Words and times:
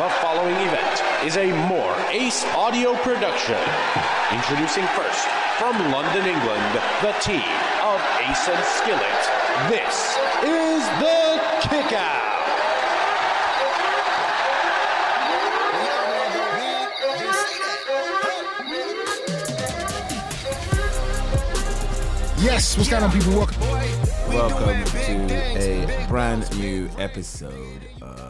The 0.00 0.08
following 0.08 0.56
event 0.56 1.26
is 1.26 1.36
a 1.36 1.52
More 1.68 1.94
Ace 2.08 2.42
audio 2.56 2.94
production. 2.94 3.58
Introducing 4.32 4.86
first, 4.96 5.28
from 5.58 5.76
London, 5.92 6.24
England, 6.24 6.80
the 7.02 7.12
team 7.20 7.44
of 7.82 8.00
Ace 8.26 8.48
and 8.48 8.64
Skillit. 8.64 9.28
This 9.68 10.16
is 10.42 10.88
the 11.00 11.38
Kickout. 11.68 12.30
Yes, 22.42 22.78
what's 22.78 22.88
going 22.88 23.02
on, 23.02 23.12
people? 23.12 23.34
Welcome. 23.34 23.60
Welcome 24.30 24.84
to 24.84 25.34
a 25.58 26.06
brand 26.08 26.58
new 26.58 26.88
episode 26.98 27.82
of 28.00 28.29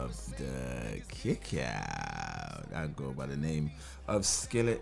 Kick 1.21 1.53
Out. 1.61 2.65
I 2.73 2.87
go 2.95 3.11
by 3.11 3.27
the 3.27 3.37
name 3.37 3.69
of 4.07 4.23
Skillit. 4.23 4.79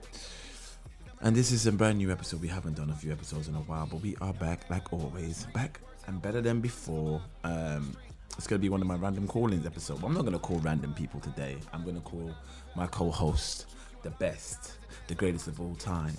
And 1.20 1.36
this 1.36 1.52
is 1.52 1.68
a 1.68 1.72
brand 1.74 1.98
new 1.98 2.14
episode. 2.14 2.42
We 2.42 2.48
haven't 2.48 2.78
done 2.78 2.90
a 2.92 2.96
few 2.96 3.12
episodes 3.12 3.50
in 3.50 3.56
a 3.56 3.60
while, 3.60 3.88
but 3.92 4.00
we 4.00 4.16
are 4.22 4.32
back 4.32 4.70
like 4.70 4.94
always. 4.94 5.46
Back 5.54 5.82
and 6.08 6.22
better 6.22 6.40
than 6.40 6.62
before. 6.62 7.22
Um, 7.44 7.94
it's 8.38 8.48
going 8.48 8.58
to 8.58 8.62
be 8.62 8.70
one 8.70 8.80
of 8.80 8.88
my 8.88 8.96
random 8.96 9.28
call-ins 9.28 9.66
episodes. 9.66 10.02
I'm 10.02 10.14
not 10.14 10.22
going 10.22 10.32
to 10.32 10.40
call 10.40 10.60
random 10.60 10.94
people 10.94 11.20
today. 11.20 11.58
I'm 11.74 11.84
going 11.84 11.98
to 11.98 12.02
call 12.02 12.34
my 12.74 12.88
co-host 12.88 13.66
the 14.04 14.12
best, 14.12 14.78
the 15.08 15.16
greatest 15.16 15.50
of 15.50 15.60
all 15.60 15.76
time, 15.76 16.16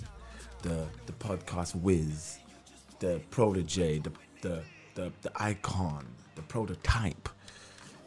the 0.61 0.85
the 1.07 1.13
podcast 1.13 1.73
whiz, 1.73 2.37
the 2.99 3.19
protege, 3.31 3.97
the 3.97 4.11
the 4.43 4.61
the, 4.93 5.11
the 5.23 5.31
icon, 5.37 6.05
the 6.35 6.43
prototype. 6.43 7.27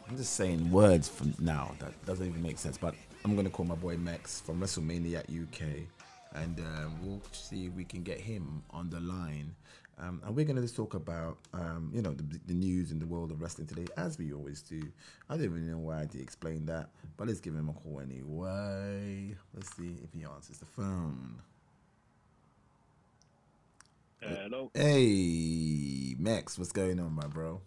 I'm 0.07 0.17
just 0.17 0.33
saying 0.33 0.69
words 0.71 1.09
from 1.09 1.33
now 1.39 1.71
that 1.79 2.05
doesn't 2.05 2.25
even 2.25 2.41
make 2.41 2.59
sense. 2.59 2.77
But 2.77 2.93
I'm 3.23 3.35
gonna 3.35 3.49
call 3.49 3.65
my 3.65 3.75
boy 3.75 3.97
Max 3.97 4.39
from 4.39 4.61
WrestleMania 4.61 5.21
UK, 5.21 5.87
and 6.35 6.59
um, 6.59 6.95
we'll 7.01 7.21
see 7.31 7.65
if 7.65 7.73
we 7.73 7.85
can 7.85 8.03
get 8.03 8.19
him 8.19 8.63
on 8.69 8.89
the 8.89 8.99
line. 8.99 9.55
Um, 9.97 10.21
and 10.25 10.35
we're 10.35 10.45
gonna 10.45 10.61
just 10.61 10.75
talk 10.75 10.93
about 10.93 11.37
um, 11.53 11.89
you 11.93 12.01
know 12.03 12.13
the, 12.13 12.23
the 12.45 12.53
news 12.53 12.91
in 12.91 12.99
the 12.99 13.05
world 13.07 13.31
of 13.31 13.41
wrestling 13.41 13.65
today, 13.65 13.87
as 13.97 14.19
we 14.19 14.31
always 14.31 14.61
do. 14.61 14.83
I 15.29 15.35
don't 15.35 15.45
even 15.45 15.71
know 15.71 15.79
why 15.79 16.03
I 16.03 16.05
to 16.05 16.21
explain 16.21 16.67
that, 16.67 16.89
but 17.17 17.27
let's 17.27 17.39
give 17.39 17.55
him 17.55 17.69
a 17.69 17.73
call 17.73 18.01
anyway. 18.01 19.35
Let's 19.55 19.75
see 19.75 19.95
if 20.03 20.13
he 20.13 20.23
answers 20.25 20.59
the 20.59 20.65
phone. 20.65 21.41
Hello. 24.21 24.69
Hey, 24.73 26.15
Max, 26.19 26.59
what's 26.59 26.71
going 26.71 26.99
on, 26.99 27.13
my 27.13 27.27
bro? 27.27 27.61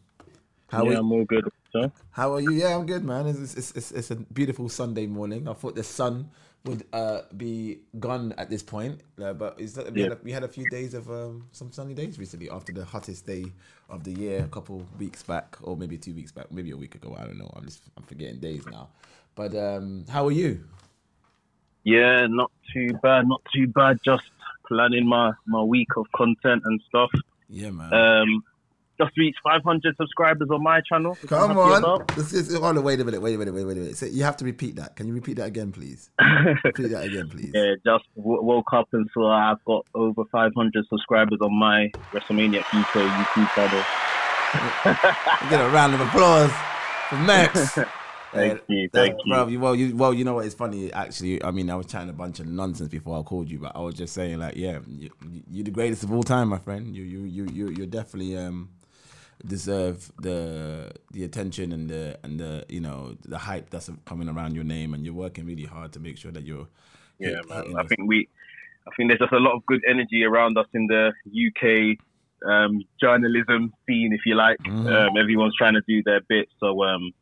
How 0.68 0.84
yeah, 0.84 0.96
are 0.96 1.00
I'm 1.00 1.12
all 1.12 1.24
good. 1.24 1.48
So, 1.72 1.92
How 2.10 2.32
are 2.34 2.40
you? 2.40 2.52
Yeah, 2.52 2.76
I'm 2.76 2.86
good, 2.86 3.04
man. 3.04 3.26
It's, 3.26 3.54
it's, 3.54 3.70
it's, 3.72 3.92
it's 3.92 4.10
a 4.10 4.16
beautiful 4.16 4.68
Sunday 4.68 5.06
morning. 5.06 5.48
I 5.48 5.52
thought 5.52 5.74
the 5.74 5.84
sun 5.84 6.30
would 6.64 6.84
uh, 6.92 7.20
be 7.36 7.78
gone 8.00 8.34
at 8.36 8.50
this 8.50 8.62
point, 8.62 9.00
uh, 9.22 9.32
but 9.32 9.60
is 9.60 9.74
that, 9.74 9.92
we, 9.92 10.00
Yeah. 10.00 10.02
had 10.02 10.12
a, 10.12 10.18
we 10.24 10.32
had 10.32 10.42
a 10.42 10.48
few 10.48 10.66
days 10.66 10.94
of 10.94 11.08
um, 11.10 11.46
some 11.52 11.70
sunny 11.70 11.94
days 11.94 12.18
recently 12.18 12.50
after 12.50 12.72
the 12.72 12.84
hottest 12.84 13.26
day 13.26 13.52
of 13.88 14.02
the 14.04 14.12
year 14.12 14.44
a 14.44 14.48
couple 14.48 14.84
weeks 14.98 15.22
back, 15.22 15.56
or 15.62 15.76
maybe 15.76 15.96
two 15.96 16.14
weeks 16.14 16.32
back, 16.32 16.50
maybe 16.50 16.72
a 16.72 16.76
week 16.76 16.94
ago. 16.96 17.16
I 17.18 17.24
don't 17.24 17.38
know. 17.38 17.50
I'm 17.54 17.64
just 17.64 17.82
I'm 17.96 18.02
forgetting 18.02 18.40
days 18.40 18.66
now. 18.66 18.88
But 19.36 19.54
um, 19.54 20.04
how 20.10 20.26
are 20.26 20.32
you? 20.32 20.64
yeah, 21.84 22.26
not 22.28 22.50
too 22.72 22.98
bad, 23.02 23.26
not 23.28 23.42
too 23.54 23.66
bad. 23.68 23.98
Just 24.04 24.24
planning 24.66 25.06
my, 25.06 25.32
my 25.46 25.62
week 25.62 25.96
of 25.96 26.06
content 26.14 26.62
and 26.64 26.80
stuff. 26.88 27.10
Yeah, 27.48 27.70
man. 27.70 27.92
Um, 27.92 28.42
just 29.00 29.16
reached 29.16 29.38
500 29.44 29.96
subscribers 29.96 30.48
on 30.50 30.62
my 30.62 30.80
channel. 30.80 31.16
Come 31.26 31.56
on. 31.56 32.04
This 32.16 32.32
is, 32.32 32.54
hold 32.54 32.76
on, 32.78 32.84
wait 32.84 33.00
a 33.00 33.04
minute, 33.04 33.22
wait 33.22 33.34
a 33.34 33.38
minute, 33.38 33.54
wait 33.54 33.62
a 33.62 33.66
minute. 33.66 33.96
So 33.96 34.06
you 34.06 34.24
have 34.24 34.36
to 34.38 34.44
repeat 34.44 34.76
that. 34.76 34.96
Can 34.96 35.06
you 35.06 35.14
repeat 35.14 35.36
that 35.36 35.46
again, 35.46 35.72
please? 35.72 36.10
repeat 36.64 36.88
that 36.90 37.04
again, 37.04 37.28
please. 37.28 37.52
Yeah, 37.54 37.74
just 37.84 38.04
w- 38.16 38.42
woke 38.42 38.72
up 38.72 38.88
and 38.92 39.08
saw 39.14 39.30
I've 39.32 39.64
got 39.64 39.86
over 39.94 40.22
500 40.30 40.86
subscribers 40.88 41.38
on 41.40 41.54
my 41.54 41.90
WrestleMania 42.12 42.60
UK 42.60 42.74
YouTube 42.74 43.54
channel. 43.54 43.84
Get 45.50 45.60
a 45.60 45.68
round 45.68 45.94
of 45.94 46.00
applause 46.00 46.50
for 47.08 47.16
Max. 47.16 47.78
Thank 48.30 48.60
you, 48.68 48.90
that- 48.92 49.00
thank 49.00 49.16
you. 49.24 49.32
Bro, 49.34 49.46
you, 49.48 49.58
well, 49.60 49.74
you, 49.74 49.96
well, 49.96 50.12
you 50.12 50.22
know 50.22 50.34
what? 50.34 50.44
It's 50.44 50.54
funny, 50.54 50.92
actually. 50.92 51.42
I 51.42 51.50
mean, 51.50 51.70
I 51.70 51.76
was 51.76 51.86
chatting 51.86 52.10
a 52.10 52.12
bunch 52.12 52.40
of 52.40 52.46
nonsense 52.46 52.90
before 52.90 53.18
I 53.18 53.22
called 53.22 53.48
you, 53.50 53.58
but 53.58 53.72
I 53.74 53.80
was 53.80 53.94
just 53.94 54.12
saying, 54.12 54.38
like, 54.38 54.54
yeah, 54.54 54.80
you, 54.86 55.08
you're 55.50 55.64
the 55.64 55.70
greatest 55.70 56.02
of 56.04 56.12
all 56.12 56.22
time, 56.22 56.48
my 56.48 56.58
friend. 56.58 56.94
You, 56.94 57.04
you, 57.04 57.20
you, 57.24 57.46
you, 57.50 57.68
you're 57.70 57.86
definitely 57.86 58.36
um 58.36 58.68
deserve 59.46 60.10
the 60.20 60.90
the 61.12 61.24
attention 61.24 61.72
and 61.72 61.88
the 61.88 62.18
and 62.22 62.40
the 62.40 62.64
you 62.68 62.80
know 62.80 63.16
the 63.24 63.38
hype 63.38 63.70
that's 63.70 63.90
coming 64.04 64.28
around 64.28 64.54
your 64.54 64.64
name, 64.64 64.94
and 64.94 65.04
you're 65.04 65.14
working 65.14 65.46
really 65.46 65.64
hard 65.64 65.92
to 65.92 66.00
make 66.00 66.18
sure 66.18 66.32
that 66.32 66.44
you're. 66.44 66.68
Yeah, 67.18 67.40
man. 67.48 67.74
I 67.76 67.84
think 67.84 68.00
we, 68.06 68.28
I 68.86 68.90
think 68.96 69.10
there's 69.10 69.18
just 69.18 69.32
a 69.32 69.38
lot 69.38 69.54
of 69.54 69.66
good 69.66 69.82
energy 69.88 70.22
around 70.24 70.56
us 70.56 70.66
in 70.72 70.86
the 70.86 71.12
UK 71.26 71.98
um, 72.48 72.84
journalism 73.00 73.72
scene, 73.86 74.12
if 74.12 74.20
you 74.24 74.36
like. 74.36 74.58
Mhm. 74.60 74.86
Um, 74.86 75.16
everyone's 75.16 75.56
trying 75.56 75.74
to 75.74 75.82
do 75.88 76.02
their 76.04 76.20
bit, 76.28 76.48
so 76.60 76.84
um, 76.84 77.12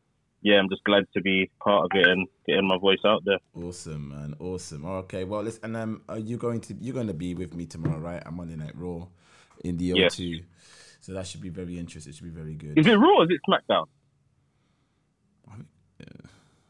yeah, 0.41 0.59
I'm 0.59 0.69
just 0.69 0.83
glad 0.83 1.05
to 1.13 1.21
be 1.21 1.49
part 1.63 1.85
of 1.85 1.99
it 1.99 2.07
and 2.07 2.27
getting 2.45 2.67
my 2.67 2.77
voice 2.77 2.99
out 3.05 3.23
there. 3.25 3.39
Awesome, 3.55 4.09
man. 4.09 4.35
Awesome. 4.39 4.85
Okay. 4.85 5.23
Well, 5.23 5.41
listen, 5.43 5.65
and 5.65 5.77
um, 5.77 6.01
are 6.07 6.19
you 6.19 6.37
going 6.37 6.61
to 6.61 6.75
you're 6.79 6.93
going 6.93 7.07
to 7.07 7.13
be 7.13 7.33
with 7.33 7.53
me 7.55 7.65
tomorrow, 7.65 7.99
right? 7.99 8.21
I'm 8.25 8.37
Monday 8.37 8.55
Night 8.55 8.75
Raw 8.75 9.07
in 9.63 9.77
the 9.77 9.85
Yes. 9.85 10.19
O2, 11.07 11.11
so 11.11 11.13
that 11.13 11.27
should 11.27 11.41
be 11.41 11.49
very 11.49 11.79
interesting. 11.79 12.11
It 12.11 12.15
should 12.15 12.23
be 12.25 12.29
very 12.41 12.53
good. 12.53 12.77
Is 12.77 12.85
it 12.87 12.95
Raw? 12.95 13.17
Or 13.19 13.23
is 13.23 13.29
it 13.31 13.39
SmackDown? 13.49 13.87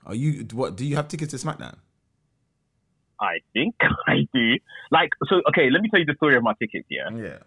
Are 0.06 0.16
you 0.16 0.46
what? 0.54 0.78
Do 0.78 0.86
you 0.86 0.96
have 0.96 1.10
tickets 1.10 1.32
to 1.32 1.38
SmackDown? 1.38 1.76
I 3.20 3.40
think 3.52 3.76
I 4.08 4.28
do. 4.34 4.54
Like, 4.90 5.10
so 5.28 5.42
okay, 5.50 5.70
let 5.70 5.82
me 5.82 5.90
tell 5.90 6.00
you 6.00 6.06
the 6.06 6.14
story 6.16 6.38
of 6.38 6.44
my 6.44 6.54
tickets. 6.60 6.88
Yeah. 6.90 7.10
Yeah. 7.14 7.38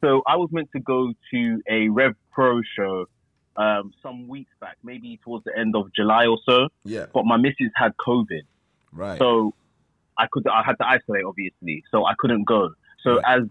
So 0.00 0.22
I 0.26 0.36
was 0.36 0.48
meant 0.52 0.68
to 0.76 0.80
go 0.80 1.12
to 1.32 1.62
a 1.68 1.88
Rev 1.88 2.14
Pro 2.32 2.60
show 2.76 3.06
um, 3.56 3.92
some 4.02 4.28
weeks 4.28 4.52
back, 4.60 4.76
maybe 4.84 5.18
towards 5.24 5.44
the 5.44 5.58
end 5.58 5.74
of 5.74 5.92
July 5.92 6.26
or 6.26 6.38
so. 6.46 6.68
Yeah. 6.84 7.06
But 7.12 7.24
my 7.24 7.36
missus 7.36 7.70
had 7.74 7.96
COVID. 7.96 8.42
Right. 8.92 9.18
So 9.18 9.54
I 10.16 10.26
could 10.30 10.46
I 10.46 10.62
had 10.62 10.76
to 10.78 10.86
isolate 10.86 11.24
obviously, 11.24 11.82
so 11.90 12.04
I 12.04 12.14
couldn't 12.18 12.44
go. 12.44 12.70
So 13.02 13.16
Right. 13.16 13.38
as 13.40 13.42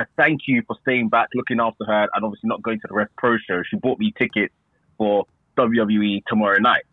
as 0.00 0.06
thank 0.16 0.42
you 0.46 0.62
for 0.66 0.76
staying 0.82 1.08
back, 1.08 1.28
looking 1.34 1.60
after 1.60 1.84
her, 1.84 2.08
and 2.14 2.24
obviously 2.24 2.48
not 2.48 2.62
going 2.62 2.78
to 2.80 2.86
the 2.88 2.94
Rev 2.94 3.08
Pro 3.16 3.36
show, 3.38 3.62
she 3.68 3.76
bought 3.76 3.98
me 3.98 4.12
tickets 4.16 4.54
for 4.96 5.24
WWE 5.56 6.22
tomorrow 6.26 6.58
night. 6.58 6.84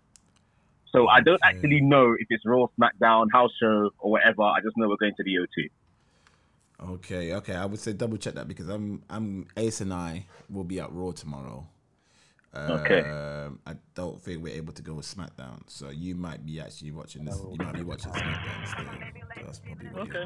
So 0.91 1.07
I 1.07 1.21
don't 1.21 1.35
Okay. 1.43 1.49
actually 1.57 1.81
know 1.81 2.13
if 2.17 2.27
it's 2.29 2.45
Raw, 2.45 2.67
SmackDown, 2.79 3.27
House 3.31 3.51
Show, 3.61 3.91
or 3.99 4.11
whatever. 4.11 4.43
I 4.43 4.61
just 4.63 4.77
know 4.77 4.87
we're 4.87 4.95
going 4.97 5.13
to 5.17 5.23
the 5.23 5.35
O2. 5.35 5.69
okay. 6.95 7.33
Okay. 7.33 7.55
I 7.55 7.65
would 7.65 7.79
say 7.79 7.93
double 7.93 8.17
check 8.17 8.33
that 8.35 8.47
because 8.47 8.69
I'm 8.69 9.01
I'm 9.09 9.47
Ace 9.57 9.81
and 9.81 9.93
I 9.93 10.25
will 10.49 10.63
be 10.63 10.79
at 10.79 10.91
Raw 10.91 11.11
tomorrow. 11.11 11.67
Okay. 12.57 13.01
Um, 13.01 13.59
I 13.67 13.73
don't 13.95 14.21
think 14.21 14.41
we're 14.41 14.55
able 14.55 14.71
to 14.73 14.81
go 14.81 14.93
with 14.93 15.05
SmackDown, 15.05 15.59
so 15.67 15.89
you 15.89 16.15
might 16.15 16.45
be 16.45 16.61
actually 16.61 16.91
watching 16.91 17.25
this. 17.25 17.35
You 17.51 17.57
might 17.59 17.73
be 17.73 17.83
watching 17.83 18.13
SmackDown 18.13 18.67
still. 18.67 18.85
So 18.85 19.45
that's 19.45 19.59
probably 19.59 19.87
what 19.89 20.07
you- 20.07 20.25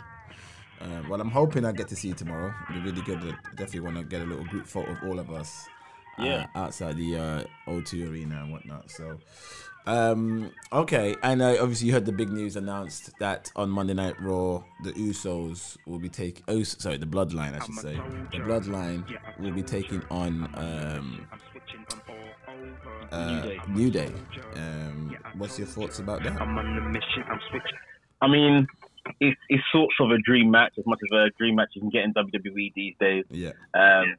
Uh, 0.81 1.01
well, 1.09 1.19
I'm 1.21 1.29
hoping 1.31 1.65
I 1.65 1.71
get 1.71 1.87
to 1.89 1.95
see 1.95 2.09
you 2.09 2.13
tomorrow. 2.13 2.53
It'd 2.69 2.83
be 2.83 2.89
really 2.91 3.01
good. 3.03 3.19
I 3.21 3.49
definitely 3.55 3.81
want 3.81 3.97
to 3.97 4.03
get 4.03 4.21
a 4.21 4.25
little 4.25 4.45
group 4.45 4.65
photo 4.65 4.91
of 4.91 4.97
all 5.03 5.19
of 5.19 5.29
us. 5.31 5.67
uh, 6.17 6.23
Yeah. 6.23 6.47
outside 6.55 6.97
the 6.97 7.15
uh, 7.17 7.43
O2 7.71 8.09
arena 8.09 8.41
and 8.43 8.51
whatnot. 8.51 8.89
So, 8.91 9.19
um, 9.85 10.51
okay. 10.71 11.15
And 11.23 11.41
uh, 11.41 11.57
obviously, 11.61 11.87
you 11.87 11.93
heard 11.93 12.05
the 12.05 12.11
big 12.11 12.29
news 12.29 12.55
announced 12.55 13.11
that 13.19 13.51
on 13.55 13.69
Monday 13.69 13.93
Night 13.93 14.15
Raw, 14.21 14.63
the 14.83 14.91
Usos 14.93 15.77
will 15.85 15.99
be 15.99 16.09
taking. 16.09 16.43
Oh, 16.47 16.63
sorry, 16.63 16.97
the 16.97 17.05
Bloodline, 17.05 17.59
I 17.59 17.65
should 17.65 17.75
say. 17.75 17.95
The 18.31 18.39
Bloodline 18.39 19.05
will 19.39 19.51
be 19.51 19.63
taking 19.63 20.01
on 20.11 20.49
um, 20.55 21.27
uh, 23.11 23.47
New 23.69 23.89
Day. 23.91 24.11
Um, 24.55 25.15
what's 25.37 25.57
your 25.57 25.67
thoughts 25.67 25.99
about 25.99 26.23
that? 26.23 26.39
I'm 26.41 26.57
on 26.57 26.75
the 26.75 26.81
mission. 26.81 27.23
I'm 27.29 27.39
switching 27.49 27.77
I 28.21 28.27
mean, 28.27 28.67
it's, 29.19 29.39
it's 29.49 29.63
sort 29.71 29.89
of 29.99 30.11
a 30.11 30.17
dream 30.17 30.51
match, 30.51 30.73
as 30.77 30.85
much 30.85 30.99
as 31.03 31.17
a 31.17 31.29
dream 31.37 31.55
match 31.55 31.69
you 31.73 31.81
can 31.81 31.89
get 31.89 32.03
in 32.03 32.13
WWE 32.13 32.73
these 32.73 32.95
days. 32.99 33.25
Yeah. 33.29 33.51
Um, 33.73 34.15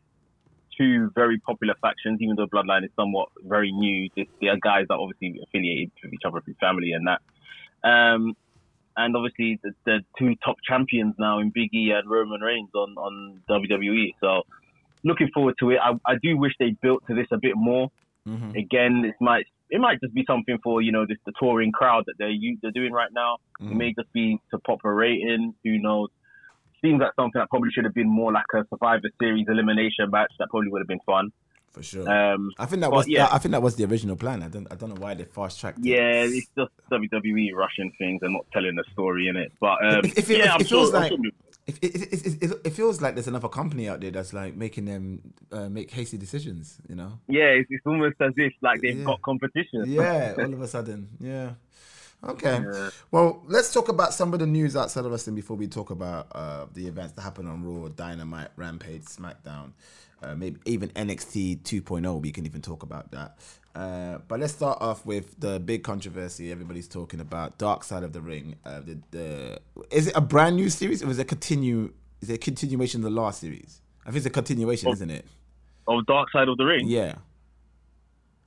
two 0.76 1.10
very 1.14 1.38
popular 1.38 1.74
factions, 1.80 2.20
even 2.20 2.36
though 2.36 2.46
Bloodline 2.46 2.84
is 2.84 2.90
somewhat 2.96 3.28
very 3.44 3.72
new. 3.72 4.08
They, 4.16 4.48
are 4.48 4.56
guys 4.62 4.86
that 4.88 4.94
are 4.94 5.00
obviously 5.00 5.40
affiliated 5.42 5.92
with 6.02 6.14
each 6.14 6.22
other 6.24 6.40
through 6.40 6.54
family 6.60 6.92
and 6.92 7.06
that. 7.06 7.20
Um, 7.88 8.36
and 8.96 9.16
obviously 9.16 9.58
the, 9.62 9.72
the 9.84 10.00
two 10.18 10.34
top 10.44 10.56
champions 10.66 11.14
now 11.18 11.38
in 11.38 11.50
Big 11.50 11.72
E 11.74 11.92
and 11.92 12.10
Roman 12.10 12.40
Reigns 12.40 12.70
on, 12.74 12.96
on 12.96 13.40
WWE. 13.48 14.14
So 14.20 14.42
looking 15.04 15.28
forward 15.32 15.54
to 15.60 15.70
it. 15.70 15.78
I, 15.82 15.92
I 16.06 16.16
do 16.22 16.36
wish 16.36 16.52
they 16.58 16.70
built 16.70 17.06
to 17.06 17.14
this 17.14 17.26
a 17.32 17.38
bit 17.38 17.56
more. 17.56 17.90
hmm 18.26 18.50
Again, 18.56 19.04
it 19.04 19.14
might 19.20 19.46
it 19.70 19.80
might 19.80 20.00
just 20.00 20.14
be 20.14 20.24
something 20.26 20.58
for 20.62 20.82
you 20.82 20.92
know 20.92 21.06
this 21.06 21.18
the 21.26 21.32
touring 21.40 21.72
crowd 21.72 22.04
that 22.06 22.14
they're 22.18 22.32
they're 22.62 22.72
doing 22.72 22.92
right 22.92 23.10
now. 23.12 23.38
It 23.60 23.64
mm. 23.64 23.76
may 23.76 23.94
just 23.94 24.12
be 24.12 24.38
to 24.50 24.58
pop 24.58 24.80
a 24.84 24.92
rating. 24.92 25.54
Who 25.64 25.78
knows? 25.78 26.08
Seems 26.82 27.00
like 27.00 27.12
something 27.14 27.38
that 27.38 27.50
probably 27.50 27.70
should 27.72 27.84
have 27.84 27.94
been 27.94 28.08
more 28.08 28.32
like 28.32 28.46
a 28.54 28.64
Survivor 28.70 29.08
Series 29.20 29.46
elimination 29.48 30.10
match. 30.10 30.32
That 30.38 30.48
probably 30.50 30.70
would 30.70 30.80
have 30.80 30.88
been 30.88 31.00
fun. 31.06 31.30
For 31.72 31.82
sure. 31.84 32.08
Um, 32.10 32.50
I 32.58 32.66
think 32.66 32.80
that 32.82 32.90
was 32.90 33.06
yeah. 33.06 33.28
I 33.30 33.38
think 33.38 33.52
that 33.52 33.62
was 33.62 33.76
the 33.76 33.84
original 33.84 34.16
plan. 34.16 34.42
I 34.42 34.48
don't 34.48 34.66
I 34.72 34.74
don't 34.74 34.88
know 34.88 35.00
why 35.00 35.14
they 35.14 35.24
fast 35.24 35.60
tracked. 35.60 35.78
yeah, 35.82 36.24
it's 36.24 36.48
just 36.58 36.72
WWE 36.90 37.54
rushing 37.54 37.92
things 37.98 38.20
and 38.22 38.32
not 38.32 38.46
telling 38.52 38.74
the 38.74 38.84
story 38.92 39.28
in 39.28 39.36
it. 39.36 39.52
But 39.60 39.78
um, 39.84 40.04
It, 40.04 40.18
it, 40.18 40.22
feel- 40.24 40.38
yeah, 40.38 40.54
it 40.56 40.60
I'm 40.60 40.64
feels 40.64 40.92
like 40.92 41.10
sure- 41.10 41.18
it, 41.66 41.78
it, 41.84 41.94
it, 41.94 42.26
it, 42.26 42.42
it, 42.42 42.60
it 42.64 42.70
feels 42.70 43.00
like 43.00 43.14
there's 43.14 43.28
another 43.28 43.46
company 43.48 43.88
out 43.88 44.00
there 44.00 44.10
that's 44.10 44.32
like 44.32 44.56
making 44.56 44.86
them 44.86 45.32
uh, 45.52 45.68
make 45.68 45.92
hasty 45.92 46.18
decisions. 46.18 46.78
You 46.88 46.96
know. 46.96 47.20
yeah, 47.28 47.44
it's, 47.50 47.68
it's 47.70 47.86
almost 47.86 48.16
as 48.20 48.32
if 48.36 48.52
like 48.62 48.80
they've 48.80 48.98
Yeah. 48.98 49.04
got 49.04 49.22
competition. 49.22 49.84
Yeah. 49.86 50.34
all 50.38 50.52
of 50.52 50.60
a 50.60 50.66
sudden. 50.66 51.08
Yeah. 51.20 51.50
Okay. 52.26 52.60
Yeah. 52.60 52.90
Well, 53.12 53.42
let's 53.46 53.72
talk 53.72 53.88
about 53.88 54.12
some 54.12 54.32
of 54.34 54.40
the 54.40 54.46
news 54.46 54.74
outside 54.76 55.04
of 55.04 55.10
wrestling 55.12 55.36
before 55.36 55.56
we 55.56 55.68
talk 55.68 55.90
about 55.90 56.26
uh, 56.32 56.66
the 56.74 56.86
events 56.88 57.12
that 57.12 57.22
happen 57.22 57.46
on 57.46 57.62
Raw, 57.64 57.88
Dynamite, 57.88 58.48
Rampage, 58.56 59.04
SmackDown, 59.04 59.70
uh, 60.22 60.34
maybe 60.34 60.60
even 60.66 60.90
NXT 60.90 61.62
2.0. 61.62 62.20
We 62.20 62.32
can 62.32 62.46
even 62.46 62.62
talk 62.62 62.82
about 62.82 63.10
that. 63.12 63.38
Uh, 63.74 64.18
but 64.26 64.40
let's 64.40 64.52
start 64.52 64.78
off 64.80 65.06
with 65.06 65.38
the 65.38 65.60
big 65.60 65.84
controversy 65.84 66.50
everybody's 66.50 66.88
talking 66.88 67.20
about: 67.20 67.56
Dark 67.58 67.84
Side 67.84 68.02
of 68.02 68.12
the 68.12 68.20
Ring. 68.20 68.56
Uh, 68.64 68.80
the, 68.80 68.98
the 69.12 69.60
is 69.90 70.08
it 70.08 70.16
a 70.16 70.20
brand 70.20 70.56
new 70.56 70.68
series 70.68 71.02
or 71.02 71.10
is 71.10 71.18
it 71.18 71.22
a 71.22 71.24
continue? 71.24 71.92
Is 72.20 72.30
it 72.30 72.34
a 72.34 72.38
continuation 72.38 73.00
of 73.00 73.04
the 73.04 73.20
last 73.20 73.40
series? 73.40 73.80
I 74.02 74.06
think 74.06 74.16
it's 74.18 74.26
a 74.26 74.30
continuation, 74.30 74.90
isn't 74.90 75.10
it? 75.10 75.24
Of 75.86 76.04
Dark 76.06 76.30
Side 76.32 76.48
of 76.48 76.56
the 76.56 76.64
Ring. 76.64 76.88
Yeah. 76.88 77.14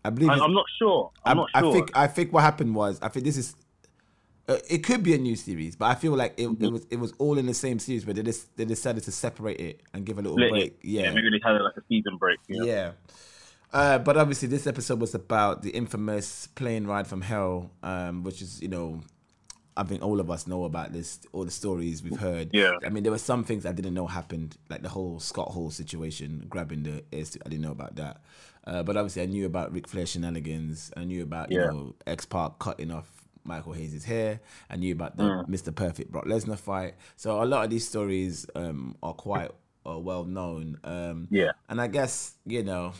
I 0.03 0.09
believe. 0.09 0.29
I, 0.29 0.39
I'm 0.39 0.53
not 0.53 0.65
sure. 0.77 1.11
I'm, 1.23 1.37
not 1.37 1.49
sure. 1.55 1.69
I 1.69 1.71
think 1.73 1.97
I 1.97 2.07
think 2.07 2.33
what 2.33 2.43
happened 2.43 2.75
was 2.75 2.99
I 3.01 3.07
think 3.07 3.25
this 3.25 3.37
is 3.37 3.55
uh, 4.47 4.57
it 4.69 4.79
could 4.83 5.03
be 5.03 5.13
a 5.13 5.17
new 5.17 5.35
series, 5.35 5.75
but 5.75 5.85
I 5.85 5.95
feel 5.95 6.13
like 6.15 6.33
it, 6.37 6.47
Mm-hmm. 6.47 6.63
it 6.65 6.71
was 6.71 6.87
it 6.91 6.99
was 6.99 7.13
all 7.17 7.37
in 7.37 7.45
the 7.45 7.53
same 7.53 7.79
series, 7.79 8.03
but 8.05 8.15
they 8.15 8.23
just 8.23 8.55
they 8.57 8.65
decided 8.65 9.03
to 9.03 9.11
separate 9.11 9.59
it 9.59 9.81
and 9.93 10.05
give 10.05 10.17
a 10.19 10.21
little 10.21 10.41
it. 10.41 10.49
break. 10.49 10.79
Yeah, 10.83 11.11
maybe 11.11 11.29
they 11.29 11.39
had 11.43 11.59
like 11.61 11.77
a 11.77 11.83
season 11.87 12.17
break. 12.17 12.39
You 12.47 12.59
know? 12.59 12.65
yeah. 12.65 12.91
Uh, 13.71 13.97
but 13.97 14.17
obviously, 14.17 14.47
this 14.47 14.67
episode 14.67 14.99
was 15.01 15.15
about 15.15 15.63
the 15.63 15.71
infamous 15.71 16.47
plane 16.47 16.85
ride 16.85 17.07
from 17.07 17.21
hell, 17.21 17.71
um, 17.81 18.23
which 18.23 18.41
is 18.41 18.61
you 18.61 18.67
know, 18.67 19.01
I 19.75 19.83
think 19.83 20.03
all 20.03 20.19
of 20.19 20.29
us 20.29 20.45
know 20.45 20.65
about 20.65 20.93
this, 20.93 21.19
all 21.31 21.43
the 21.45 21.49
stories 21.51 22.03
we've 22.03 22.19
heard. 22.19 22.49
Yeah. 22.53 22.73
I 22.85 22.89
mean, 22.89 23.01
there 23.03 23.11
were 23.11 23.17
some 23.17 23.43
things 23.43 23.65
I 23.65 23.71
didn't 23.71 23.95
know 23.95 24.05
happened, 24.05 24.57
like 24.69 24.83
the 24.83 24.89
whole 24.89 25.19
Scott 25.19 25.47
Hall 25.49 25.71
situation, 25.71 26.45
grabbing 26.49 26.83
the 26.83 27.03
air. 27.11 27.23
I 27.45 27.49
didn't 27.49 27.61
know 27.61 27.71
about 27.71 27.95
that. 27.95 28.21
Uh, 28.65 28.83
but 28.83 28.95
obviously, 28.95 29.23
I 29.23 29.25
knew 29.25 29.45
about 29.47 29.73
Ric 29.73 29.87
Flair 29.87 30.05
shenanigans. 30.05 30.91
I 30.95 31.05
knew 31.05 31.23
about 31.23 31.51
you 31.51 31.59
Yeah. 31.59 31.67
know 31.71 31.95
X-Pac 32.05 32.59
cutting 32.59 32.91
off 32.91 33.09
Michael 33.43 33.73
Hayes' 33.73 34.03
hair. 34.05 34.39
I 34.69 34.75
knew 34.75 34.93
about 34.93 35.17
the 35.17 35.23
Mm. 35.23 35.47
Mr. 35.47 35.73
Perfect 35.75 36.11
Brock 36.11 36.25
Lesnar 36.25 36.57
fight. 36.57 36.95
So 37.15 37.41
a 37.41 37.45
lot 37.45 37.63
of 37.65 37.69
these 37.69 37.87
stories 37.87 38.45
um, 38.55 38.95
are 39.03 39.13
quite 39.13 39.51
uh, 39.85 39.97
well 39.99 40.23
known. 40.25 40.77
Um, 40.83 41.27
Yeah. 41.29 41.51
and 41.69 41.81
I 41.81 41.87
guess 41.87 42.35
you 42.45 42.63
know, 42.63 42.93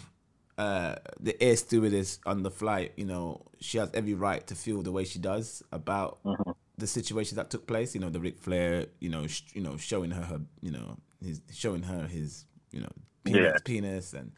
uh, 0.57 0.95
the 1.19 1.41
air 1.41 1.55
stewardess 1.55 2.19
on 2.25 2.43
the 2.43 2.51
flight, 2.51 2.93
you 2.97 3.05
know, 3.05 3.41
she 3.59 3.77
has 3.77 3.89
every 3.93 4.13
right 4.13 4.45
to 4.47 4.55
feel 4.55 4.81
the 4.81 4.91
way 4.91 5.03
she 5.05 5.19
does 5.19 5.63
about 5.71 6.19
Mm-hmm. 6.25 6.51
the 6.77 6.87
situation 6.87 7.35
that 7.37 7.49
took 7.49 7.67
place. 7.67 7.93
You 7.95 8.01
know, 8.01 8.09
the 8.09 8.19
Ric 8.19 8.39
Flair, 8.39 8.87
you 8.99 9.09
know, 9.09 9.27
sh- 9.27 9.43
you 9.53 9.61
know, 9.61 9.77
showing 9.77 10.11
her 10.11 10.23
her, 10.23 10.41
you 10.61 10.71
know, 10.71 10.97
his 11.23 11.41
showing 11.53 11.83
her 11.83 12.07
his, 12.07 12.45
you 12.71 12.81
know, 12.81 12.91
penis, 13.23 13.41
Yeah. 13.43 13.57
penis, 13.63 14.13
and 14.13 14.31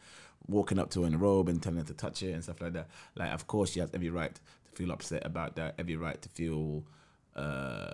walking 0.48 0.78
up 0.78 0.92
to 0.92 1.02
her 1.02 1.08
in 1.08 1.16
a 1.16 1.18
robe 1.18 1.50
and 1.50 1.62
telling 1.64 1.80
her 1.80 1.86
to 1.86 1.94
touch 1.94 2.22
it 2.22 2.32
and 2.32 2.44
stuff 2.44 2.62
like 2.62 2.74
that. 2.74 2.88
Like, 3.16 3.34
of 3.34 3.48
course, 3.48 3.72
she 3.72 3.80
has 3.80 3.90
every 3.94 4.10
right 4.10 4.40
feel 4.76 4.92
upset 4.92 5.26
about 5.26 5.56
that. 5.56 5.76
Every 5.80 5.96
right 5.96 6.22
to 6.22 6.30
feel. 6.30 6.84
Uh, 7.36 7.90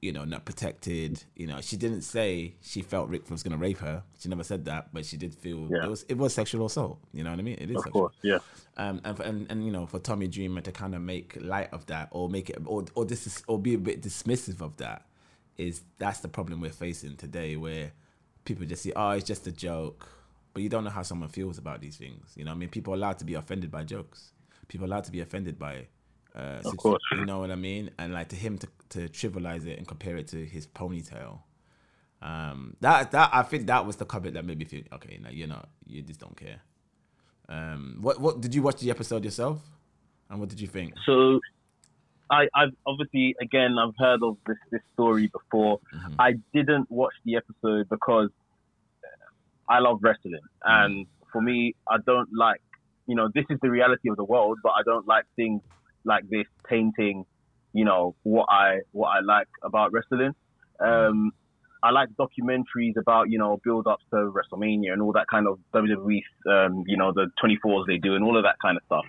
you 0.00 0.12
know, 0.12 0.24
not 0.24 0.44
protected. 0.44 1.24
You 1.34 1.48
know, 1.48 1.60
she 1.60 1.76
didn't 1.76 2.02
say 2.02 2.54
she 2.62 2.80
felt 2.82 3.08
Rick 3.08 3.28
was 3.28 3.42
gonna 3.42 3.56
rape 3.56 3.78
her. 3.78 4.04
She 4.20 4.28
never 4.28 4.44
said 4.44 4.66
that, 4.66 4.94
but 4.94 5.04
she 5.04 5.16
did 5.16 5.34
feel 5.34 5.66
Yeah. 5.68 5.84
it 5.84 5.90
was 5.90 6.04
it 6.08 6.16
was 6.16 6.32
sexual 6.32 6.64
assault. 6.66 7.00
You 7.12 7.24
know 7.24 7.30
what 7.30 7.40
I 7.40 7.42
mean? 7.42 7.56
It 7.58 7.70
is 7.70 7.76
Of 7.76 7.82
sexual. 7.82 8.02
course. 8.02 8.14
Yeah. 8.22 8.38
Um, 8.76 9.00
and, 9.04 9.16
for, 9.16 9.22
and 9.24 9.50
and 9.50 9.64
you 9.64 9.72
know, 9.72 9.86
for 9.86 9.98
Tommy 9.98 10.28
Dreamer 10.28 10.60
to 10.60 10.70
kind 10.70 10.94
of 10.94 11.02
make 11.02 11.36
light 11.40 11.72
of 11.72 11.86
that, 11.86 12.08
or 12.12 12.28
make 12.28 12.50
it, 12.50 12.58
or 12.66 12.84
or 12.94 13.04
this 13.04 13.42
or 13.48 13.58
be 13.58 13.74
a 13.74 13.78
bit 13.78 14.00
dismissive 14.00 14.60
of 14.60 14.76
that, 14.76 15.06
is 15.56 15.82
that's 15.98 16.20
the 16.20 16.28
problem 16.28 16.60
we're 16.60 16.70
facing 16.70 17.16
today, 17.16 17.56
where 17.56 17.90
people 18.44 18.64
just 18.64 18.82
see, 18.82 18.92
oh, 18.94 19.10
it's 19.10 19.26
just 19.26 19.44
a 19.48 19.52
joke, 19.52 20.06
but 20.54 20.62
you 20.62 20.68
don't 20.68 20.84
know 20.84 20.90
how 20.90 21.02
someone 21.02 21.28
feels 21.28 21.58
about 21.58 21.80
these 21.80 21.96
things. 21.96 22.32
You 22.36 22.44
know, 22.44 22.52
I 22.52 22.54
mean, 22.54 22.68
people 22.68 22.92
are 22.92 22.96
allowed 22.96 23.18
to 23.18 23.24
be 23.24 23.34
offended 23.34 23.72
by 23.72 23.82
jokes. 23.82 24.30
People 24.68 24.84
are 24.84 24.90
allowed 24.90 25.04
to 25.04 25.12
be 25.12 25.18
offended 25.18 25.58
by. 25.58 25.88
Uh, 26.38 26.62
situ- 26.62 26.76
course. 26.76 27.02
you 27.12 27.24
know 27.24 27.40
what 27.40 27.50
I 27.50 27.56
mean, 27.56 27.90
and 27.98 28.12
like 28.12 28.28
to 28.28 28.36
him 28.36 28.58
to 28.58 28.68
to 28.90 29.00
trivialize 29.08 29.66
it 29.66 29.76
and 29.76 29.86
compare 29.88 30.16
it 30.16 30.28
to 30.28 30.44
his 30.46 30.66
ponytail, 30.68 31.40
um, 32.22 32.76
that 32.80 33.10
that 33.10 33.30
I 33.32 33.42
think 33.42 33.66
that 33.66 33.84
was 33.84 33.96
the 33.96 34.04
comment 34.04 34.34
that 34.34 34.44
made 34.44 34.58
me 34.58 34.64
feel 34.64 34.82
okay. 34.92 35.18
Now 35.20 35.30
you're 35.30 35.48
not, 35.48 35.68
you 35.84 36.00
just 36.02 36.20
don't 36.20 36.36
care. 36.36 36.60
Um, 37.48 37.98
what 38.00 38.20
what 38.20 38.40
did 38.40 38.54
you 38.54 38.62
watch 38.62 38.80
the 38.80 38.90
episode 38.90 39.24
yourself, 39.24 39.60
and 40.30 40.38
what 40.38 40.48
did 40.48 40.60
you 40.60 40.68
think? 40.68 40.94
So, 41.04 41.40
I, 42.30 42.46
I've 42.54 42.74
obviously 42.86 43.34
again 43.40 43.76
I've 43.76 43.96
heard 43.98 44.22
of 44.22 44.36
this 44.46 44.58
this 44.70 44.82
story 44.92 45.26
before. 45.26 45.80
Mhm. 45.92 46.14
I 46.20 46.34
didn't 46.54 46.88
watch 46.88 47.14
the 47.24 47.34
episode 47.36 47.88
because 47.88 48.30
I 49.68 49.80
love 49.80 49.98
wrestling, 50.02 50.38
and 50.64 51.06
for 51.32 51.42
me, 51.42 51.74
I 51.88 51.96
don't 52.06 52.28
like 52.32 52.62
you 53.08 53.16
know 53.16 53.28
this 53.34 53.46
is 53.50 53.58
the 53.60 53.70
reality 53.70 54.08
of 54.08 54.16
the 54.16 54.24
world, 54.24 54.58
but 54.62 54.70
I 54.70 54.82
don't 54.84 55.06
like 55.08 55.24
things 55.34 55.62
like 56.08 56.28
this 56.28 56.46
tainting 56.68 57.24
you 57.72 57.84
know 57.84 58.14
what 58.22 58.46
I 58.48 58.80
what 58.92 59.08
I 59.08 59.20
like 59.20 59.48
about 59.62 59.92
wrestling. 59.92 60.34
Um, 60.80 61.32
I 61.80 61.90
like 61.90 62.08
documentaries 62.18 62.96
about 62.96 63.30
you 63.30 63.38
know 63.38 63.60
build 63.62 63.86
ups 63.86 64.04
to 64.10 64.32
WrestleMania 64.32 64.92
and 64.92 65.02
all 65.02 65.12
that 65.12 65.26
kind 65.28 65.46
of 65.46 65.58
WWE, 65.74 66.22
um, 66.50 66.84
you 66.86 66.96
know 66.96 67.12
the 67.12 67.28
24s 67.42 67.86
they 67.86 67.98
do 67.98 68.14
and 68.14 68.24
all 68.24 68.36
of 68.36 68.42
that 68.44 68.56
kind 68.60 68.76
of 68.76 68.82
stuff. 68.86 69.04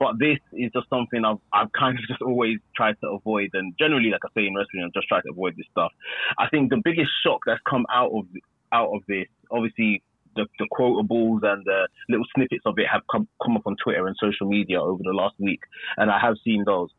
But 0.00 0.18
this 0.18 0.38
is 0.52 0.72
just 0.72 0.88
something 0.90 1.24
I've 1.24 1.38
I've 1.52 1.72
kind 1.72 1.98
of 1.98 2.04
just 2.08 2.22
always 2.22 2.58
tried 2.74 2.96
to 3.02 3.08
avoid, 3.08 3.50
and 3.52 3.74
generally, 3.78 4.10
like 4.10 4.22
I 4.24 4.28
say 4.34 4.46
in 4.46 4.54
wrestling, 4.54 4.84
I've 4.84 4.92
just 4.92 5.08
tried 5.08 5.22
to 5.22 5.30
avoid 5.30 5.54
this 5.56 5.66
stuff. 5.70 5.92
I 6.38 6.48
think 6.48 6.70
the 6.70 6.80
biggest 6.82 7.10
shock 7.24 7.40
that's 7.46 7.60
come 7.68 7.86
out 7.92 8.10
of 8.10 8.24
out 8.72 8.90
of 8.94 9.02
this, 9.06 9.26
obviously. 9.50 10.02
The, 10.38 10.46
the 10.58 10.68
quotables 10.72 11.42
and 11.42 11.64
the 11.64 11.88
little 12.08 12.26
snippets 12.34 12.62
of 12.64 12.78
it 12.78 12.86
have 12.90 13.02
come, 13.10 13.28
come 13.42 13.56
up 13.56 13.66
on 13.66 13.76
Twitter 13.82 14.06
and 14.06 14.16
social 14.18 14.46
media 14.48 14.80
over 14.80 15.02
the 15.02 15.12
last 15.12 15.34
week, 15.38 15.60
and 15.96 16.10
I 16.10 16.18
have 16.18 16.36
seen 16.44 16.64
those. 16.64 16.90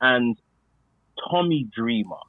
And 0.00 0.36
Tommy 1.30 1.68
Dreamer 1.74 2.22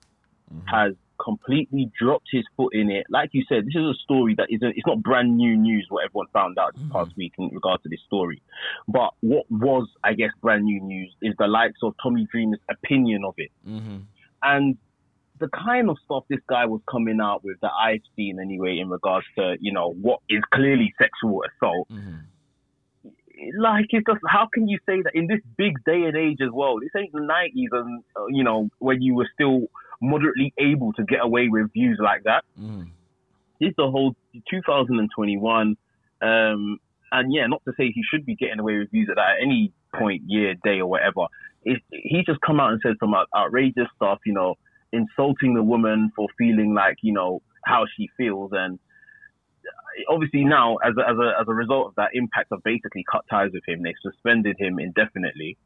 has 0.65 0.94
completely 1.24 1.92
dropped 2.00 2.27
his 2.31 2.44
foot 2.57 2.74
in 2.74 2.89
it. 2.89 3.06
Like 3.10 3.30
you 3.33 3.44
said, 3.48 3.65
this 3.65 3.75
is 3.75 3.81
a 3.81 3.94
story 4.04 4.36
that 4.38 4.48
isn't, 4.50 4.74
it's 4.75 4.86
not 4.86 5.01
brand 5.01 5.38
new 5.38 5.56
news 5.56 5.86
what 5.89 6.06
everyone 6.06 6.27
found 6.33 6.57
out 6.60 6.75
this 6.75 6.83
past 6.92 7.15
week 7.15 7.33
in 7.38 7.50
regards 7.50 7.83
to 7.83 7.89
this 7.89 8.01
story. 8.06 8.42
But 8.88 9.12
what 9.21 9.45
was, 9.50 9.88
I 10.04 10.13
guess, 10.13 10.31
brand 10.42 10.65
new 10.65 10.81
news 10.81 11.13
is 11.21 11.33
the 11.39 11.48
likes 11.48 11.80
of 11.81 11.95
Tommy 12.01 12.27
Dreamer's 12.31 12.60
opinion 12.69 13.24
of 13.25 13.36
it. 13.38 13.51
Mm-hmm. 13.67 13.98
And 14.41 14.77
the 15.43 15.50
kind 15.50 15.89
of 15.89 15.97
stuff 16.05 16.23
this 16.29 16.39
guy 16.47 16.65
was 16.65 16.79
coming 16.89 17.19
out 17.19 17.43
with 17.43 17.59
that 17.62 17.71
I've 17.77 18.01
seen 18.15 18.39
anyway 18.39 18.77
in 18.79 18.89
regards 18.89 19.27
to, 19.38 19.57
you 19.59 19.73
know, 19.73 19.91
what 19.91 20.19
is 20.29 20.41
clearly 20.53 20.93
sexual 20.97 21.41
assault 21.43 21.89
Mm-hmm. 21.91 23.59
like 23.59 23.88
it's 23.89 24.05
just 24.07 24.21
how 24.25 24.47
can 24.53 24.69
you 24.69 24.77
say 24.85 25.01
that 25.01 25.13
in 25.13 25.27
this 25.27 25.41
big 25.57 25.73
day 25.85 26.03
and 26.03 26.15
age 26.15 26.38
as 26.41 26.51
well? 26.53 26.79
This 26.79 26.91
ain't 26.97 27.12
the 27.12 27.19
nineties, 27.19 27.69
and 27.73 28.03
uh, 28.15 28.27
you 28.29 28.43
know 28.43 28.69
when 28.79 29.01
you 29.01 29.15
were 29.15 29.27
still 29.33 29.67
moderately 30.01 30.53
able 30.57 30.93
to 30.93 31.03
get 31.03 31.19
away 31.21 31.50
with 31.50 31.73
views 31.73 32.00
like 32.01 32.23
that. 32.23 32.43
Mm-hmm. 32.59 32.83
This 33.59 33.69
is 33.69 33.75
the 33.77 33.89
whole 33.89 34.15
2021, 34.50 35.77
um, 36.21 36.79
and 37.12 37.33
yeah, 37.33 37.47
not 37.47 37.62
to 37.65 37.73
say 37.77 37.91
he 37.91 38.03
should 38.09 38.25
be 38.25 38.35
getting 38.35 38.59
away 38.59 38.77
with 38.79 38.91
views 38.91 39.09
at 39.09 39.15
that 39.15 39.38
at 39.38 39.43
any 39.43 39.73
point, 39.95 40.23
year, 40.27 40.55
day, 40.63 40.79
or 40.79 40.88
whatever. 40.88 41.27
It, 41.63 41.81
he 41.91 42.23
just 42.25 42.39
come 42.41 42.59
out 42.59 42.71
and 42.71 42.81
said 42.83 42.95
some 43.00 43.13
out- 43.13 43.29
outrageous 43.35 43.88
stuff, 43.95 44.19
you 44.25 44.33
know, 44.33 44.55
insulting 44.93 45.55
the 45.55 45.63
woman 45.63 46.12
for 46.15 46.27
feeling 46.38 46.73
like 46.73 46.97
you 47.01 47.12
know 47.12 47.41
how 47.65 47.85
she 47.97 48.07
feels. 48.15 48.51
And 48.53 48.79
obviously 50.09 50.43
now 50.45 50.77
as 50.77 50.93
a, 50.97 51.09
as 51.09 51.17
a 51.17 51.41
as 51.41 51.47
a 51.47 51.53
result 51.53 51.88
of 51.88 51.95
that 51.95 52.12
impact 52.13 52.47
have 52.51 52.63
basically 52.63 53.03
cut 53.12 53.25
ties 53.29 53.51
with 53.53 53.63
him. 53.67 53.83
They 53.83 53.95
suspended 54.01 54.55
him 54.59 54.79
indefinitely. 54.79 55.57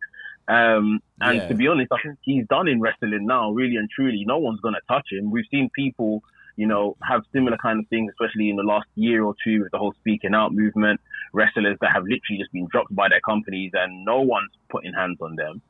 Um 0.48 1.00
and 1.22 1.41
Yeah. 1.41 1.48
to 1.50 1.55
be 1.55 1.67
honest 1.67 1.91
i 1.91 1.98
think 2.01 2.17
he's 2.24 2.48
done 2.48 2.67
in 2.67 2.79
wrestling 2.81 3.25
now 3.25 3.51
really 3.51 3.75
and 3.75 3.89
truly. 3.89 4.24
No 4.25 4.38
one's 4.38 4.62
going 4.62 4.75
to 4.75 4.81
touch 4.88 5.07
him. 5.12 5.29
We've 5.31 5.46
seen 5.51 5.69
people 5.75 6.22
you 6.55 6.67
know 6.67 6.96
have 7.07 7.22
similar 7.34 7.57
kind 7.57 7.79
of 7.79 7.88
things 7.89 8.12
especially 8.13 8.50
in 8.50 8.55
the 8.55 8.63
last 8.63 8.88
year 8.96 9.24
or 9.24 9.36
two 9.43 9.62
with 9.63 9.72
the 9.72 9.77
whole 9.77 9.93
speaking 10.00 10.34
out 10.34 10.53
movement. 10.53 11.00
Wrestlers 11.34 11.77
that 11.81 11.91
have 11.93 12.03
literally 12.03 12.39
just 12.39 12.51
been 12.53 12.67
dropped 12.72 12.96
by 12.96 13.10
their 13.10 13.22
companies 13.22 13.72
and 13.74 14.05
no 14.05 14.22
one's 14.22 14.51
putting 14.69 14.93
hands 14.93 15.17
on 15.22 15.36
them 15.36 15.62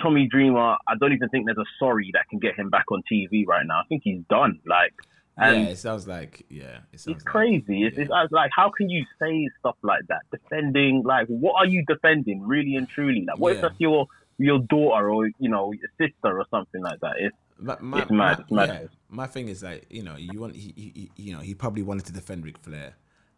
Tommy 0.00 0.26
Dreamer, 0.28 0.76
I 0.88 0.94
don't 1.00 1.12
even 1.12 1.28
think 1.30 1.46
there's 1.46 1.58
a 1.58 1.64
sorry 1.78 2.10
that 2.14 2.28
can 2.28 2.38
get 2.38 2.54
him 2.56 2.70
back 2.70 2.84
on 2.90 3.02
TV 3.10 3.46
right 3.46 3.66
now. 3.66 3.80
I 3.80 3.82
think 3.88 4.02
he's 4.04 4.22
done. 4.28 4.60
Like, 4.66 4.92
and 5.38 5.64
yeah, 5.64 5.68
it 5.70 5.76
sounds 5.78 6.06
like 6.06 6.44
yeah, 6.48 6.78
it 6.92 7.00
sounds 7.00 7.16
it's 7.16 7.24
like- 7.24 7.32
crazy. 7.32 7.84
It's, 7.84 7.96
yeah. 7.98 8.22
it's 8.22 8.32
like, 8.32 8.50
how 8.54 8.70
can 8.70 8.88
you 8.88 9.04
say 9.20 9.48
stuff 9.60 9.76
like 9.82 10.06
that? 10.08 10.22
Defending, 10.30 11.02
like, 11.04 11.26
what 11.28 11.54
are 11.56 11.66
you 11.66 11.84
defending, 11.86 12.40
really 12.42 12.76
and 12.76 12.88
truly? 12.88 13.24
Like, 13.26 13.38
what 13.38 13.52
if 13.52 13.56
Yeah. 13.56 13.62
that's 13.68 13.80
your 13.80 14.06
your 14.38 14.58
daughter 14.58 15.10
or 15.10 15.26
you 15.38 15.48
know 15.48 15.72
your 15.72 15.88
sister 15.98 16.38
or 16.38 16.44
something 16.50 16.82
like 16.82 17.00
that? 17.00 17.14
It's 17.18 17.36
My, 17.58 17.76
my, 17.80 18.02
It's 18.02 18.10
mad, 18.10 18.16
my- 18.18 18.32
it's 18.42 18.50
mad. 18.50 18.68
yeah, 18.82 18.88
my 19.08 19.26
thing 19.26 19.48
is 19.48 19.62
like 19.62 19.86
you 19.90 20.02
know 20.02 20.16
you 20.16 20.38
want 20.40 20.54
he, 20.56 20.72
he, 20.76 20.92
he- 21.16 21.22
you 21.24 21.32
know 21.34 21.40
he 21.40 21.54
probably 21.54 21.82
wanted 21.82 22.04
to 22.06 22.12
defend 22.12 22.44
Ric 22.44 22.58
Flair, 22.58 22.94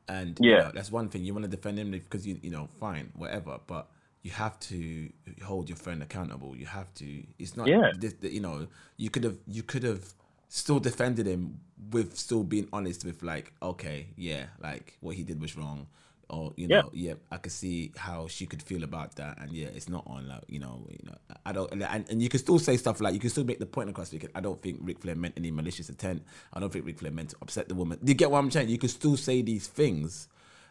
And 0.08 0.36
Yeah. 0.40 0.50
you 0.50 0.58
know, 0.64 0.70
that's 0.74 0.90
one 0.90 1.08
thing 1.08 1.24
you 1.24 1.34
want 1.34 1.44
to 1.44 1.50
defend 1.50 1.78
him 1.78 1.90
because 1.92 2.26
you 2.26 2.38
you 2.42 2.50
know 2.50 2.66
fine 2.80 3.10
whatever, 3.14 3.58
but 3.66 3.88
you 4.22 4.30
have 4.32 4.58
to 4.60 5.10
hold 5.44 5.68
your 5.68 5.76
friend 5.76 6.02
accountable. 6.02 6.56
You 6.56 6.66
have 6.66 6.92
to. 6.94 7.25
It's 7.38 7.56
not. 7.56 7.66
Yeah. 7.68 7.92
You 8.22 8.40
know, 8.40 8.66
you 8.96 9.10
could 9.10 9.25
have 9.25 9.38
you 9.46 9.62
could 9.62 9.82
have 9.84 10.14
still 10.48 10.80
defended 10.80 11.26
him 11.26 11.60
with 11.90 12.16
still 12.16 12.42
being 12.42 12.68
honest 12.72 13.04
with 13.04 13.22
like, 13.22 13.52
okay, 13.62 14.08
yeah, 14.16 14.46
like 14.60 14.96
what 15.00 15.14
he 15.14 15.22
did 15.22 15.40
was 15.40 15.56
wrong. 15.56 15.87
Or 16.30 16.52
you 16.56 16.66
Yeah. 16.68 16.82
know, 16.82 16.90
yeah, 16.92 17.14
I 17.30 17.38
could 17.38 17.52
see 17.52 17.90
how 17.96 18.28
she 18.28 18.44
could 18.44 18.62
feel 18.62 18.84
about 18.84 19.16
that, 19.16 19.38
and 19.38 19.50
yeah, 19.50 19.68
it's 19.68 19.88
not 19.88 20.06
on. 20.06 20.28
Like 20.28 20.42
you 20.46 20.58
know, 20.58 20.87
you 20.90 20.98
know, 21.04 21.16
I 21.46 21.52
don't, 21.52 21.72
and, 21.72 21.82
and, 21.82 22.20
you 22.20 22.28
can 22.28 22.38
still 22.38 22.58
say 22.58 22.76
stuff 22.76 23.00
like 23.00 23.14
you 23.14 23.20
can 23.20 23.30
still 23.30 23.44
make 23.44 23.60
the 23.60 23.66
point 23.66 23.88
across. 23.88 24.10
Because 24.10 24.28
I 24.34 24.40
don't 24.40 24.60
think 24.60 24.78
Ric 24.82 24.98
Flair 24.98 25.14
meant 25.14 25.34
any 25.38 25.50
malicious 25.50 25.88
intent. 25.88 26.22
I 26.52 26.60
don't 26.60 26.70
think 26.70 26.84
Ric 26.84 26.98
Flair 26.98 27.12
meant 27.12 27.30
to 27.30 27.37
upset 27.40 27.68
the 27.68 27.75
woman. 27.75 27.98
Do 28.04 28.10
you 28.10 28.14
get 28.14 28.30
what 28.30 28.40
I'm 28.40 28.50
saying? 28.50 28.68
You 28.68 28.76
can 28.76 28.90
still 28.90 29.16
say 29.16 29.40
these 29.40 29.68
things, 29.68 30.28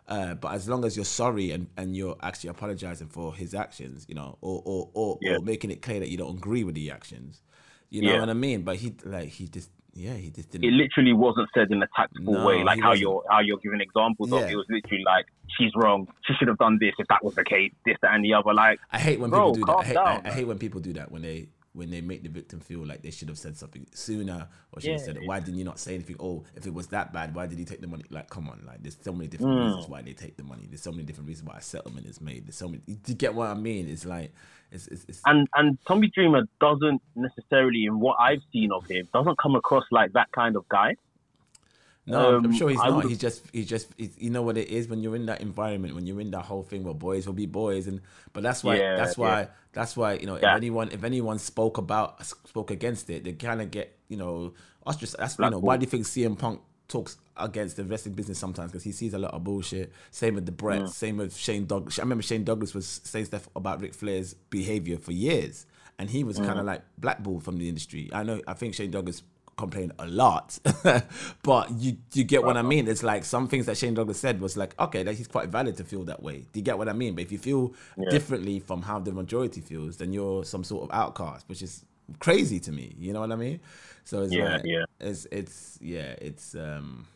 uh, 0.07 0.33
but 0.35 0.53
as 0.53 0.67
long 0.69 0.85
as 0.85 0.95
you're 0.95 1.05
sorry 1.05 1.51
and, 1.51 1.67
and 1.77 1.95
you're 1.95 2.15
actually 2.21 2.49
apologizing 2.49 3.07
for 3.07 3.33
his 3.35 3.53
actions, 3.53 4.05
you 4.07 4.15
know, 4.15 4.37
or 4.41 4.61
or 4.65 4.89
or, 4.93 5.17
Yeah. 5.21 5.35
or 5.37 5.41
making 5.41 5.71
it 5.71 5.81
clear 5.81 5.99
that 5.99 6.09
you 6.09 6.17
don't 6.17 6.37
agree 6.37 6.63
with 6.63 6.75
the 6.75 6.91
actions, 6.91 7.41
you 7.89 8.01
know 8.01 8.13
Yeah. 8.13 8.19
what 8.19 8.29
I 8.29 8.33
mean? 8.33 8.61
But 8.63 8.77
he 8.77 8.93
like 9.05 9.29
he 9.29 9.47
just 9.47 9.69
yeah 9.93 10.13
he 10.13 10.29
just 10.29 10.51
didn't. 10.51 10.65
it 10.65 10.73
literally 10.73 11.11
wasn't 11.13 11.49
said 11.53 11.71
in 11.71 11.81
a 11.81 11.87
tactful 11.95 12.33
No, 12.33 12.45
way, 12.45 12.63
like 12.63 12.79
how 12.79 12.89
wasn't. 12.89 13.01
you're 13.01 13.23
how 13.29 13.39
you're 13.39 13.57
giving 13.57 13.81
examples 13.81 14.31
of. 14.31 14.43
It 14.49 14.55
was 14.55 14.65
literally 14.69 15.03
like 15.05 15.25
she's 15.57 15.71
wrong. 15.75 16.07
She 16.25 16.33
should 16.35 16.47
have 16.47 16.57
done 16.57 16.77
this 16.79 16.93
if 16.99 17.07
that 17.07 17.23
was 17.23 17.33
the 17.35 17.43
case. 17.43 17.71
This, 17.85 17.97
that, 18.01 18.13
and 18.13 18.23
the 18.23 18.33
other. 18.33 18.53
Like 18.53 18.79
I 18.91 18.99
hate 18.99 19.19
when 19.19 19.29
Bro, 19.29 19.53
people 19.53 19.65
do 19.65 19.65
that. 19.65 19.77
I 19.79 19.83
hate, 19.83 19.97
I, 19.97 20.21
I 20.25 20.31
hate 20.31 20.47
when 20.47 20.59
people 20.59 20.79
do 20.81 20.93
that 20.93 21.11
when 21.11 21.21
they 21.23 21.49
when 21.77 21.91
they 21.91 22.01
make 22.01 22.23
the 22.23 22.29
victim 22.29 22.59
feel 22.59 22.85
like 22.85 23.03
they 23.03 23.11
should 23.11 23.29
have 23.29 23.37
said 23.37 23.55
something 23.55 23.85
sooner 23.93 24.47
or 24.71 24.81
should 24.81 24.91
have 24.93 24.99
Yeah. 24.99 25.05
said, 25.05 25.17
"Why 25.25 25.39
didn't 25.39 25.57
you 25.59 25.63
not 25.63 25.79
say 25.79 25.93
anything?" 25.95 26.17
Oh, 26.19 26.43
if 26.55 26.65
it 26.65 26.73
was 26.73 26.87
that 26.87 27.13
bad, 27.13 27.35
why 27.35 27.45
did 27.47 27.59
he 27.59 27.65
take 27.65 27.81
the 27.81 27.87
money? 27.87 28.03
Like, 28.09 28.29
come 28.29 28.49
on, 28.49 28.61
like 28.65 28.81
there's 28.81 28.97
so 29.01 29.13
many 29.13 29.27
different 29.27 29.53
Mm. 29.53 29.65
reasons 29.65 29.87
why 29.87 30.01
they 30.01 30.13
take 30.13 30.35
the 30.37 30.43
money. 30.43 30.65
There's 30.67 30.81
so 30.81 30.91
many 30.91 31.03
different 31.03 31.27
reasons 31.27 31.47
why 31.47 31.57
a 31.57 31.61
settlement 31.61 32.07
is 32.07 32.19
made. 32.19 32.47
There's 32.47 32.55
so 32.57 32.67
many. 32.67 32.81
Do 32.87 32.95
you 33.05 33.15
get 33.15 33.35
what 33.35 33.47
I 33.47 33.53
mean? 33.53 33.87
It's 33.87 34.05
like 34.05 34.33
it's 34.71 34.87
it's, 34.87 35.05
it's 35.07 35.21
and 35.25 35.47
and 35.55 35.77
Tommy 35.87 36.09
Dreamer 36.13 36.47
doesn't 36.59 37.01
necessarily, 37.15 37.85
in 37.85 37.99
what 37.99 38.17
I've 38.19 38.41
seen 38.51 38.71
of 38.71 38.85
him, 38.87 39.07
doesn't 39.13 39.37
come 39.37 39.55
across 39.55 39.83
like 39.91 40.13
that 40.13 40.31
kind 40.31 40.55
of 40.55 40.67
guy. 40.69 40.95
No, 42.07 42.37
I'm 42.37 42.45
Um, 42.45 42.53
sure 42.53 42.69
he's 42.69 42.79
I 42.79 42.89
not. 42.89 43.05
He's 43.05 43.17
just, 43.17 43.43
he's 43.51 43.67
just, 43.67 43.87
he's, 43.97 44.15
you 44.17 44.29
know 44.29 44.41
what 44.41 44.57
it 44.57 44.69
is 44.69 44.87
when 44.87 45.01
you're 45.03 45.15
in 45.15 45.25
that 45.27 45.41
environment, 45.41 45.93
when 45.93 46.07
you're 46.07 46.21
in 46.21 46.31
that 46.31 46.43
whole 46.45 46.63
thing 46.63 46.83
where 46.83 46.93
boys 46.93 47.25
will 47.27 47.33
be 47.33 47.45
boys, 47.45 47.85
and 47.87 48.01
but 48.33 48.43
that's 48.43 48.63
why, 48.63 48.77
Yeah, 48.77 48.95
that's 48.95 49.17
yeah. 49.17 49.23
why, 49.23 49.47
that's 49.73 49.97
why, 49.97 50.13
you 50.13 50.25
know, 50.25 50.35
Yeah. 50.41 50.51
if 50.53 50.57
anyone, 50.57 50.89
if 50.91 51.03
anyone 51.03 51.37
spoke 51.37 51.77
about, 51.77 52.25
spoke 52.25 52.71
against 52.71 53.09
it, 53.09 53.23
they 53.25 53.33
kind 53.33 53.61
of 53.61 53.69
get, 53.71 53.97
you 54.07 54.15
know, 54.17 54.53
ostracized. 54.85 55.19
That's 55.19 55.37
you 55.39 55.49
know, 55.49 55.59
why 55.59 55.75
do 55.77 55.83
you 55.83 55.89
think 55.89 56.05
CM 56.05 56.37
Punk 56.37 56.61
talks 56.87 57.17
against 57.35 57.75
the 57.75 57.83
wrestling 57.83 58.15
business 58.15 58.39
sometimes 58.39 58.71
because 58.71 58.83
he 58.85 58.93
sees 58.93 59.13
a 59.13 59.19
lot 59.19 59.33
of 59.33 59.43
bullshit. 59.43 59.91
Same 60.09 60.35
with 60.35 60.45
the 60.45 60.51
Brett, 60.53 60.83
Mm. 60.83 60.89
same 60.89 61.17
with 61.17 61.35
Shane 61.35 61.65
Douglas. 61.65 61.99
I 61.99 62.03
remember 62.03 62.21
Shane 62.23 62.45
Douglas 62.45 62.73
was 62.73 62.87
saying 63.03 63.25
stuff 63.25 63.49
about 63.55 63.81
Ric 63.81 63.93
Flair's 63.93 64.33
behavior 64.49 64.97
for 64.97 65.11
years, 65.11 65.65
and 65.99 66.09
he 66.09 66.23
was 66.23 66.39
Mm. 66.39 66.45
kind 66.45 66.59
of 66.59 66.65
like 66.65 66.83
blackballed 66.97 67.43
from 67.43 67.57
the 67.57 67.67
industry. 67.67 68.09
I 68.13 68.23
know, 68.23 68.41
I 68.47 68.53
think 68.53 68.73
Shane 68.73 68.91
Douglas 68.91 69.21
complained 69.57 69.93
a 69.99 70.07
lot, 70.07 70.57
but 71.43 71.71
you 71.71 71.97
you 72.13 72.23
get 72.23 72.43
what 72.43 72.57
I 72.57 72.61
mean. 72.61 72.87
It's 72.87 73.03
like 73.03 73.25
some 73.25 73.47
things 73.47 73.65
that 73.65 73.77
Shane 73.77 73.93
Douglas 73.95 74.19
said 74.19 74.39
was 74.39 74.55
like, 74.57 74.79
okay, 74.79 75.03
that 75.03 75.15
he's 75.15 75.27
quite 75.27 75.49
valid 75.49 75.77
to 75.77 75.83
feel 75.83 76.03
that 76.05 76.21
way. 76.23 76.45
Do 76.53 76.59
you 76.59 76.63
get 76.63 76.77
what 76.77 76.89
I 76.89 76.93
mean? 76.93 77.15
But 77.15 77.23
if 77.23 77.31
you 77.31 77.37
feel 77.37 77.73
differently 78.07 78.59
from 78.59 78.83
how 78.83 78.99
the 78.99 79.11
majority 79.11 79.61
feels, 79.61 79.97
then 79.97 80.13
you're 80.13 80.43
some 80.45 80.63
sort 80.63 80.83
of 80.83 80.95
outcast, 80.95 81.47
which 81.49 81.61
is 81.61 81.83
crazy 82.19 82.59
to 82.61 82.71
me. 82.71 82.95
You 82.99 83.13
know 83.13 83.19
what 83.21 83.31
I 83.31 83.35
mean? 83.35 83.59
So 84.05 84.21
it's 84.23 84.35
Yeah, 84.35 84.37
like, 84.37 84.63
yeah. 84.63 84.85
it's 84.99 85.27
it's 85.31 85.77
yeah, 85.81 86.15
it's 86.21 86.55
um 86.55 87.07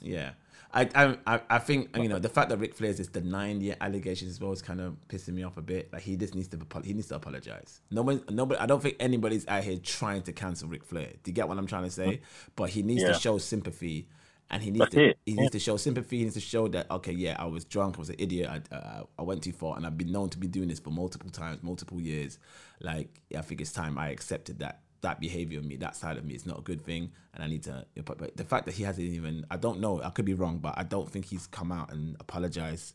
yeah. 0.00 0.30
I, 0.72 1.16
I 1.26 1.40
I- 1.48 1.58
think 1.58 1.96
you 1.96 2.08
know 2.08 2.18
the 2.18 2.28
fact 2.28 2.50
that 2.50 2.58
Ric 2.58 2.74
Flair's 2.74 3.00
is 3.00 3.08
denying 3.08 3.58
the 3.58 3.74
allegations 3.82 4.30
as 4.32 4.40
well 4.40 4.52
is 4.52 4.60
kind 4.60 4.80
of 4.80 4.96
pissing 5.08 5.34
me 5.34 5.42
off 5.42 5.56
a 5.56 5.62
bit. 5.62 5.90
Like 5.92 6.02
he 6.02 6.16
just 6.16 6.34
needs 6.34 6.48
to 6.48 6.58
he 6.84 6.92
needs 6.92 7.08
to 7.08 7.14
apologize. 7.16 7.80
Nobody 7.90 8.20
nobody 8.30 8.60
I 8.60 8.66
don't 8.66 8.82
think 8.82 8.96
anybody's 9.00 9.46
out 9.48 9.64
here 9.64 9.78
trying 9.78 10.22
to 10.22 10.32
cancel 10.32 10.68
Ric 10.68 10.84
Flair. 10.84 11.08
Do 11.22 11.30
you 11.30 11.34
get 11.34 11.48
what 11.48 11.56
I'm 11.58 11.66
trying 11.66 11.84
to 11.84 11.90
say? 11.90 12.20
But 12.54 12.70
he 12.70 12.82
needs 12.82 13.02
Yeah. 13.02 13.08
to 13.08 13.14
show 13.14 13.38
sympathy, 13.38 14.08
and 14.50 14.62
he 14.62 14.70
needs 14.70 14.80
That's 14.80 14.94
to 14.94 15.04
it. 15.10 15.18
he 15.24 15.32
Yeah. 15.32 15.40
needs 15.42 15.52
to 15.52 15.58
show 15.58 15.78
sympathy. 15.78 16.18
He 16.18 16.24
needs 16.24 16.34
to 16.34 16.40
show 16.40 16.68
that 16.68 16.90
okay, 16.90 17.12
yeah, 17.12 17.36
I 17.38 17.46
was 17.46 17.64
drunk, 17.64 17.96
I 17.96 17.98
was 18.00 18.10
an 18.10 18.16
idiot, 18.18 18.50
I 18.50 18.74
uh, 18.74 19.04
I 19.18 19.22
went 19.22 19.42
too 19.42 19.52
far, 19.52 19.76
and 19.76 19.86
I've 19.86 19.96
been 19.96 20.12
known 20.12 20.28
to 20.30 20.38
be 20.38 20.48
doing 20.48 20.68
this 20.68 20.80
for 20.80 20.90
multiple 20.90 21.30
times, 21.30 21.62
multiple 21.62 22.00
years. 22.00 22.38
Like 22.80 23.22
I 23.36 23.40
think 23.40 23.62
it's 23.62 23.72
time 23.72 23.96
I 23.96 24.10
accepted 24.10 24.58
that 24.58 24.82
that 25.00 25.20
behavior 25.20 25.58
of 25.58 25.64
me, 25.64 25.76
that 25.76 25.96
side 25.96 26.16
of 26.16 26.24
me, 26.24 26.34
is 26.34 26.46
not 26.46 26.58
a 26.58 26.62
good 26.62 26.84
thing, 26.84 27.12
and 27.34 27.42
I 27.42 27.46
need 27.46 27.62
to. 27.64 27.86
But, 28.04 28.36
the 28.36 28.44
fact 28.44 28.66
that 28.66 28.74
he 28.74 28.82
hasn't 28.82 29.06
even, 29.06 29.46
I 29.50 29.56
don't 29.56 29.80
know, 29.80 30.02
I 30.02 30.10
could 30.10 30.24
be 30.24 30.34
wrong, 30.34 30.58
but 30.58 30.74
I 30.76 30.82
don't 30.82 31.10
think 31.10 31.26
he's 31.26 31.46
come 31.46 31.72
out 31.72 31.92
and 31.92 32.16
apologized 32.20 32.94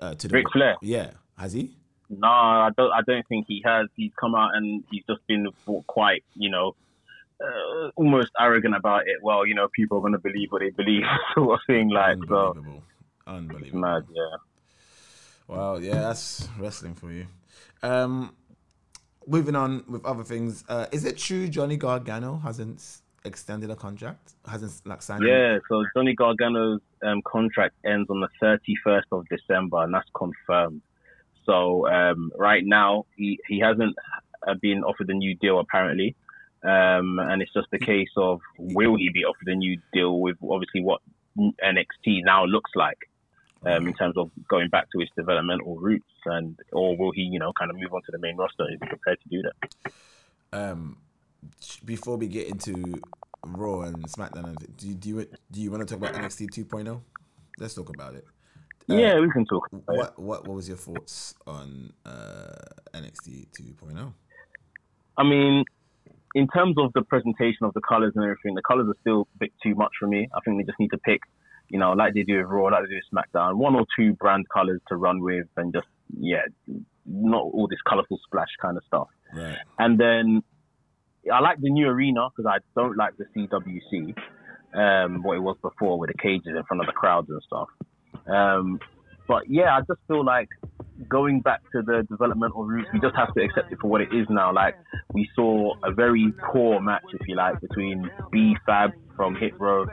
uh, 0.00 0.14
to 0.14 0.28
the 0.28 0.34
Ric 0.34 0.46
Flair? 0.52 0.76
Yeah, 0.82 1.10
has 1.36 1.52
he? 1.52 1.76
No, 2.10 2.28
I 2.28 2.70
don't. 2.76 2.90
I 2.90 3.02
don't 3.06 3.26
think 3.28 3.46
he 3.48 3.62
has. 3.64 3.88
He's 3.94 4.12
come 4.18 4.34
out 4.34 4.54
and 4.54 4.82
he's 4.90 5.04
just 5.08 5.26
been 5.26 5.46
quite, 5.86 6.24
you 6.34 6.50
know, 6.50 6.74
uh, 7.42 7.90
almost 7.96 8.30
arrogant 8.38 8.74
about 8.74 9.02
it. 9.02 9.22
Well, 9.22 9.46
you 9.46 9.54
know, 9.54 9.68
people 9.68 9.98
are 9.98 10.00
going 10.00 10.14
to 10.14 10.18
believe 10.18 10.50
what 10.50 10.60
they 10.60 10.70
believe, 10.70 11.02
sort 11.34 11.54
of 11.54 11.60
thing. 11.66 11.90
Like, 11.90 12.16
so 12.28 12.48
Unbelievable, 12.48 12.82
unbelievable. 13.26 13.80
mad. 13.80 14.04
Yeah. 14.10 14.36
Well, 15.46 15.82
yeah, 15.82 16.00
that's 16.00 16.48
wrestling 16.58 16.94
for 16.94 17.10
you. 17.10 17.26
Um, 17.82 18.34
moving 19.28 19.54
on 19.54 19.84
with 19.88 20.04
other 20.04 20.24
things, 20.24 20.64
uh, 20.68 20.86
is 20.90 21.04
it 21.04 21.18
true 21.18 21.48
Johnny 21.48 21.76
Gargano 21.76 22.38
hasn't 22.38 23.00
extended 23.24 23.70
a 23.70 23.76
contract? 23.76 24.32
Hasn't 24.46 24.72
like 24.84 25.02
signed? 25.02 25.24
Yeah, 25.26 25.58
so 25.68 25.84
Johnny 25.94 26.14
Gargano's 26.14 26.80
um, 27.02 27.22
contract 27.22 27.74
ends 27.84 28.08
on 28.10 28.20
the 28.20 28.28
31st 28.42 29.02
of 29.12 29.26
December, 29.28 29.84
and 29.84 29.94
that's 29.94 30.08
confirmed. 30.16 30.82
So 31.44 31.88
um, 31.88 32.32
right 32.36 32.64
now, 32.64 33.06
he, 33.16 33.38
he 33.46 33.60
hasn't 33.60 33.94
uh, 34.46 34.54
been 34.60 34.82
offered 34.82 35.08
a 35.10 35.14
new 35.14 35.34
deal, 35.34 35.60
apparently. 35.60 36.16
Um, 36.62 37.20
and 37.20 37.40
it's 37.40 37.52
just 37.52 37.68
a 37.72 37.78
case 37.78 38.10
of 38.16 38.40
will 38.58 38.96
he 38.96 39.10
be 39.10 39.24
offered 39.24 39.46
a 39.46 39.54
new 39.54 39.80
deal 39.92 40.18
with 40.18 40.36
obviously 40.42 40.80
what 40.80 41.00
NXT 41.38 42.24
now 42.24 42.44
looks 42.46 42.72
like 42.74 42.98
um, 43.64 43.86
in 43.86 43.94
terms 43.94 44.16
of 44.16 44.30
going 44.48 44.68
back 44.68 44.86
to 44.92 45.00
its 45.00 45.10
developmental 45.16 45.76
roots, 45.76 46.06
and 46.26 46.58
or 46.72 46.96
will 46.96 47.12
he, 47.12 47.22
you 47.22 47.38
know, 47.38 47.52
kind 47.58 47.70
of 47.70 47.76
move 47.76 47.92
on 47.92 48.02
to 48.02 48.12
the 48.12 48.18
main 48.18 48.36
roster? 48.36 48.64
Is 48.72 48.78
he 48.80 48.86
prepared 48.88 49.18
to 49.22 49.28
do 49.28 49.42
that? 49.42 49.92
Um, 50.52 50.98
before 51.84 52.16
we 52.16 52.28
get 52.28 52.48
into 52.48 53.00
Raw 53.44 53.82
and 53.82 53.96
SmackDown, 54.08 54.56
do 54.76 54.88
you, 54.88 54.94
do 54.94 55.08
you 55.08 55.26
do 55.50 55.60
you 55.60 55.70
want 55.70 55.86
to 55.86 55.94
talk 55.94 56.08
about 56.08 56.20
NXT 56.20 56.50
2.0? 56.50 57.00
Let's 57.58 57.74
talk 57.74 57.88
about 57.90 58.14
it. 58.14 58.24
Uh, 58.90 58.96
yeah, 58.96 59.20
we 59.20 59.30
can 59.30 59.44
talk. 59.44 59.68
About 59.72 59.94
it. 59.94 59.98
What 59.98 60.18
what 60.18 60.48
what 60.48 60.54
was 60.56 60.68
your 60.68 60.76
thoughts 60.76 61.34
on 61.46 61.92
uh, 62.06 62.54
NXT 62.94 63.48
2.0? 63.60 64.12
I 65.16 65.24
mean, 65.24 65.64
in 66.34 66.46
terms 66.48 66.76
of 66.78 66.92
the 66.94 67.02
presentation 67.02 67.66
of 67.66 67.74
the 67.74 67.80
colors 67.80 68.12
and 68.14 68.24
everything, 68.24 68.54
the 68.54 68.62
colors 68.62 68.86
are 68.88 68.96
still 69.00 69.28
a 69.34 69.38
bit 69.38 69.52
too 69.62 69.74
much 69.74 69.92
for 69.98 70.06
me. 70.06 70.28
I 70.34 70.40
think 70.44 70.58
they 70.58 70.64
just 70.64 70.78
need 70.78 70.90
to 70.90 70.98
pick, 70.98 71.20
you 71.68 71.78
know, 71.78 71.92
like 71.92 72.14
they 72.14 72.22
do 72.22 72.38
with 72.38 72.46
Raw, 72.46 72.66
like 72.66 72.84
they 72.84 72.90
do 72.90 72.96
with 72.96 73.24
SmackDown, 73.24 73.56
one 73.56 73.74
or 73.74 73.84
two 73.96 74.14
brand 74.14 74.46
colors 74.48 74.80
to 74.88 74.96
run 74.96 75.20
with, 75.20 75.46
and 75.56 75.72
just 75.72 75.86
yeah, 76.18 76.42
not 77.06 77.42
all 77.42 77.68
this 77.68 77.80
colorful 77.86 78.18
splash 78.24 78.48
kind 78.60 78.76
of 78.76 78.82
stuff. 78.86 79.08
Right. 79.34 79.58
And 79.78 79.98
then 79.98 80.42
I 81.32 81.40
like 81.40 81.60
the 81.60 81.70
new 81.70 81.86
arena 81.88 82.28
because 82.34 82.50
I 82.50 82.58
don't 82.78 82.96
like 82.96 83.14
the 83.16 83.24
CWC, 83.36 84.14
um, 84.74 85.22
what 85.22 85.36
it 85.36 85.40
was 85.40 85.56
before 85.62 85.98
with 85.98 86.10
the 86.10 86.18
cages 86.18 86.54
in 86.56 86.62
front 86.64 86.80
of 86.80 86.86
the 86.86 86.92
crowds 86.92 87.28
and 87.28 87.42
stuff. 87.46 87.68
Um, 88.26 88.80
but 89.26 89.42
yeah, 89.48 89.76
I 89.76 89.80
just 89.80 90.00
feel 90.08 90.24
like 90.24 90.48
going 91.08 91.40
back 91.40 91.60
to 91.72 91.82
the 91.82 92.06
developmental 92.08 92.64
roots, 92.64 92.88
we 92.92 93.00
just 93.00 93.14
have 93.14 93.32
to 93.34 93.42
accept 93.42 93.70
it 93.70 93.78
for 93.80 93.88
what 93.88 94.00
it 94.00 94.08
is 94.12 94.26
now. 94.30 94.52
Like 94.52 94.76
we 95.12 95.28
saw 95.36 95.74
a 95.84 95.92
very 95.92 96.32
poor 96.50 96.80
match, 96.80 97.04
if 97.12 97.28
you 97.28 97.36
like, 97.36 97.60
between 97.60 98.10
B 98.32 98.56
Fab 98.64 98.92
from 99.14 99.36
Hit 99.36 99.58
Row 99.60 99.86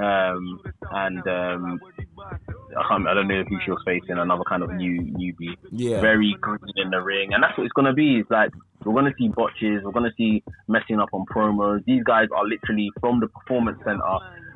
um, 0.00 0.60
and 0.90 1.26
um, 1.28 1.80
I, 2.18 2.94
I 2.96 3.14
don't 3.14 3.28
know 3.28 3.42
who 3.48 3.58
she 3.64 3.70
was 3.70 3.82
facing, 3.84 4.18
another 4.18 4.44
kind 4.48 4.62
of 4.62 4.72
new 4.74 5.02
newbie 5.02 5.56
Yeah. 5.70 6.00
very 6.00 6.34
green 6.40 6.58
in 6.76 6.90
the 6.90 7.00
ring, 7.02 7.32
and 7.34 7.42
that's 7.42 7.56
what 7.56 7.64
it's 7.64 7.72
gonna 7.72 7.92
be. 7.92 8.20
It's 8.20 8.30
like 8.30 8.50
we're 8.84 8.94
gonna 8.94 9.14
see 9.18 9.28
botches, 9.28 9.82
we're 9.84 9.92
gonna 9.92 10.12
see 10.16 10.42
messing 10.68 10.98
up 11.00 11.08
on 11.12 11.24
promos. 11.26 11.84
These 11.84 12.02
guys 12.04 12.28
are 12.34 12.44
literally 12.46 12.90
from 13.00 13.20
the 13.20 13.28
performance 13.28 13.78
center 13.84 14.02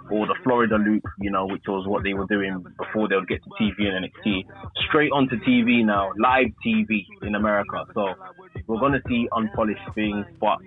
or 0.09 0.27
the 0.27 0.37
Florida 0.45 0.77
Loop, 0.77 1.03
you 1.19 1.31
know, 1.31 1.47
which 1.47 1.65
was 1.67 1.85
what 1.87 2.05
they 2.05 2.15
were 2.15 2.27
doing 2.27 2.65
before 2.79 3.09
they 3.09 3.17
would 3.17 3.29
get 3.29 3.43
to 3.43 3.51
TV 3.61 3.89
and 3.89 4.05
NXT, 4.07 4.45
straight 4.89 5.11
onto 5.11 5.37
TV 5.41 5.85
now, 5.85 6.13
live 6.17 6.47
TV 6.65 7.05
in 7.23 7.35
America. 7.35 7.85
So 7.93 8.15
we're 8.67 8.79
gonna 8.81 9.03
see 9.09 9.29
unpolished 9.33 9.81
things, 9.95 10.25
but 10.41 10.59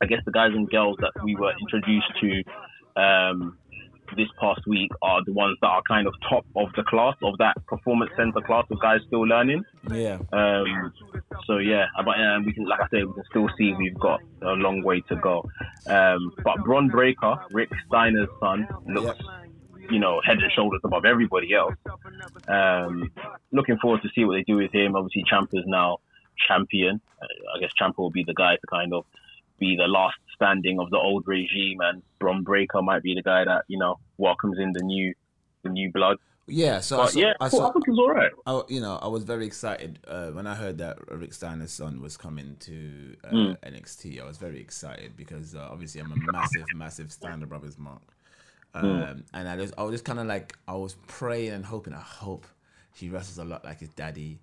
I 0.00 0.06
guess 0.06 0.18
the 0.26 0.32
guys 0.32 0.50
and 0.54 0.68
girls 0.68 0.98
that 1.00 1.12
we 1.24 1.34
were 1.36 1.52
introduced 1.60 2.06
to 2.20 3.00
um, 3.00 3.58
this 4.16 4.28
past 4.40 4.60
week 4.66 4.90
are 5.02 5.22
the 5.24 5.32
ones 5.32 5.56
that 5.60 5.68
are 5.68 5.82
kind 5.88 6.06
of 6.06 6.14
top 6.28 6.44
of 6.56 6.68
the 6.76 6.82
class 6.84 7.16
of 7.22 7.38
that 7.38 7.54
performance 7.66 8.10
center 8.16 8.40
class 8.40 8.64
of 8.70 8.80
guys 8.80 9.00
still 9.06 9.26
learning. 9.26 9.64
Yeah. 9.90 10.18
Um, 10.32 10.92
so 11.46 11.58
yeah, 11.58 11.86
but 12.04 12.20
um, 12.20 12.44
we 12.44 12.52
can, 12.52 12.64
like 12.66 12.80
I 12.80 12.88
said, 12.88 13.06
we 13.06 13.14
can 13.14 13.24
still 13.30 13.48
see 13.58 13.72
we've 13.74 13.98
got 13.98 14.20
a 14.42 14.52
long 14.52 14.82
way 14.82 15.00
to 15.08 15.16
go. 15.16 15.44
Um, 15.86 16.32
but 16.44 16.62
Bron 16.64 16.88
Breakker, 16.88 17.36
Rick 17.50 17.70
Steiner's 17.86 18.28
son, 18.40 18.68
looks 18.86 19.22
you 19.90 19.98
know, 19.98 20.20
head 20.24 20.38
and 20.38 20.50
shoulders 20.52 20.80
above 20.84 21.04
everybody 21.04 21.54
else. 21.54 21.74
Um, 22.48 23.10
looking 23.50 23.78
forward 23.78 24.02
to 24.02 24.08
see 24.14 24.24
what 24.24 24.34
they 24.34 24.42
do 24.42 24.56
with 24.56 24.72
him. 24.72 24.96
Obviously, 24.96 25.24
Ciampa's 25.30 25.64
now 25.66 25.98
champion. 26.48 27.00
Uh, 27.20 27.26
I 27.56 27.60
guess 27.60 27.72
Ciampa 27.80 27.98
will 27.98 28.10
be 28.10 28.24
the 28.24 28.34
guy 28.34 28.56
to 28.56 28.66
kind 28.68 28.94
of 28.94 29.04
be 29.58 29.76
the 29.76 29.86
last 29.86 30.16
standing 30.42 30.78
of 30.80 30.90
the 30.90 30.98
old 30.98 31.24
regime, 31.26 31.78
and 31.80 32.02
Bron 32.20 32.42
Breakker 32.42 32.82
might 32.82 33.02
be 33.02 33.14
the 33.14 33.22
guy 33.22 33.44
that 33.44 33.64
you 33.68 33.78
know 33.78 33.98
welcomes 34.18 34.58
in 34.58 34.72
the 34.72 34.82
new 34.82 35.14
the 35.64 35.70
new 35.70 35.90
blood. 35.92 36.16
Yeah, 36.48 36.80
so 36.80 36.96
But 36.96 37.02
I 37.04 37.06
saw, 37.10 37.20
yeah, 37.20 37.32
I 37.40 37.48
saw, 37.48 37.68
I 37.68 37.72
think 37.72 37.84
it's 37.86 37.98
all 37.98 38.08
right. 38.08 38.32
I, 38.46 38.62
you 38.68 38.80
know, 38.80 38.98
I 39.00 39.06
was 39.06 39.22
very 39.22 39.46
excited 39.46 40.00
uh, 40.08 40.30
when 40.30 40.46
I 40.48 40.56
heard 40.56 40.78
that 40.78 40.98
Rick 41.08 41.32
Steiner's 41.34 41.70
son 41.70 42.00
was 42.02 42.16
coming 42.16 42.56
to 42.60 43.16
uh, 43.24 43.30
Mm. 43.30 43.56
NXT. 43.62 44.20
I 44.20 44.24
was 44.24 44.38
very 44.38 44.60
excited 44.60 45.16
because 45.16 45.54
uh, 45.54 45.68
obviously 45.70 46.00
I'm 46.00 46.12
a 46.12 46.16
massive, 46.16 46.66
massive 46.74 47.12
Steiner 47.12 47.46
Brothers 47.46 47.78
mark, 47.78 48.02
um, 48.74 48.82
Mm. 48.84 49.22
and 49.34 49.48
I 49.48 49.56
just, 49.56 49.74
I 49.78 49.82
was 49.84 49.92
just 49.92 50.04
kind 50.04 50.18
of 50.18 50.26
like, 50.26 50.56
I 50.66 50.74
was 50.74 50.96
praying 51.06 51.52
and 51.52 51.64
hoping. 51.64 51.94
I 51.94 52.00
hope 52.00 52.44
he 52.92 53.08
wrestles 53.08 53.38
a 53.38 53.44
lot 53.48 53.64
like 53.64 53.78
his 53.80 53.90
daddy, 53.90 54.40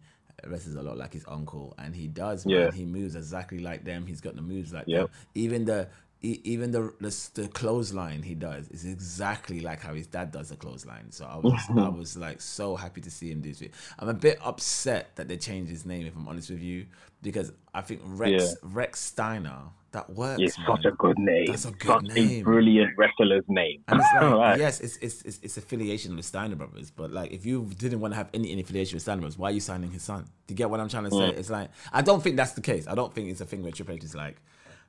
wrestles 0.48 0.76
a 0.76 0.82
lot 0.82 0.98
like 0.98 1.14
his 1.14 1.26
uncle, 1.28 1.74
and 1.78 1.96
he 1.96 2.08
does. 2.08 2.46
Man. 2.46 2.56
Yeah. 2.56 2.72
He 2.72 2.86
moves 2.86 3.16
exactly 3.16 3.60
like 3.60 3.84
them. 3.84 4.06
He's 4.06 4.22
got 4.22 4.36
the 4.36 4.42
moves 4.42 4.74
like 4.74 4.86
Yep. 4.88 5.02
them. 5.02 5.10
Even 5.36 5.66
the 5.66 5.88
even 6.22 6.72
the, 6.72 6.94
the 7.00 7.42
the 7.42 7.48
clothesline 7.48 8.24
he 8.24 8.36
does 8.36 8.68
is 8.70 8.86
exactly 8.86 9.62
like 9.62 9.82
how 9.82 9.94
his 9.94 10.08
dad 10.08 10.32
does 10.32 10.50
the 10.50 10.58
clothesline. 10.58 11.12
So 11.12 11.26
I 11.26 11.38
was 11.38 11.54
I 11.54 11.74
mm-hmm. 11.74 11.98
was 11.98 12.18
like 12.18 12.42
so 12.42 12.76
happy 12.76 13.00
to 13.02 13.12
see 13.12 13.32
him 13.32 13.42
do 13.42 13.50
it. 13.50 13.74
I'm 13.98 14.10
a 14.10 14.14
bit 14.14 14.38
upset 14.44 15.16
that 15.16 15.30
they 15.30 15.38
changed 15.38 15.72
his 15.72 15.86
name 15.86 16.06
if 16.06 16.16
I'm 16.16 16.28
honest 16.28 16.50
with 16.50 16.62
you 16.62 16.88
because 17.22 17.54
I 17.74 17.82
think 17.82 18.02
Rex 18.04 18.32
Yeah. 18.32 18.54
Rex 18.64 19.00
Steiner 19.00 19.60
that 19.92 20.10
works. 20.10 20.42
It's 20.42 20.58
man. 20.58 20.68
such 20.68 20.86
a 20.86 20.92
good 20.92 21.18
name. 21.18 21.48
That's 21.48 21.66
a 21.66 21.72
good 21.72 21.88
such 21.88 22.16
name. 22.16 22.42
a 22.42 22.44
brilliant 22.44 22.98
wrestler's 22.98 23.46
name. 23.48 23.82
And 23.88 24.00
it's 24.00 24.10
like, 24.22 24.32
Right. 24.34 24.60
yes, 24.60 24.82
it's, 24.82 24.98
it's 24.98 25.22
it's 25.24 25.40
it's 25.42 25.58
affiliation 25.58 26.16
with 26.16 26.26
Steiner 26.26 26.56
Brothers, 26.56 26.92
but 26.92 27.12
like 27.12 27.32
if 27.32 27.46
you 27.46 27.70
didn't 27.78 28.02
want 28.02 28.12
to 28.14 28.18
have 28.18 28.30
any, 28.34 28.52
any 28.52 28.62
affiliation 28.62 28.98
with 28.98 29.04
Steiner 29.04 29.22
Brothers, 29.22 29.38
why 29.38 29.50
are 29.50 29.54
you 29.54 29.62
signing 29.62 29.92
his 29.92 30.04
son? 30.04 30.26
Do 30.48 30.54
you 30.54 30.58
get 30.58 30.70
what 30.70 30.80
I'm 30.80 30.90
trying 30.90 31.06
to 31.06 31.12
say? 31.12 31.18
Mm. 31.18 31.38
It's 31.38 31.50
like 31.50 31.70
I 31.94 32.02
don't 32.02 32.22
think 32.22 32.36
that's 32.36 32.52
the 32.52 32.62
case. 32.62 32.88
I 32.88 32.96
don't 32.96 33.14
think 33.14 33.30
it's 33.30 33.42
a 33.42 33.46
thing 33.46 33.64
where 33.64 33.72
Triple 33.72 33.96
H 33.96 34.04
is 34.04 34.16
like, 34.16 34.36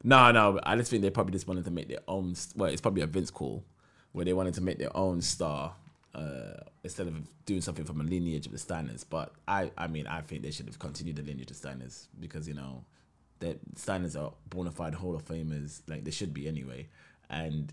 no, 0.02 0.30
no. 0.32 0.60
I 0.62 0.76
just 0.76 0.90
think 0.90 1.02
they 1.02 1.10
probably 1.10 1.32
just 1.32 1.46
wanted 1.48 1.64
to 1.66 1.70
make 1.70 1.88
their 1.88 2.00
own. 2.08 2.34
Well, 2.56 2.70
it's 2.70 2.80
probably 2.80 3.02
a 3.02 3.06
Vince 3.06 3.30
call 3.30 3.64
where 4.12 4.24
they 4.24 4.32
wanted 4.32 4.54
to 4.54 4.60
make 4.60 4.78
their 4.78 4.94
own 4.96 5.20
star 5.22 5.74
uh, 6.14 6.60
instead 6.82 7.06
of 7.06 7.14
doing 7.46 7.60
something 7.60 7.84
from 7.84 8.00
a 8.00 8.04
lineage 8.04 8.46
of 8.46 8.52
the 8.52 8.58
Steiners. 8.58 9.04
But 9.08 9.32
I, 9.46 9.70
I 9.78 9.86
mean, 9.86 10.06
I 10.06 10.20
think 10.22 10.42
they 10.42 10.50
should 10.50 10.66
have 10.66 10.78
continued 10.78 11.16
the 11.16 11.22
lineage 11.22 11.50
of 11.50 11.56
Steiners 11.56 12.06
because 12.18 12.48
you 12.48 12.54
know 12.54 12.84
that 13.40 13.74
Steiners 13.74 14.20
are 14.20 14.32
bona 14.48 14.70
fide 14.70 14.94
Hall 14.94 15.14
of 15.14 15.24
Famers, 15.24 15.82
like 15.88 16.04
they 16.04 16.10
should 16.10 16.34
be 16.34 16.48
anyway, 16.48 16.88
and 17.28 17.72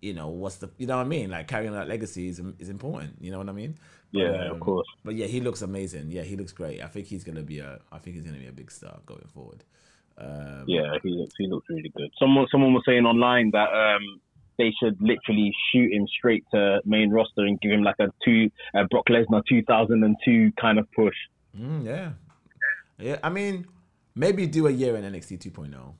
you 0.00 0.14
know 0.14 0.28
what's 0.28 0.56
the 0.56 0.70
you 0.78 0.86
know 0.86 0.96
what 0.96 1.06
I 1.06 1.08
mean 1.08 1.28
like 1.28 1.48
carrying 1.48 1.72
that 1.72 1.88
legacy 1.88 2.28
is, 2.28 2.40
is 2.60 2.68
important 2.68 3.16
you 3.20 3.32
know 3.32 3.38
what 3.38 3.48
I 3.48 3.52
mean 3.52 3.74
Yeah, 4.12 4.48
of 4.50 4.60
course. 4.60 4.86
but 5.04 5.16
yeah 5.16 5.26
he 5.26 5.40
looks 5.40 5.60
amazing 5.60 6.12
yeah 6.12 6.22
he 6.22 6.36
looks 6.36 6.52
great 6.52 6.80
I 6.80 6.86
think 6.86 7.08
he's 7.08 7.24
gonna 7.24 7.42
be 7.42 7.58
a 7.58 7.80
I 7.90 7.98
think 7.98 8.14
he's 8.14 8.24
gonna 8.24 8.38
be 8.38 8.46
a 8.46 8.52
big 8.52 8.70
star 8.70 9.00
going 9.06 9.26
forward 9.26 9.64
um, 10.20 10.64
Yeah, 10.66 10.92
he 11.02 11.10
looks 11.10 11.34
he 11.38 11.46
looks 11.46 11.66
really 11.68 11.92
good. 11.96 12.10
Someone 12.18 12.46
someone 12.50 12.72
was 12.74 12.82
saying 12.86 13.06
online 13.06 13.50
that 13.52 13.68
um 13.72 14.20
they 14.58 14.72
should 14.82 15.00
literally 15.00 15.52
shoot 15.70 15.92
him 15.92 16.06
straight 16.08 16.44
to 16.52 16.80
main 16.84 17.10
roster 17.10 17.42
and 17.42 17.60
give 17.60 17.70
him 17.70 17.82
like 17.82 17.94
a 18.00 18.08
two 18.24 18.50
uh, 18.74 18.84
Brock 18.90 19.06
Lesnar 19.08 19.42
2002 19.48 20.52
kind 20.60 20.78
of 20.80 20.90
push. 20.92 21.14
mm, 21.56 21.84
yeah 21.84 22.10
yeah 22.98 23.18
I 23.22 23.28
mean 23.30 23.66
maybe 24.16 24.46
do 24.48 24.66
a 24.66 24.70
year 24.70 24.96
in 24.96 25.04
NXT 25.04 25.38
2.0 25.52 25.94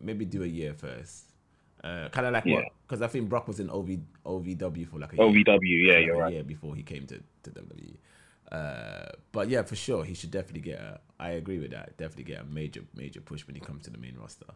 maybe 0.00 0.24
do 0.24 0.42
a 0.42 0.46
year 0.46 0.72
first 0.72 1.26
uh, 1.84 2.08
kind 2.10 2.26
of 2.26 2.32
like 2.32 2.44
what 2.46 2.52
Yeah. 2.52 2.68
because 2.86 3.02
I 3.02 3.06
think 3.06 3.28
Brock 3.28 3.48
was 3.48 3.60
in 3.60 3.68
OV, 3.70 3.98
OVW 4.26 4.86
for 4.88 4.98
like 4.98 5.12
a 5.12 5.16
year. 5.16 5.24
OVW, 5.26 5.86
yeah, 5.86 5.94
like 5.94 6.06
you're 6.06 6.14
a 6.14 6.18
right. 6.18 6.32
year 6.34 6.44
before 6.44 6.74
he 6.74 6.82
came 6.82 7.06
to, 7.06 7.18
to 7.42 7.50
WWE. 7.50 7.96
Uh, 8.52 9.06
but 9.32 9.48
yeah, 9.48 9.62
for 9.62 9.76
sure, 9.76 10.04
he 10.04 10.12
should 10.14 10.30
definitely 10.30 10.60
get 10.60 10.78
a. 10.78 11.00
I 11.20 11.30
agree 11.30 11.58
with 11.58 11.70
that. 11.72 11.96
Definitely 11.96 12.24
get 12.24 12.40
a 12.40 12.44
major, 12.44 12.80
major 12.94 13.20
push 13.20 13.46
when 13.46 13.54
he 13.54 13.60
comes 13.60 13.84
to 13.84 13.90
the 13.90 13.98
main 13.98 14.16
roster. 14.18 14.46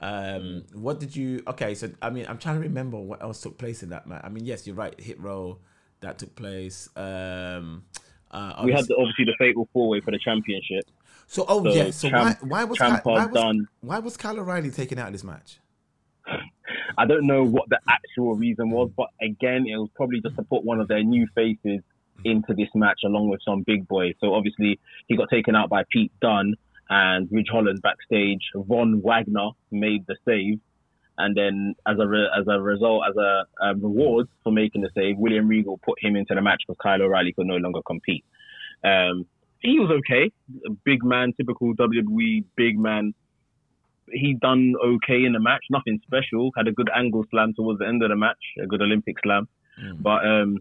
Um, 0.00 0.64
what 0.72 1.00
did 1.00 1.14
you? 1.16 1.42
Okay, 1.46 1.74
so 1.74 1.90
I 2.00 2.10
mean, 2.10 2.26
I'm 2.28 2.38
trying 2.38 2.56
to 2.56 2.60
remember 2.60 2.98
what 2.98 3.22
else 3.22 3.40
took 3.40 3.58
place 3.58 3.82
in 3.82 3.90
that 3.90 4.06
match. 4.06 4.22
I 4.24 4.28
mean, 4.28 4.44
yes, 4.44 4.66
you're 4.66 4.76
right. 4.76 4.98
Hit 5.00 5.20
Row 5.20 5.58
that 6.00 6.18
took 6.18 6.34
place. 6.36 6.88
Um, 6.96 7.84
uh, 8.30 8.62
We 8.64 8.72
had 8.72 8.80
obviously- 8.80 8.86
the, 8.88 8.94
obviously 9.00 9.24
the 9.26 9.34
fatal 9.38 9.68
four 9.72 9.88
way 9.88 10.00
for 10.00 10.10
the 10.10 10.18
championship. 10.18 10.84
so 11.26 11.44
oh 11.48 11.62
so 11.64 11.70
yeah. 11.72 11.90
So 11.90 12.10
Champ- 12.10 12.42
why 12.42 12.48
why 12.48 12.64
was 12.64 12.78
why 12.80 13.00
was, 13.26 13.34
done. 13.34 13.68
why 13.80 13.98
was 13.98 14.16
Kyle 14.16 14.38
O'Reilly 14.38 14.70
taken 14.70 14.98
out 14.98 15.06
of 15.08 15.12
this 15.12 15.24
match? 15.24 15.58
I 16.98 17.06
don't 17.06 17.26
know 17.26 17.44
what 17.44 17.68
the 17.68 17.78
actual 17.88 18.34
reason 18.34 18.70
was, 18.70 18.90
but 18.96 19.08
again, 19.20 19.66
it 19.66 19.76
was 19.76 19.88
probably 19.94 20.20
just 20.20 20.36
to 20.36 20.42
put 20.42 20.64
one 20.64 20.80
of 20.80 20.88
their 20.88 21.02
new 21.02 21.26
faces 21.34 21.80
into 22.24 22.54
this 22.54 22.68
match 22.74 23.00
along 23.04 23.28
with 23.28 23.40
some 23.44 23.62
big 23.66 23.86
boys. 23.88 24.14
So 24.20 24.34
obviously 24.34 24.78
he 25.08 25.16
got 25.16 25.28
taken 25.30 25.54
out 25.54 25.68
by 25.68 25.84
Pete 25.90 26.12
Dunne 26.20 26.54
and 26.88 27.28
Ridge 27.30 27.48
Holland 27.50 27.80
backstage. 27.82 28.42
Von 28.54 29.02
Wagner 29.02 29.50
made 29.70 30.06
the 30.06 30.16
save, 30.24 30.60
and 31.18 31.36
then 31.36 31.74
as 31.86 31.96
a 31.98 32.06
re- 32.06 32.30
as 32.38 32.46
a 32.48 32.60
result, 32.60 33.04
as 33.08 33.16
a 33.16 33.44
um, 33.60 33.82
reward 33.82 34.26
for 34.42 34.52
making 34.52 34.82
the 34.82 34.90
save, 34.94 35.16
William 35.18 35.48
Regal 35.48 35.78
put 35.78 36.02
him 36.02 36.16
into 36.16 36.34
the 36.34 36.42
match 36.42 36.62
because 36.66 36.78
Kyle 36.82 37.02
O'Reilly 37.02 37.32
could 37.32 37.46
no 37.46 37.56
longer 37.56 37.80
compete. 37.86 38.24
Um, 38.82 39.26
he 39.60 39.78
was 39.80 39.90
okay, 40.00 40.30
a 40.66 40.70
big 40.84 41.02
man, 41.02 41.32
typical 41.36 41.74
WWE 41.74 42.44
big 42.54 42.78
man 42.78 43.14
he 44.12 44.34
done 44.34 44.74
okay 44.84 45.24
in 45.24 45.32
the 45.32 45.40
match. 45.40 45.64
Nothing 45.70 46.00
special. 46.06 46.50
Had 46.56 46.68
a 46.68 46.72
good 46.72 46.90
angle 46.94 47.24
slam 47.30 47.54
towards 47.54 47.78
the 47.78 47.86
end 47.86 48.02
of 48.02 48.10
the 48.10 48.16
match, 48.16 48.38
a 48.62 48.66
good 48.66 48.82
Olympic 48.82 49.16
slam. 49.22 49.48
Mm. 49.82 50.02
But 50.02 50.26
um, 50.26 50.58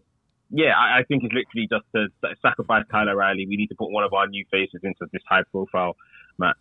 yeah, 0.53 0.73
I, 0.77 0.99
I 0.99 1.03
think 1.03 1.23
it's 1.25 1.33
literally 1.33 1.67
just 1.67 1.85
to 1.95 2.35
sacrifice 2.41 2.85
Kyle 2.89 3.09
O'Reilly. 3.09 3.45
We 3.45 3.57
need 3.57 3.67
to 3.67 3.75
put 3.75 3.91
one 3.91 4.05
of 4.05 4.13
our 4.13 4.27
new 4.27 4.45
faces 4.49 4.79
into 4.83 5.07
this 5.11 5.21
high-profile 5.27 5.97
match. 6.37 6.55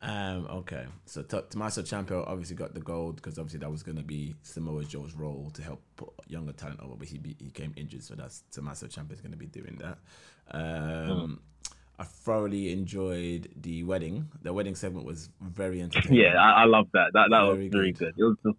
Um, 0.00 0.46
okay, 0.46 0.86
so 1.06 1.22
T- 1.22 1.40
Tommaso 1.50 1.82
Ciampa 1.82 2.24
obviously 2.28 2.54
got 2.54 2.72
the 2.72 2.80
gold 2.80 3.16
because 3.16 3.36
obviously 3.36 3.58
that 3.58 3.70
was 3.70 3.82
going 3.82 3.98
to 3.98 4.04
be 4.04 4.36
Samoa 4.42 4.84
Joe's 4.84 5.12
role 5.12 5.50
to 5.54 5.60
help 5.60 5.82
put 5.96 6.10
younger 6.28 6.52
talent 6.52 6.78
over, 6.80 6.94
but 6.94 7.08
he 7.08 7.18
be, 7.18 7.34
he 7.40 7.50
came 7.50 7.74
injured, 7.76 8.04
so 8.04 8.14
that's 8.14 8.44
Tommaso 8.52 8.86
Ciampa 8.86 9.12
is 9.12 9.20
going 9.20 9.32
to 9.32 9.36
be 9.36 9.46
doing 9.46 9.76
that. 9.80 9.98
Um, 10.52 11.40
I 11.98 12.04
thoroughly 12.04 12.70
enjoyed 12.72 13.48
the 13.56 13.82
wedding. 13.82 14.28
The 14.42 14.52
wedding 14.52 14.76
segment 14.76 15.04
was 15.04 15.30
very 15.40 15.82
entertaining. 15.82 16.20
Yeah, 16.20 16.36
I, 16.40 16.62
I 16.62 16.64
love 16.66 16.86
that. 16.92 17.10
That 17.14 17.30
that 17.30 17.40
was 17.40 17.56
Very 17.56 17.68
very 17.68 17.90
good. 17.90 18.14
good. 18.14 18.22
It 18.22 18.24
was 18.24 18.36
just, 18.46 18.58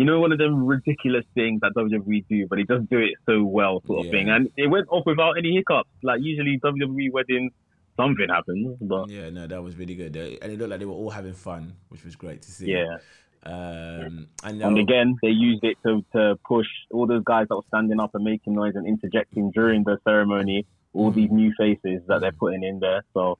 you 0.00 0.06
know, 0.08 0.18
one 0.24 0.32
of 0.32 0.38
them 0.38 0.54
ridiculous 0.74 1.26
things 1.34 1.60
that 1.62 1.72
WWE 1.76 2.24
do, 2.28 2.46
but 2.48 2.56
he 2.60 2.64
does 2.72 2.82
do 2.90 2.98
it 3.08 3.14
so 3.28 3.34
well, 3.44 3.74
sort 3.86 3.98
of 4.00 4.06
Yeah. 4.06 4.12
thing. 4.12 4.26
And 4.34 4.42
it 4.56 4.68
went 4.74 4.86
off 4.88 5.04
without 5.04 5.32
any 5.40 5.50
hiccups. 5.58 5.90
Like 6.02 6.20
usually 6.22 6.58
WWE 6.58 7.06
weddings, 7.16 7.52
something 7.98 8.28
happens, 8.36 8.78
but 8.80 9.04
Yeah, 9.10 9.28
no, 9.28 9.46
that 9.46 9.62
was 9.62 9.76
really 9.76 9.96
good. 10.02 10.16
And 10.16 10.52
it 10.52 10.58
looked 10.58 10.70
like 10.70 10.80
they 10.80 10.86
were 10.92 11.00
all 11.02 11.10
having 11.10 11.34
fun, 11.34 11.62
which 11.90 12.02
was 12.06 12.16
great 12.16 12.40
to 12.46 12.50
see. 12.50 12.70
yeah. 12.72 12.96
Um, 13.42 14.28
I. 14.42 14.50
And 14.50 14.78
again, 14.78 15.16
they 15.22 15.34
used 15.50 15.64
it 15.64 15.76
to, 15.86 16.02
to 16.14 16.38
push 16.46 16.66
all 16.92 17.06
those 17.06 17.24
guys 17.24 17.46
that 17.48 17.56
were 17.56 17.68
standing 17.68 18.00
up 18.00 18.14
and 18.14 18.24
making 18.24 18.54
noise 18.54 18.74
and 18.76 18.86
interjecting 18.86 19.50
during 19.50 19.84
the 19.84 19.98
ceremony, 20.04 20.66
all 20.94 21.10
these 21.10 21.30
new 21.30 21.52
faces 21.58 22.00
that 22.08 22.20
they're 22.22 22.32
putting 22.44 22.62
in 22.64 22.80
there. 22.80 23.02
So, 23.14 23.38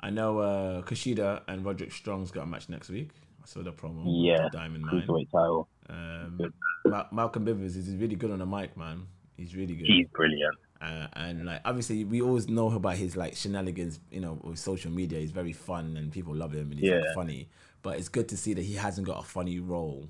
I 0.00 0.10
know 0.10 0.38
uh, 0.38 0.82
Kushida 0.82 1.42
and 1.48 1.64
Roderick 1.64 1.92
Strong's 1.92 2.30
got 2.30 2.42
a 2.44 2.46
match 2.46 2.68
next 2.68 2.88
week. 2.90 3.10
I 3.44 3.46
saw 3.46 3.62
the 3.62 3.72
promo. 3.72 4.04
yeah, 4.06 4.48
Diamond 4.52 4.84
Mine. 4.84 5.04
cruiserweight 5.06 5.30
title. 5.30 5.68
Um, 5.88 6.40
Ma- 6.86 7.06
Malcolm 7.12 7.44
Bivens 7.44 7.76
is 7.76 7.94
really 7.96 8.16
good 8.16 8.30
on 8.30 8.38
the 8.38 8.46
mic, 8.46 8.76
man. 8.76 9.06
He's 9.36 9.54
really 9.54 9.74
good. 9.74 9.86
He's 9.86 10.06
brilliant. 10.14 10.56
Uh, 10.80 11.06
and 11.14 11.44
like 11.46 11.60
obviously 11.64 12.04
we 12.04 12.20
always 12.22 12.48
know 12.48 12.70
about 12.72 12.96
his 12.96 13.16
like 13.16 13.36
shenanigans, 13.36 14.00
you 14.10 14.20
know, 14.20 14.38
with 14.42 14.58
social 14.58 14.90
media. 14.90 15.18
He's 15.20 15.30
very 15.30 15.52
fun 15.52 15.96
and 15.96 16.10
people 16.12 16.34
love 16.34 16.52
him 16.52 16.70
and 16.70 16.80
he's 16.80 16.90
like, 16.90 17.14
funny. 17.14 17.48
But 17.82 17.98
it's 17.98 18.08
good 18.08 18.28
to 18.30 18.36
see 18.36 18.54
that 18.54 18.62
he 18.62 18.74
hasn't 18.74 19.06
got 19.06 19.18
a 19.20 19.26
funny 19.26 19.60
role 19.60 20.08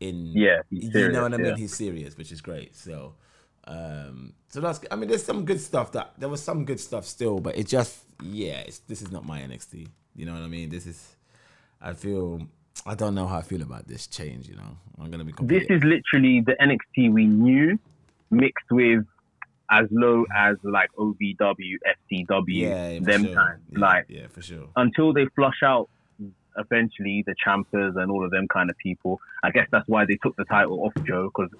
in 0.00 0.32
Yeah, 0.34 0.60
he's 0.70 0.94
you 0.94 1.08
know 1.12 1.22
what 1.22 1.34
I 1.34 1.36
mean? 1.38 1.46
yeah. 1.48 1.56
He's 1.56 1.74
serious, 1.74 2.16
which 2.16 2.32
is 2.32 2.40
great. 2.40 2.74
So 2.76 3.14
um 3.66 4.32
so 4.48 4.60
that's 4.60 4.80
I 4.90 4.96
mean 4.96 5.08
there's 5.08 5.24
some 5.24 5.44
good 5.44 5.60
stuff 5.60 5.92
that 5.92 6.14
there 6.18 6.28
was 6.30 6.42
some 6.42 6.64
good 6.64 6.80
stuff 6.80 7.04
still, 7.06 7.38
but 7.40 7.56
it 7.56 7.66
just 7.66 8.04
yeah, 8.22 8.60
it's, 8.60 8.78
this 8.80 9.02
is 9.02 9.10
not 9.10 9.24
my 9.26 9.40
NXT. 9.40 9.86
You 10.16 10.26
know 10.26 10.32
what 10.34 10.42
I 10.42 10.48
mean? 10.48 10.68
This 10.70 10.86
is 10.86 11.16
I 11.80 11.92
feel 11.94 12.46
I 12.86 12.94
don't 12.94 13.14
know 13.14 13.26
how 13.26 13.38
I 13.38 13.42
feel 13.42 13.62
about 13.62 13.86
this 13.88 14.06
change, 14.06 14.48
you 14.48 14.56
know. 14.56 14.76
I'm 14.98 15.10
gonna 15.10 15.24
be 15.24 15.32
This 15.42 15.64
is 15.68 15.82
literally 15.84 16.40
the 16.40 16.56
NXT 16.60 17.12
we 17.12 17.26
knew 17.26 17.78
mixed 18.30 18.70
with 18.70 19.04
as 19.70 19.86
low 19.90 20.24
as 20.34 20.56
like 20.64 20.90
OVW, 20.98 21.36
FCW, 22.10 22.44
yeah, 22.48 22.98
for 22.98 23.04
them 23.04 23.24
sure. 23.24 23.34
times. 23.34 23.62
Yeah, 23.70 23.78
Like, 23.78 24.04
yeah, 24.08 24.26
for 24.28 24.42
sure. 24.42 24.68
until 24.76 25.12
they 25.12 25.26
flush 25.36 25.62
out 25.62 25.88
eventually 26.56 27.22
the 27.26 27.34
Ciampas 27.44 27.96
and 27.96 28.10
all 28.10 28.24
of 28.24 28.30
them 28.30 28.48
kind 28.48 28.70
of 28.70 28.76
people. 28.78 29.20
I 29.42 29.50
guess 29.50 29.68
that's 29.70 29.86
why 29.88 30.04
they 30.04 30.16
took 30.16 30.34
the 30.36 30.44
title 30.44 30.84
off 30.84 30.92
Joe 31.06 31.30
because 31.34 31.50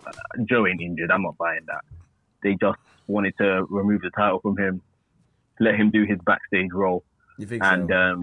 Joe 0.46 0.66
ain't 0.66 0.80
injured. 0.80 1.10
I'm 1.10 1.22
not 1.22 1.38
buying 1.38 1.60
that. 1.66 1.84
They 2.42 2.54
just 2.54 2.78
wanted 3.06 3.34
to 3.38 3.66
remove 3.70 4.02
the 4.02 4.10
title 4.10 4.40
from 4.40 4.56
him, 4.56 4.82
let 5.60 5.76
him 5.76 5.90
do 5.90 6.04
his 6.04 6.18
backstage 6.26 6.72
role, 6.72 7.04
You 7.38 7.46
think 7.46 7.62
and 7.62 7.88
so? 7.88 7.94
um, 7.96 8.22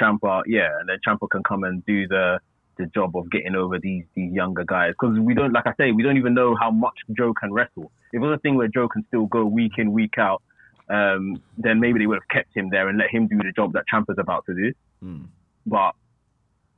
Ciampa, 0.00 0.42
yeah, 0.46 0.78
and 0.80 0.88
then 0.88 0.98
Ciampa 1.06 1.28
can 1.30 1.42
come 1.42 1.64
and 1.64 1.84
do 1.86 2.06
the 2.08 2.40
the 2.78 2.86
job 2.86 3.16
of 3.16 3.30
getting 3.30 3.56
over 3.56 3.78
these 3.78 4.04
these 4.14 4.32
younger 4.32 4.64
guys 4.64 4.92
because 4.98 5.18
we 5.18 5.34
don't, 5.34 5.52
like 5.52 5.66
I 5.66 5.74
say, 5.76 5.92
we 5.92 6.02
don't 6.02 6.16
even 6.16 6.34
know 6.34 6.56
how 6.58 6.70
much 6.70 6.94
Joe 7.16 7.34
can 7.34 7.52
wrestle. 7.52 7.90
If 8.12 8.22
it 8.22 8.26
was 8.26 8.36
a 8.36 8.38
thing 8.38 8.56
where 8.56 8.68
Joe 8.68 8.88
can 8.88 9.04
still 9.08 9.26
go 9.26 9.44
week 9.44 9.72
in 9.78 9.92
week 9.92 10.14
out, 10.16 10.42
um, 10.88 11.42
then 11.58 11.80
maybe 11.80 11.98
they 11.98 12.06
would 12.06 12.18
have 12.18 12.28
kept 12.28 12.56
him 12.56 12.70
there 12.70 12.88
and 12.88 12.96
let 12.96 13.10
him 13.10 13.26
do 13.26 13.36
the 13.36 13.52
job 13.54 13.72
that 13.72 13.84
Ciampa's 13.92 14.18
about 14.18 14.46
to 14.46 14.54
do. 14.54 14.72
Mm. 15.04 15.26
But 15.66 15.94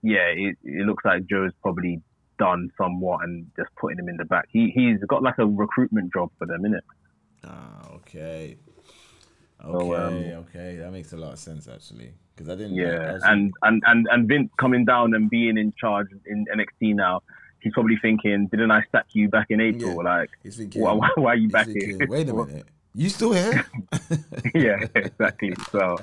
yeah, 0.03 0.29
it, 0.35 0.57
it 0.65 0.87
looks 0.87 1.05
like 1.05 1.27
Joe's 1.27 1.53
probably 1.63 2.01
done 2.39 2.71
somewhat 2.79 3.23
and 3.23 3.51
just 3.57 3.69
putting 3.79 3.99
him 3.99 4.09
in 4.09 4.17
the 4.17 4.25
back. 4.25 4.47
He 4.51 4.71
he's 4.75 4.99
got 5.07 5.23
like 5.23 5.39
a 5.39 5.47
recruitment 5.47 6.13
job 6.13 6.31
for 6.39 6.47
them, 6.47 6.63
innit? 6.63 6.81
Ah, 7.45 7.89
okay. 7.97 8.57
Okay, 9.63 9.79
So, 9.79 9.95
um, 9.95 10.15
okay, 10.49 10.77
that 10.77 10.91
makes 10.91 11.13
a 11.13 11.19
lot 11.19 11.35
of 11.35 11.39
sense 11.39 11.69
actually. 11.69 12.13
Because 12.41 12.55
I 12.55 12.57
didn't. 12.57 12.75
Yeah, 12.75 13.19
I 13.23 13.33
and, 13.33 13.53
and 13.63 13.83
and 13.87 14.07
and 14.11 14.27
Vince 14.27 14.51
coming 14.59 14.87
down 14.87 15.13
and 15.13 15.29
being 15.29 15.59
in 15.59 15.75
charge 15.79 16.09
in 16.25 16.47
NXT 16.47 16.95
now, 16.95 17.21
he's 17.61 17.75
probably 17.75 17.99
thinking, 18.01 18.47
"Didn't 18.47 18.71
I 18.71 18.83
sack 18.91 19.09
you 19.13 19.29
back 19.29 19.49
in 19.51 19.61
April? 19.61 19.97
Yeah. 19.97 20.11
Like, 20.11 20.31
he's 20.43 20.57
thinking, 20.57 20.81
why, 20.81 20.93
why, 20.93 21.11
why 21.17 21.33
are 21.33 21.37
you 21.37 21.51
back 21.51 21.67
thinking, 21.67 21.99
here?" 21.99 22.07
Wait 22.09 22.31
a 22.31 22.33
minute, 22.33 22.65
you 22.95 23.11
still 23.11 23.33
here? 23.35 23.63
yeah, 24.55 24.87
exactly. 24.95 25.53
So, 25.71 25.99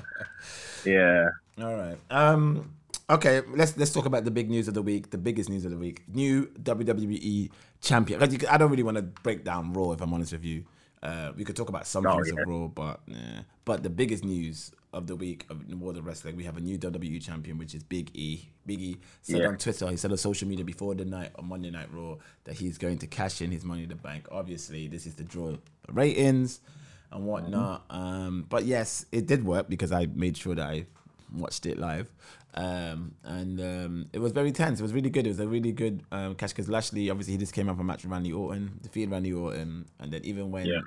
yeah, 0.84 1.30
All 1.60 1.74
right. 1.74 1.98
Um. 2.08 2.72
Okay. 3.10 3.42
Let's 3.52 3.76
let's 3.76 3.92
talk 3.92 4.06
about 4.06 4.24
the 4.24 4.30
big 4.30 4.48
news 4.48 4.68
of 4.68 4.74
the 4.74 4.82
week. 4.82 5.10
The 5.10 5.18
biggest 5.18 5.50
news 5.50 5.64
of 5.64 5.72
the 5.72 5.76
week. 5.78 6.04
New 6.06 6.46
WWE 6.62 7.50
champion. 7.80 8.22
I 8.22 8.56
don't 8.56 8.70
really 8.70 8.84
want 8.84 8.96
to 8.96 9.02
break 9.02 9.42
down 9.42 9.72
Raw 9.72 9.90
if 9.90 10.00
I'm 10.00 10.14
honest 10.14 10.32
with 10.32 10.44
you. 10.44 10.64
Uh, 11.02 11.32
we 11.36 11.44
could 11.44 11.56
talk 11.56 11.68
about 11.68 11.86
some 11.86 12.06
Oh, 12.06 12.14
things 12.14 12.32
yeah. 12.34 12.42
of 12.42 12.48
Raw, 12.48 12.66
but 12.68 13.00
yeah. 13.06 13.40
But 13.64 13.82
the 13.82 13.90
biggest 13.90 14.24
news 14.24 14.72
of 14.92 15.06
the 15.06 15.14
week 15.16 15.44
of 15.50 15.68
the 15.68 15.76
world 15.76 15.96
of 15.98 16.06
wrestling, 16.06 16.36
we 16.36 16.44
have 16.44 16.56
a 16.56 16.60
new 16.60 16.78
WWE 16.78 17.22
champion, 17.22 17.58
which 17.58 17.74
is 17.74 17.82
Big 17.82 18.10
E. 18.14 18.48
Big 18.66 18.80
E 18.80 18.96
said 19.22 19.40
Yeah. 19.42 19.48
on 19.48 19.58
Twitter, 19.58 19.88
he 19.90 19.96
said 19.96 20.10
on 20.10 20.16
social 20.16 20.48
media 20.48 20.64
before 20.64 20.94
the 20.94 21.04
night 21.04 21.30
on 21.36 21.46
Monday 21.48 21.70
Night 21.70 21.88
Raw 21.92 22.16
that 22.44 22.54
he's 22.56 22.78
going 22.78 22.98
to 22.98 23.06
cash 23.06 23.40
in 23.42 23.50
his 23.50 23.64
money 23.64 23.82
in 23.82 23.88
the 23.90 23.94
bank. 23.96 24.26
Obviously, 24.32 24.88
this 24.88 25.06
is 25.06 25.14
to 25.16 25.24
draw 25.24 25.54
ratings 25.92 26.60
and 27.12 27.26
whatnot. 27.26 27.84
Um, 27.90 28.46
but 28.48 28.64
yes, 28.64 29.04
it 29.12 29.26
did 29.26 29.44
work 29.44 29.68
because 29.68 29.92
I 29.92 30.06
made 30.06 30.36
sure 30.36 30.54
that 30.54 30.66
I 30.66 30.86
watched 31.34 31.66
it 31.66 31.78
live. 31.78 32.08
Um, 32.54 33.14
and 33.24 33.60
um, 33.60 34.06
it 34.12 34.18
was 34.20 34.32
very 34.32 34.52
tense. 34.52 34.80
It 34.80 34.82
was 34.82 34.92
really 34.94 35.10
good. 35.10 35.26
It 35.26 35.30
was 35.30 35.40
a 35.40 35.46
really 35.46 35.70
good 35.72 36.02
um, 36.10 36.34
catch 36.34 36.50
because 36.50 36.68
Lashley, 36.68 37.10
obviously, 37.10 37.32
he 37.34 37.38
just 37.38 37.52
came 37.52 37.68
up 37.68 37.78
a 37.78 37.84
match 37.84 38.02
with 38.04 38.10
Randy 38.12 38.32
Orton, 38.32 38.78
defeated 38.82 39.10
Randy 39.10 39.32
Orton, 39.34 39.84
and 40.00 40.10
then 40.12 40.22
even 40.24 40.50
when 40.50 40.66
Yeah. 40.66 40.80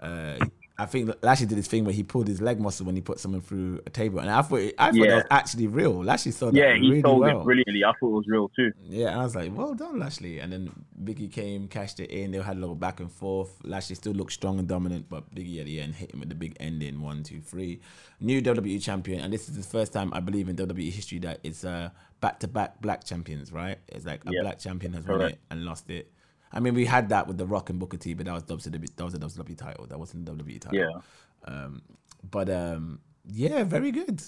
uh, 0.00 0.38
I 0.76 0.86
think 0.86 1.08
Lashley 1.22 1.46
did 1.46 1.56
this 1.56 1.68
thing 1.68 1.84
where 1.84 1.94
he 1.94 2.02
pulled 2.02 2.26
his 2.26 2.40
leg 2.40 2.58
muscle 2.58 2.84
when 2.84 2.96
he 2.96 3.00
put 3.00 3.20
someone 3.20 3.40
through 3.42 3.80
a 3.86 3.90
table, 3.90 4.18
and 4.18 4.28
I 4.28 4.42
thought 4.42 4.56
it, 4.58 4.74
I 4.76 4.90
thought 4.90 5.06
that 5.06 5.14
was 5.14 5.24
actually 5.30 5.68
real. 5.68 6.02
Lashley 6.02 6.32
saw 6.32 6.46
that 6.46 6.54
yeah, 6.56 6.74
he 6.74 6.80
really 6.88 7.00
sold 7.02 7.20
well. 7.20 7.40
it 7.40 7.44
brilliantly. 7.44 7.84
I 7.84 7.92
thought 7.92 8.08
it 8.08 8.16
was 8.16 8.26
real 8.26 8.48
too. 8.48 8.72
Yeah, 8.88 9.10
and 9.12 9.20
I 9.20 9.22
was 9.22 9.36
like, 9.36 9.56
well 9.56 9.74
done, 9.74 10.00
Lashley. 10.00 10.40
And 10.40 10.52
then 10.52 10.72
Biggie 11.04 11.30
came, 11.30 11.68
cashed 11.68 12.00
it 12.00 12.10
in. 12.10 12.32
They 12.32 12.38
had 12.40 12.56
a 12.56 12.58
little 12.58 12.74
back 12.74 12.98
and 12.98 13.10
forth. 13.12 13.56
Lashley 13.62 13.94
still 13.94 14.14
looked 14.14 14.32
strong 14.32 14.58
and 14.58 14.66
dominant, 14.66 15.08
but 15.08 15.32
Biggie 15.32 15.60
at 15.60 15.66
the 15.66 15.80
end 15.80 15.94
hit 15.94 16.12
him 16.12 16.18
with 16.18 16.28
the 16.28 16.34
big 16.34 16.56
ending 16.58 17.00
one, 17.00 17.22
two, 17.22 17.40
three. 17.40 17.80
New 18.20 18.42
WWE 18.42 18.82
champion, 18.82 19.20
and 19.20 19.32
this 19.32 19.48
is 19.48 19.56
the 19.56 19.62
first 19.62 19.92
time 19.92 20.12
I 20.12 20.18
believe 20.18 20.48
in 20.48 20.56
WWE 20.56 20.90
history 20.90 21.20
that 21.20 21.38
it's 21.44 21.64
uh, 21.64 21.90
back-to-back 22.20 22.80
black 22.80 23.04
champions, 23.04 23.52
right? 23.52 23.78
It's 23.86 24.06
like 24.06 24.24
a 24.26 24.32
Yeah. 24.32 24.42
black 24.42 24.58
champion 24.58 24.92
has 24.94 25.06
won 25.06 25.20
it 25.20 25.38
and 25.50 25.64
lost 25.64 25.88
it. 25.88 26.10
I 26.54 26.60
mean, 26.60 26.72
we 26.74 26.86
had 26.86 27.08
that 27.08 27.26
with 27.26 27.36
The 27.36 27.46
Rock 27.46 27.68
and 27.68 27.78
Booker 27.78 27.96
T, 27.96 28.14
but 28.14 28.26
that 28.26 28.32
was 28.32 28.44
WWE. 28.44 28.96
That 28.96 29.04
was 29.04 29.14
a 29.14 29.18
WWE 29.18 29.58
title. 29.58 29.86
That 29.86 29.98
wasn't 29.98 30.28
a 30.28 30.32
WWE 30.32 30.60
title. 30.60 30.78
Yeah. 30.78 30.90
Um, 31.46 31.82
but 32.30 32.48
um, 32.48 33.00
yeah, 33.26 33.64
very 33.64 33.90
good, 33.90 34.22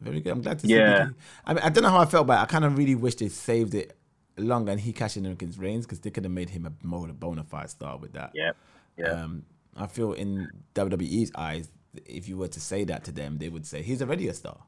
very 0.00 0.20
good. 0.20 0.30
I'm 0.30 0.42
glad 0.42 0.60
to 0.60 0.66
see. 0.66 0.74
Yeah. 0.74 1.08
I 1.44 1.54
mean, 1.54 1.62
I 1.64 1.68
don't 1.68 1.82
know 1.82 1.90
how 1.90 1.98
I 1.98 2.06
felt, 2.06 2.28
but 2.28 2.38
I 2.38 2.44
kind 2.46 2.64
of 2.64 2.78
really 2.78 2.94
wish 2.94 3.16
they 3.16 3.28
saved 3.28 3.74
it 3.74 3.96
longer 4.38 4.70
and 4.72 4.80
he 4.80 4.92
cashed 4.92 5.16
in 5.16 5.26
against 5.26 5.58
Reigns 5.58 5.86
because 5.86 6.00
they 6.00 6.10
could 6.10 6.24
have 6.24 6.32
made 6.32 6.50
him 6.50 6.66
a 6.66 6.86
more 6.86 7.08
bona 7.08 7.42
fide 7.42 7.70
star 7.70 7.98
with 7.98 8.12
that. 8.12 8.30
Yeah, 8.34 8.52
yeah, 8.96 9.08
Um, 9.10 9.44
I 9.76 9.86
feel 9.86 10.12
in 10.12 10.48
WWE's 10.74 11.32
eyes, 11.34 11.68
if 12.06 12.28
you 12.28 12.36
were 12.36 12.48
to 12.48 12.60
say 12.60 12.84
that 12.84 13.04
to 13.04 13.12
them, 13.12 13.38
they 13.38 13.48
would 13.48 13.66
say 13.66 13.82
he's 13.82 14.02
already 14.02 14.28
a 14.28 14.34
star, 14.34 14.58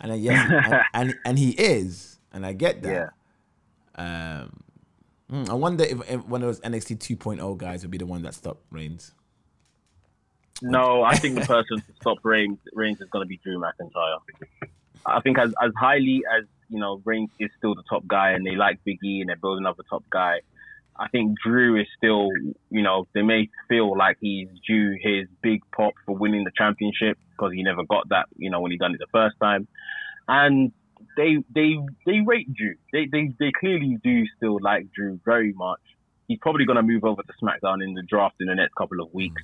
and 0.00 0.10
then, 0.10 0.20
yes, 0.20 0.50
and, 0.94 1.10
and 1.10 1.18
and 1.24 1.38
he 1.38 1.50
is, 1.50 2.18
and 2.32 2.46
I 2.46 2.52
get 2.52 2.82
that. 2.82 3.12
Yeah. 3.98 4.40
Um, 4.42 4.63
mm, 5.30 5.48
I 5.48 5.54
wonder 5.54 5.84
if, 5.84 6.10
if 6.10 6.24
one 6.26 6.42
of 6.42 6.48
those 6.48 6.60
NXT 6.60 6.98
2.0 7.16 7.56
guys 7.58 7.82
would 7.82 7.90
be 7.90 7.98
the 7.98 8.06
one 8.06 8.22
that 8.22 8.34
stopped 8.34 8.64
Reigns. 8.70 9.12
No, 10.62 11.02
I 11.02 11.16
think 11.16 11.34
the 11.34 11.46
person 11.46 11.78
to 11.78 11.92
stop 12.00 12.18
Reigns, 12.22 12.58
Reigns 12.72 13.00
is 13.00 13.08
going 13.10 13.24
to 13.24 13.28
be 13.28 13.38
Drew 13.42 13.58
McIntyre. 13.58 14.18
I 15.06 15.20
think 15.20 15.38
as 15.38 15.52
as 15.62 15.72
highly 15.78 16.22
as 16.38 16.44
you 16.68 16.78
know, 16.78 17.00
Reigns 17.04 17.30
is 17.38 17.50
still 17.58 17.74
the 17.74 17.82
top 17.88 18.06
guy, 18.06 18.30
and 18.30 18.46
they 18.46 18.56
like 18.56 18.82
Big 18.84 18.98
E, 19.04 19.20
and 19.20 19.28
they're 19.28 19.36
building 19.36 19.66
up 19.66 19.78
a 19.78 19.82
top 19.84 20.04
guy. 20.10 20.40
I 20.96 21.08
think 21.08 21.38
Drew 21.40 21.80
is 21.80 21.86
still, 21.96 22.28
you 22.70 22.82
know, 22.82 23.06
they 23.14 23.22
may 23.22 23.48
feel 23.68 23.96
like 23.96 24.16
he's 24.20 24.48
due 24.66 24.96
his 25.00 25.26
big 25.42 25.62
pop 25.74 25.94
for 26.06 26.16
winning 26.16 26.44
the 26.44 26.52
championship 26.56 27.18
because 27.30 27.52
he 27.52 27.64
never 27.64 27.82
got 27.84 28.08
that, 28.10 28.26
you 28.36 28.48
know, 28.48 28.60
when 28.60 28.70
he 28.70 28.78
done 28.78 28.94
it 28.94 29.00
the 29.00 29.08
first 29.12 29.34
time. 29.40 29.66
And 30.28 30.72
they 31.16 31.36
they 31.54 31.76
they 32.06 32.20
rate 32.20 32.52
Drew. 32.54 32.74
They 32.92 33.06
they 33.10 33.32
they 33.38 33.52
clearly 33.58 33.98
do 34.02 34.24
still 34.36 34.58
like 34.60 34.90
Drew 34.92 35.20
very 35.24 35.52
much. 35.52 35.80
He's 36.28 36.38
probably 36.40 36.64
going 36.64 36.76
to 36.76 36.82
move 36.82 37.04
over 37.04 37.22
to 37.22 37.32
SmackDown 37.42 37.82
in 37.84 37.94
the 37.94 38.02
draft 38.02 38.36
in 38.40 38.46
the 38.46 38.54
next 38.54 38.74
couple 38.76 39.00
of 39.00 39.12
weeks. 39.12 39.42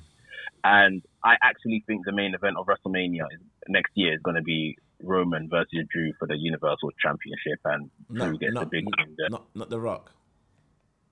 And 0.63 1.01
I 1.23 1.35
actually 1.43 1.83
think 1.87 2.05
the 2.05 2.11
main 2.11 2.33
event 2.35 2.55
of 2.57 2.65
WrestleMania 2.67 3.25
is, 3.33 3.39
next 3.67 3.91
year 3.95 4.13
is 4.15 4.21
going 4.23 4.35
to 4.35 4.41
be 4.41 4.77
Roman 5.03 5.47
versus 5.49 5.85
Drew 5.91 6.11
for 6.19 6.27
the 6.27 6.35
Universal 6.37 6.89
Championship, 7.01 7.59
and 7.65 7.89
Drew 8.11 8.31
No, 8.31 8.37
gets 8.37 8.53
the 8.53 8.59
not, 8.61 8.71
big 8.71 8.85
win 8.85 9.15
there. 9.17 9.29
not, 9.29 9.45
not 9.55 9.69
The 9.69 9.79
Rock. 9.79 10.11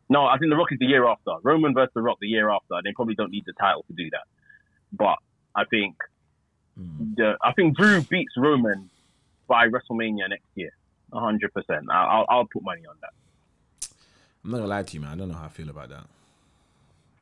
No, 0.09 0.25
I 0.25 0.37
think 0.39 0.49
The 0.51 0.55
Rock 0.57 0.71
is 0.71 0.79
the 0.79 0.85
year 0.87 1.07
after. 1.07 1.31
Roman 1.43 1.73
versus 1.73 1.91
The 1.95 2.01
Rock 2.01 2.17
the 2.19 2.27
year 2.27 2.49
after. 2.49 2.75
They 2.83 2.91
probably 2.95 3.15
don't 3.15 3.31
need 3.31 3.43
the 3.45 3.53
title 3.59 3.83
to 3.87 3.93
do 3.93 4.09
that. 4.11 4.23
But 4.91 5.17
I 5.55 5.65
think 5.65 5.95
Hmm. 6.77 7.13
the 7.17 7.37
I 7.43 7.51
think 7.53 7.75
Drew 7.77 8.01
beats 8.03 8.33
Roman 8.37 8.89
by 9.49 9.67
WrestleMania 9.67 10.29
next 10.29 10.47
year. 10.55 10.71
hundred 11.13 11.53
percent. 11.53 11.85
I'll 11.91 12.25
I'll 12.29 12.45
put 12.45 12.63
money 12.63 12.83
on 12.89 12.95
that. 13.01 13.13
I'm 14.45 14.51
not 14.51 14.57
gonna 14.57 14.69
lie 14.69 14.83
to 14.83 14.93
you, 14.93 15.01
man. 15.01 15.11
I 15.11 15.15
don't 15.15 15.27
know 15.27 15.35
how 15.35 15.45
I 15.45 15.49
feel 15.49 15.69
about 15.69 15.89
that. 15.89 16.05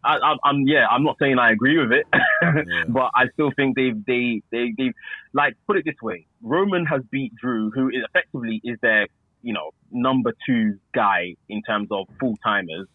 I, 0.03 0.35
I'm 0.43 0.61
yeah. 0.67 0.85
I'm 0.87 1.03
not 1.03 1.17
saying 1.19 1.39
I 1.39 1.51
agree 1.51 1.77
with 1.79 1.91
it, 1.91 2.05
Yeah. 2.43 2.83
but 2.87 3.09
I 3.15 3.27
still 3.33 3.51
think 3.55 3.75
they've 3.75 4.05
they 4.05 4.41
they 4.51 4.73
they 4.77 4.93
like 5.33 5.55
put 5.65 5.77
it 5.77 5.85
this 5.85 5.99
way. 6.01 6.27
Roman 6.41 6.85
has 6.85 7.01
beat 7.11 7.33
Drew, 7.35 7.71
who 7.71 7.89
is 7.89 8.03
effectively 8.07 8.61
is 8.63 8.77
their 8.81 9.07
you 9.41 9.53
know 9.53 9.71
number 9.91 10.33
two 10.45 10.77
guy 10.93 11.35
in 11.49 11.61
terms 11.63 11.87
of 11.91 12.05
full 12.19 12.37
timers. 12.43 12.87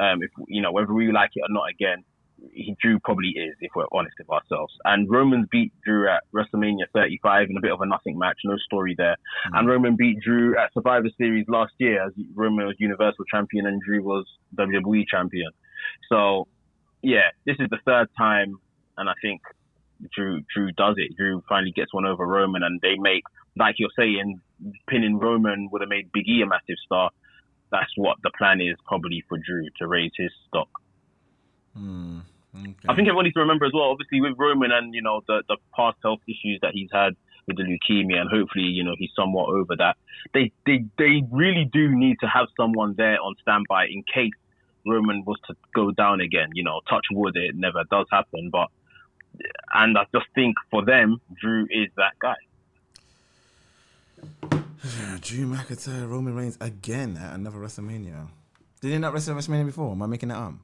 Um, 0.00 0.22
if 0.22 0.30
you 0.48 0.62
know 0.62 0.72
whether 0.72 0.92
we 0.94 1.10
like 1.12 1.30
it 1.34 1.40
or 1.40 1.52
not, 1.52 1.68
again, 1.70 2.04
he 2.52 2.76
Drew 2.80 2.98
probably 3.00 3.28
is 3.30 3.54
if 3.60 3.72
we're 3.74 3.86
honest 3.92 4.14
with 4.18 4.30
ourselves. 4.30 4.74
And 4.84 5.10
Roman 5.10 5.48
beat 5.50 5.72
Drew 5.84 6.08
at 6.08 6.22
WrestleMania 6.34 6.86
35 6.92 7.50
in 7.50 7.56
a 7.56 7.60
bit 7.60 7.72
of 7.72 7.80
a 7.80 7.86
nothing 7.86 8.18
match, 8.18 8.38
no 8.44 8.56
story 8.58 8.94
there. 8.96 9.16
And 9.52 9.68
Roman 9.68 9.96
beat 9.96 10.20
Drew 10.20 10.56
at 10.56 10.72
Survivor 10.72 11.08
Series 11.18 11.46
last 11.48 11.72
year 11.78 12.04
as 12.06 12.12
Roman 12.34 12.66
was 12.66 12.76
Universal 12.78 13.24
Champion 13.30 13.66
and 13.66 13.80
Drew 13.82 14.02
was 14.02 14.26
WWE 14.56 15.04
Champion. 15.08 15.50
So 16.08 16.46
yeah, 17.02 17.30
this 17.46 17.56
is 17.58 17.68
the 17.70 17.78
third 17.84 18.08
time, 18.16 18.58
and 18.96 19.08
I 19.08 19.14
think 19.20 19.42
Drew 20.14 20.42
Drew 20.54 20.72
does 20.72 20.96
it. 20.98 21.16
Drew 21.16 21.42
finally 21.48 21.72
gets 21.72 21.92
one 21.92 22.06
over 22.06 22.26
Roman, 22.26 22.62
and 22.62 22.80
they 22.80 22.96
make 22.96 23.24
like 23.56 23.76
you're 23.78 23.90
saying, 23.96 24.40
pinning 24.88 25.18
Roman 25.18 25.68
would 25.70 25.80
have 25.80 25.88
made 25.88 26.10
Big 26.12 26.28
E 26.28 26.42
a 26.42 26.46
massive 26.46 26.76
star. 26.84 27.10
That's 27.70 27.90
what 27.96 28.16
the 28.22 28.30
plan 28.36 28.60
is 28.60 28.76
probably 28.86 29.22
for 29.28 29.38
Drew 29.38 29.68
to 29.78 29.86
raise 29.86 30.12
his 30.16 30.30
stock. 30.48 30.68
Hmm. 31.76 32.20
Okay. 32.56 32.88
I 32.88 32.94
think 32.94 33.08
everyone 33.08 33.24
needs 33.24 33.34
to 33.34 33.40
remember 33.40 33.66
as 33.66 33.72
well, 33.74 33.90
obviously 33.90 34.20
with 34.20 34.34
Roman 34.38 34.70
and 34.70 34.94
you 34.94 35.02
know 35.02 35.22
the 35.26 35.42
the 35.48 35.56
past 35.74 35.98
health 36.02 36.20
issues 36.28 36.60
that 36.62 36.72
he's 36.72 36.88
had 36.92 37.16
with 37.46 37.56
the 37.56 37.64
leukemia, 37.64 38.20
and 38.20 38.30
hopefully 38.30 38.64
you 38.64 38.84
know 38.84 38.94
he's 38.98 39.10
somewhat 39.16 39.48
over 39.48 39.76
that. 39.76 39.96
They 40.32 40.52
they 40.66 40.84
they 40.98 41.22
really 41.30 41.68
do 41.72 41.94
need 41.94 42.18
to 42.20 42.26
have 42.26 42.46
someone 42.56 42.94
there 42.96 43.20
on 43.20 43.34
standby 43.42 43.86
in 43.86 44.02
case 44.02 44.32
Roman 44.86 45.24
was 45.24 45.38
to 45.48 45.56
go 45.74 45.90
down 45.90 46.20
again. 46.20 46.50
You 46.54 46.64
know, 46.64 46.80
touch 46.88 47.06
wood, 47.10 47.36
it 47.36 47.56
never 47.56 47.82
does 47.90 48.06
happen, 48.10 48.50
but 48.50 48.68
and 49.74 49.98
I 49.98 50.06
just 50.14 50.26
think 50.34 50.56
for 50.70 50.84
them, 50.84 51.20
Drew 51.40 51.64
is 51.64 51.88
that 51.96 52.12
guy. 52.20 52.36
Yeah, 54.52 55.18
Drew 55.20 55.46
McIntyre, 55.46 56.08
Roman 56.08 56.34
Reigns 56.34 56.58
again 56.60 57.16
at 57.16 57.34
another 57.34 57.58
WrestleMania. 57.58 58.28
Did 58.80 58.92
he 58.92 58.98
not 58.98 59.12
wrestle 59.12 59.36
at 59.36 59.42
WrestleMania 59.42 59.66
before? 59.66 59.92
Am 59.92 60.02
I 60.02 60.06
making 60.06 60.28
that 60.28 60.36
up? 60.36 60.54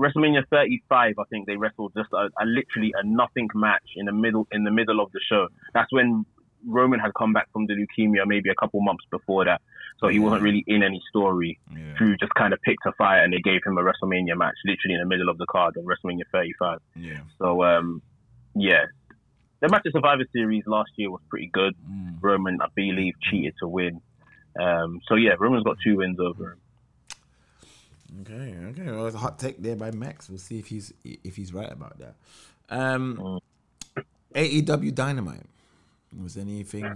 WrestleMania 0.00 0.42
35, 0.50 1.14
I 1.18 1.22
think 1.30 1.46
they 1.46 1.56
wrestled 1.56 1.92
just 1.96 2.08
a, 2.12 2.28
a 2.40 2.46
literally 2.46 2.92
a 2.96 3.06
nothing 3.06 3.48
match 3.54 3.84
in 3.96 4.06
the 4.06 4.12
middle 4.12 4.46
in 4.50 4.64
the 4.64 4.70
middle 4.70 5.00
of 5.00 5.12
the 5.12 5.20
show. 5.28 5.48
That's 5.74 5.92
when 5.92 6.24
Roman 6.66 7.00
had 7.00 7.12
come 7.14 7.32
back 7.32 7.48
from 7.52 7.66
the 7.66 7.74
leukemia, 7.74 8.26
maybe 8.26 8.50
a 8.50 8.54
couple 8.54 8.80
months 8.80 9.04
before 9.10 9.44
that, 9.44 9.60
so 9.98 10.08
he 10.08 10.18
wasn't 10.18 10.42
really 10.42 10.64
in 10.66 10.82
any 10.82 11.00
story. 11.08 11.58
Yeah. 11.70 11.94
Drew 11.96 12.16
just 12.16 12.34
kind 12.34 12.52
of 12.52 12.60
picked 12.62 12.84
a 12.86 12.92
fight, 12.92 13.22
and 13.22 13.32
they 13.32 13.40
gave 13.40 13.60
him 13.64 13.78
a 13.78 13.82
WrestleMania 13.82 14.36
match, 14.36 14.56
literally 14.64 14.94
in 14.94 15.00
the 15.00 15.06
middle 15.06 15.28
of 15.28 15.38
the 15.38 15.46
card 15.46 15.76
on 15.76 15.84
WrestleMania 15.84 16.24
35. 16.32 16.78
Yeah. 16.96 17.20
So, 17.38 17.62
um, 17.62 18.02
yeah, 18.54 18.86
the 19.60 19.68
match 19.68 19.82
at 19.86 19.92
Survivor 19.92 20.24
Series 20.32 20.64
last 20.66 20.90
year 20.96 21.10
was 21.10 21.20
pretty 21.28 21.50
good. 21.52 21.74
Mm. 21.88 22.18
Roman, 22.20 22.58
I 22.60 22.66
believe, 22.74 23.14
cheated 23.30 23.54
to 23.60 23.68
win. 23.68 24.00
Um, 24.60 25.00
so 25.06 25.14
yeah, 25.14 25.32
Roman's 25.38 25.64
got 25.64 25.76
two 25.84 25.98
wins 25.98 26.18
over 26.18 26.52
him. 26.52 26.60
Okay, 28.22 28.56
okay. 28.70 28.90
Well, 28.90 29.06
it's 29.06 29.14
a 29.14 29.18
hot 29.18 29.38
take 29.38 29.62
there 29.62 29.76
by 29.76 29.90
Max. 29.92 30.28
We'll 30.28 30.38
see 30.38 30.58
if 30.58 30.66
he's 30.66 30.92
if 31.04 31.36
he's 31.36 31.52
right 31.54 31.70
about 31.70 31.98
that. 31.98 32.14
Um, 32.68 33.40
AEW 34.34 34.94
Dynamite 34.94 35.46
was 36.20 36.36
anything? 36.36 36.92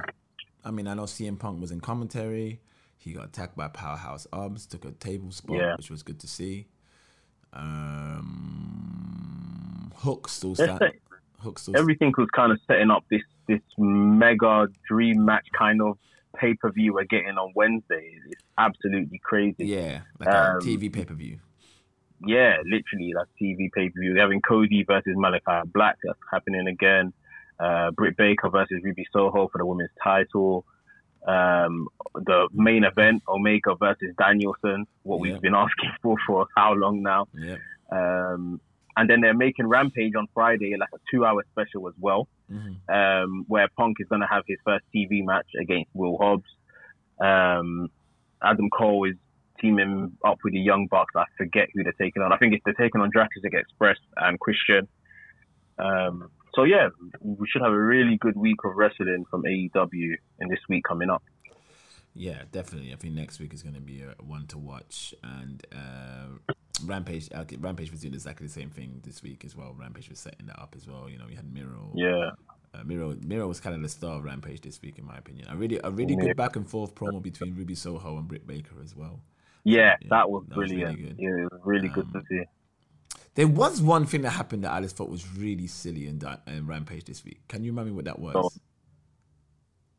I 0.64 0.70
mean, 0.70 0.86
I 0.88 0.94
know 0.94 1.02
CM 1.04 1.38
Punk 1.38 1.60
was 1.60 1.70
in 1.70 1.80
commentary. 1.80 2.60
He 2.98 3.12
got 3.12 3.26
attacked 3.26 3.56
by 3.56 3.68
Powerhouse 3.68 4.26
Hobbs, 4.32 4.66
took 4.66 4.84
a 4.86 4.92
table 4.92 5.30
spot, 5.30 5.56
Yeah. 5.56 5.76
which 5.76 5.90
was 5.90 6.02
good 6.02 6.18
to 6.20 6.26
see. 6.26 6.66
Um, 8.54 9.92
Hook 9.96 10.28
still 10.28 10.50
Let's 10.50 10.62
stand. 10.62 10.78
say 10.80 10.92
Hook 11.40 11.58
still. 11.58 11.76
everything 11.76 12.12
was 12.16 12.28
kind 12.34 12.50
of 12.52 12.58
setting 12.66 12.90
up 12.90 13.04
this 13.10 13.22
this 13.46 13.60
mega 13.78 14.68
dream 14.88 15.24
match 15.24 15.46
kind 15.56 15.82
of 15.82 15.98
pay 16.34 16.54
per 16.54 16.70
view 16.70 16.94
we're 16.94 17.04
getting 17.04 17.36
on 17.38 17.52
Wednesday. 17.54 18.16
It's 18.30 18.42
absolutely 18.58 19.20
crazy. 19.24 19.66
yeah, 19.66 20.00
like 20.18 20.28
a 20.28 20.50
Um, 20.54 20.60
TV 20.60 20.92
pay 20.92 21.04
per 21.04 21.14
view. 21.14 21.38
Yeah, 22.26 22.56
literally, 22.64 23.12
like 23.14 23.26
TV 23.40 23.70
pay 23.72 23.88
per 23.90 24.00
view. 24.00 24.12
We're 24.14 24.20
having 24.22 24.40
Cody 24.42 24.82
versus 24.84 25.14
Malachi 25.16 25.68
Black. 25.72 25.96
That's 26.04 26.18
happening 26.32 26.68
again. 26.68 27.12
Uh, 27.60 27.90
Britt 27.92 28.16
Baker 28.16 28.48
versus 28.50 28.80
Ruby 28.82 29.06
Soho 29.12 29.48
for 29.48 29.58
the 29.58 29.66
women's 29.66 29.90
title. 30.02 30.64
Um, 31.26 31.88
the 32.14 32.48
main 32.52 32.84
event, 32.84 33.22
Omega 33.28 33.74
versus 33.76 34.14
Danielson. 34.18 34.86
What 35.04 35.16
Yeah. 35.24 35.32
we've 35.32 35.40
been 35.42 35.54
asking 35.54 35.90
for 36.02 36.16
for 36.26 36.46
how 36.56 36.72
long 36.74 37.02
now? 37.02 37.26
Yeah. 37.34 37.56
Um, 37.92 38.60
and 38.96 39.08
then 39.08 39.20
they're 39.20 39.34
making 39.34 39.66
Rampage 39.66 40.14
on 40.16 40.26
Friday, 40.34 40.74
like 40.78 40.88
a 40.94 40.98
two-hour 41.10 41.44
special 41.52 41.88
as 41.88 41.94
well, 41.98 42.28
hmm 42.48 42.72
um, 42.88 43.44
where 43.48 43.68
Punk 43.76 43.96
is 44.00 44.08
going 44.08 44.20
to 44.20 44.26
have 44.26 44.44
his 44.46 44.58
first 44.64 44.84
TV 44.94 45.24
match 45.24 45.46
against 45.60 45.90
Will 45.94 46.18
Hobbs. 46.18 46.44
Um, 47.20 47.88
Adam 48.42 48.68
Cole 48.70 49.08
is 49.08 49.16
teaming 49.60 50.16
up 50.24 50.38
with 50.44 50.52
the 50.52 50.60
Young 50.60 50.86
Bucks. 50.90 51.14
I 51.16 51.24
forget 51.38 51.68
who 51.72 51.82
they're 51.82 51.92
taking 51.92 52.22
on. 52.22 52.32
I 52.32 52.36
think 52.36 52.54
it's 52.54 52.62
they're 52.64 52.74
taking 52.74 53.00
on 53.00 53.10
Jurassic 53.12 53.52
Express 53.52 53.96
and 54.16 54.38
Christian. 54.38 54.88
Um, 55.78 56.30
so 56.54 56.64
yeah, 56.64 56.88
we 57.20 57.48
should 57.48 57.62
have 57.62 57.72
a 57.72 57.80
really 57.80 58.16
good 58.18 58.36
week 58.36 58.58
of 58.64 58.76
wrestling 58.76 59.24
from 59.30 59.42
AEW 59.42 60.14
in 60.40 60.48
this 60.48 60.60
week 60.68 60.84
coming 60.84 61.10
up. 61.10 61.22
Yeah, 62.14 62.42
definitely. 62.52 62.92
I 62.92 62.96
think 62.96 63.14
next 63.14 63.40
week 63.40 63.52
is 63.52 63.62
going 63.62 63.74
to 63.74 63.80
be 63.80 64.02
a 64.02 64.22
one 64.22 64.46
to 64.48 64.58
watch, 64.58 65.14
and 65.22 65.66
uh, 65.72 66.52
Rampage. 66.84 67.28
Okay, 67.32 67.56
Rampage 67.56 67.90
was 67.90 68.00
doing 68.00 68.14
exactly 68.14 68.46
the 68.46 68.52
same 68.52 68.70
thing 68.70 69.00
this 69.04 69.22
week 69.22 69.44
as 69.44 69.54
well. 69.56 69.74
Rampage 69.78 70.08
was 70.10 70.18
setting 70.18 70.46
that 70.46 70.60
up 70.60 70.74
as 70.76 70.86
well. 70.88 71.08
You 71.08 71.18
know, 71.18 71.26
we 71.28 71.34
had 71.34 71.52
Miro. 71.52 71.92
Yeah, 71.94 72.30
Uh, 72.74 72.82
Miro, 72.84 73.14
Miro 73.24 73.46
was 73.46 73.60
kind 73.60 73.76
of 73.76 73.82
the 73.82 73.88
star 73.88 74.16
of 74.18 74.24
Rampage 74.24 74.60
this 74.62 74.82
week, 74.82 74.98
in 74.98 75.04
my 75.04 75.16
opinion. 75.16 75.46
A 75.48 75.56
really, 75.56 75.78
a 75.84 75.90
really 75.90 76.14
Yeah. 76.18 76.24
good 76.28 76.36
back 76.36 76.56
and 76.56 76.68
forth 76.68 76.94
promo 76.96 77.22
between 77.22 77.54
Ruby 77.54 77.76
Soho 77.76 78.18
and 78.18 78.26
Britt 78.26 78.46
Baker 78.48 78.74
as 78.82 78.96
well. 78.96 79.20
yeah, 79.62 79.96
Yeah, 80.02 80.08
that 80.10 80.28
was 80.30 80.44
that 80.48 80.58
was 80.58 80.70
really 80.72 80.94
good. 80.96 81.16
yeah, 81.18 81.28
it 81.44 81.52
was 81.52 81.60
really 81.64 81.88
good 81.88 82.10
to 82.12 82.18
Um, 82.18 82.24
see. 82.28 82.42
There 83.36 83.46
was 83.48 83.80
one 83.80 84.06
thing 84.06 84.22
that 84.22 84.30
happened 84.30 84.64
that 84.64 84.72
I 84.72 84.80
just 84.80 84.96
thought 84.96 85.08
was 85.08 85.36
really 85.36 85.66
silly 85.68 86.06
in, 86.08 86.20
in 86.48 86.66
Rampage 86.66 87.04
this 87.04 87.24
week. 87.24 87.46
Can 87.48 87.62
you 87.64 87.70
remind 87.72 87.88
me 87.88 87.94
what 87.94 88.04
that 88.06 88.18
was? 88.18 88.34
Oh. 88.36 88.50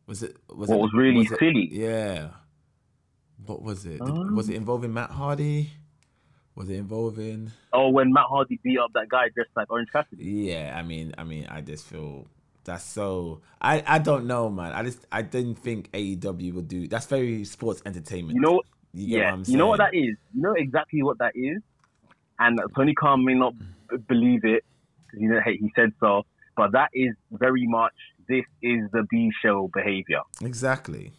Was 0.07 0.21
it? 0.23 0.37
Was 0.53 0.69
What 0.69 0.77
it, 0.77 0.81
was 0.81 0.93
really 0.93 1.21
it- 1.21 1.39
silly? 1.39 1.69
Yeah. 1.71 2.31
What 3.45 3.61
was 3.63 3.85
it? 3.85 4.03
Did- 4.03 4.31
was 4.31 4.49
it 4.49 4.55
involving 4.55 4.93
Matt 4.93 5.11
Hardy? 5.11 5.71
Was 6.55 6.69
it 6.69 6.75
involving? 6.75 7.51
Oh, 7.73 7.89
when 7.89 8.13
Matt 8.13 8.25
Hardy 8.29 8.59
beat 8.63 8.79
up 8.79 8.91
that 8.93 9.09
guy 9.09 9.29
dressed 9.33 9.49
like 9.55 9.69
Orange 9.69 9.89
Cassidy. 9.91 10.23
Yeah, 10.23 10.73
I 10.77 10.83
mean, 10.83 11.13
I 11.17 11.23
mean, 11.25 11.47
I 11.49 11.61
just 11.61 11.85
feel 11.85 12.27
that's 12.63 12.83
so. 12.83 13.41
I 13.61 13.83
I 13.85 13.99
don't 13.99 14.25
know, 14.25 14.49
man. 14.49 14.71
I 14.71 14.83
just 14.83 15.05
I 15.11 15.21
didn't 15.21 15.55
think 15.55 15.91
AEW 15.91 16.53
would 16.53 16.67
do. 16.67 16.87
That's 16.87 17.05
very 17.07 17.43
sports 17.43 17.81
entertainment. 17.85 18.35
You 18.35 18.41
know, 18.41 18.61
You 18.93 19.07
get 19.07 19.17
yeah, 19.17 19.37
you 19.45 19.57
know 19.57 19.67
what 19.67 19.77
that 19.79 19.93
is. 19.93 20.15
You 20.33 20.41
know 20.41 20.53
exactly 20.53 21.03
what 21.03 21.17
that 21.19 21.33
is. 21.35 21.61
And 22.39 22.59
Tony 22.75 22.93
Khan 22.93 23.23
may 23.25 23.33
not 23.33 23.53
b- 23.89 23.97
believe 24.07 24.43
it 24.45 24.63
you 25.13 25.29
know 25.29 25.39
hey, 25.43 25.57
he 25.57 25.71
said 25.75 25.91
so, 25.99 26.23
but 26.57 26.71
that 26.71 26.89
is 26.93 27.13
very 27.31 27.67
much 27.67 27.93
this 28.27 28.45
is 28.61 28.89
the 28.91 29.05
B 29.09 29.29
show 29.41 29.69
behavior. 29.73 30.21
Exactly. 30.41 31.11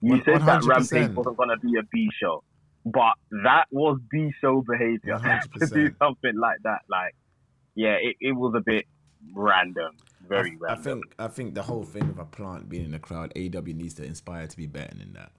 You 0.00 0.10
One- 0.12 0.22
said 0.24 0.40
that 0.42 0.62
100%. 0.62 0.68
Rampage 0.68 1.16
wasn't 1.16 1.36
going 1.36 1.48
to 1.48 1.58
be 1.58 1.76
a 1.78 1.82
B 1.92 2.08
show, 2.20 2.44
but 2.92 3.14
that 3.44 3.66
was 3.70 3.98
B 4.10 4.30
show 4.40 4.62
behavior 4.62 5.18
to 5.58 5.66
do 5.66 5.90
something 5.98 6.36
like 6.38 6.58
that. 6.64 6.80
Like, 6.88 7.14
yeah, 7.74 7.96
it, 8.00 8.16
it 8.20 8.32
was 8.32 8.54
a 8.56 8.60
bit 8.60 8.86
random, 9.34 9.92
very 10.28 10.56
I, 10.68 10.72
I 10.72 10.76
think 10.76 11.04
I 11.18 11.28
think 11.28 11.54
the 11.54 11.62
whole 11.62 11.84
thing 11.84 12.08
of 12.08 12.18
a 12.18 12.24
plant 12.24 12.68
being 12.68 12.84
in 12.84 12.90
the 12.92 12.98
crowd, 12.98 13.32
AEW 13.34 13.74
needs 13.74 13.94
to 13.94 14.04
inspire 14.04 14.46
to 14.46 14.56
be 14.56 14.66
better 14.66 14.96
than 14.96 15.12
that. 15.14 15.32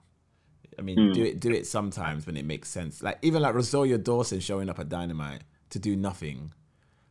I 0.77 0.81
mean, 0.81 0.97
Hmm. 0.97 1.11
do 1.13 1.23
it 1.23 1.39
do 1.39 1.51
it 1.51 1.67
sometimes 1.67 2.25
when 2.25 2.37
it 2.37 2.45
makes 2.45 2.69
sense. 2.69 3.01
Like 3.03 3.17
even 3.21 3.41
like 3.41 3.53
Rosario 3.55 3.97
Dawson 3.97 4.39
showing 4.39 4.69
up 4.69 4.79
at 4.79 4.89
Dynamite 4.89 5.41
to 5.71 5.79
do 5.79 5.95
nothing. 5.95 6.53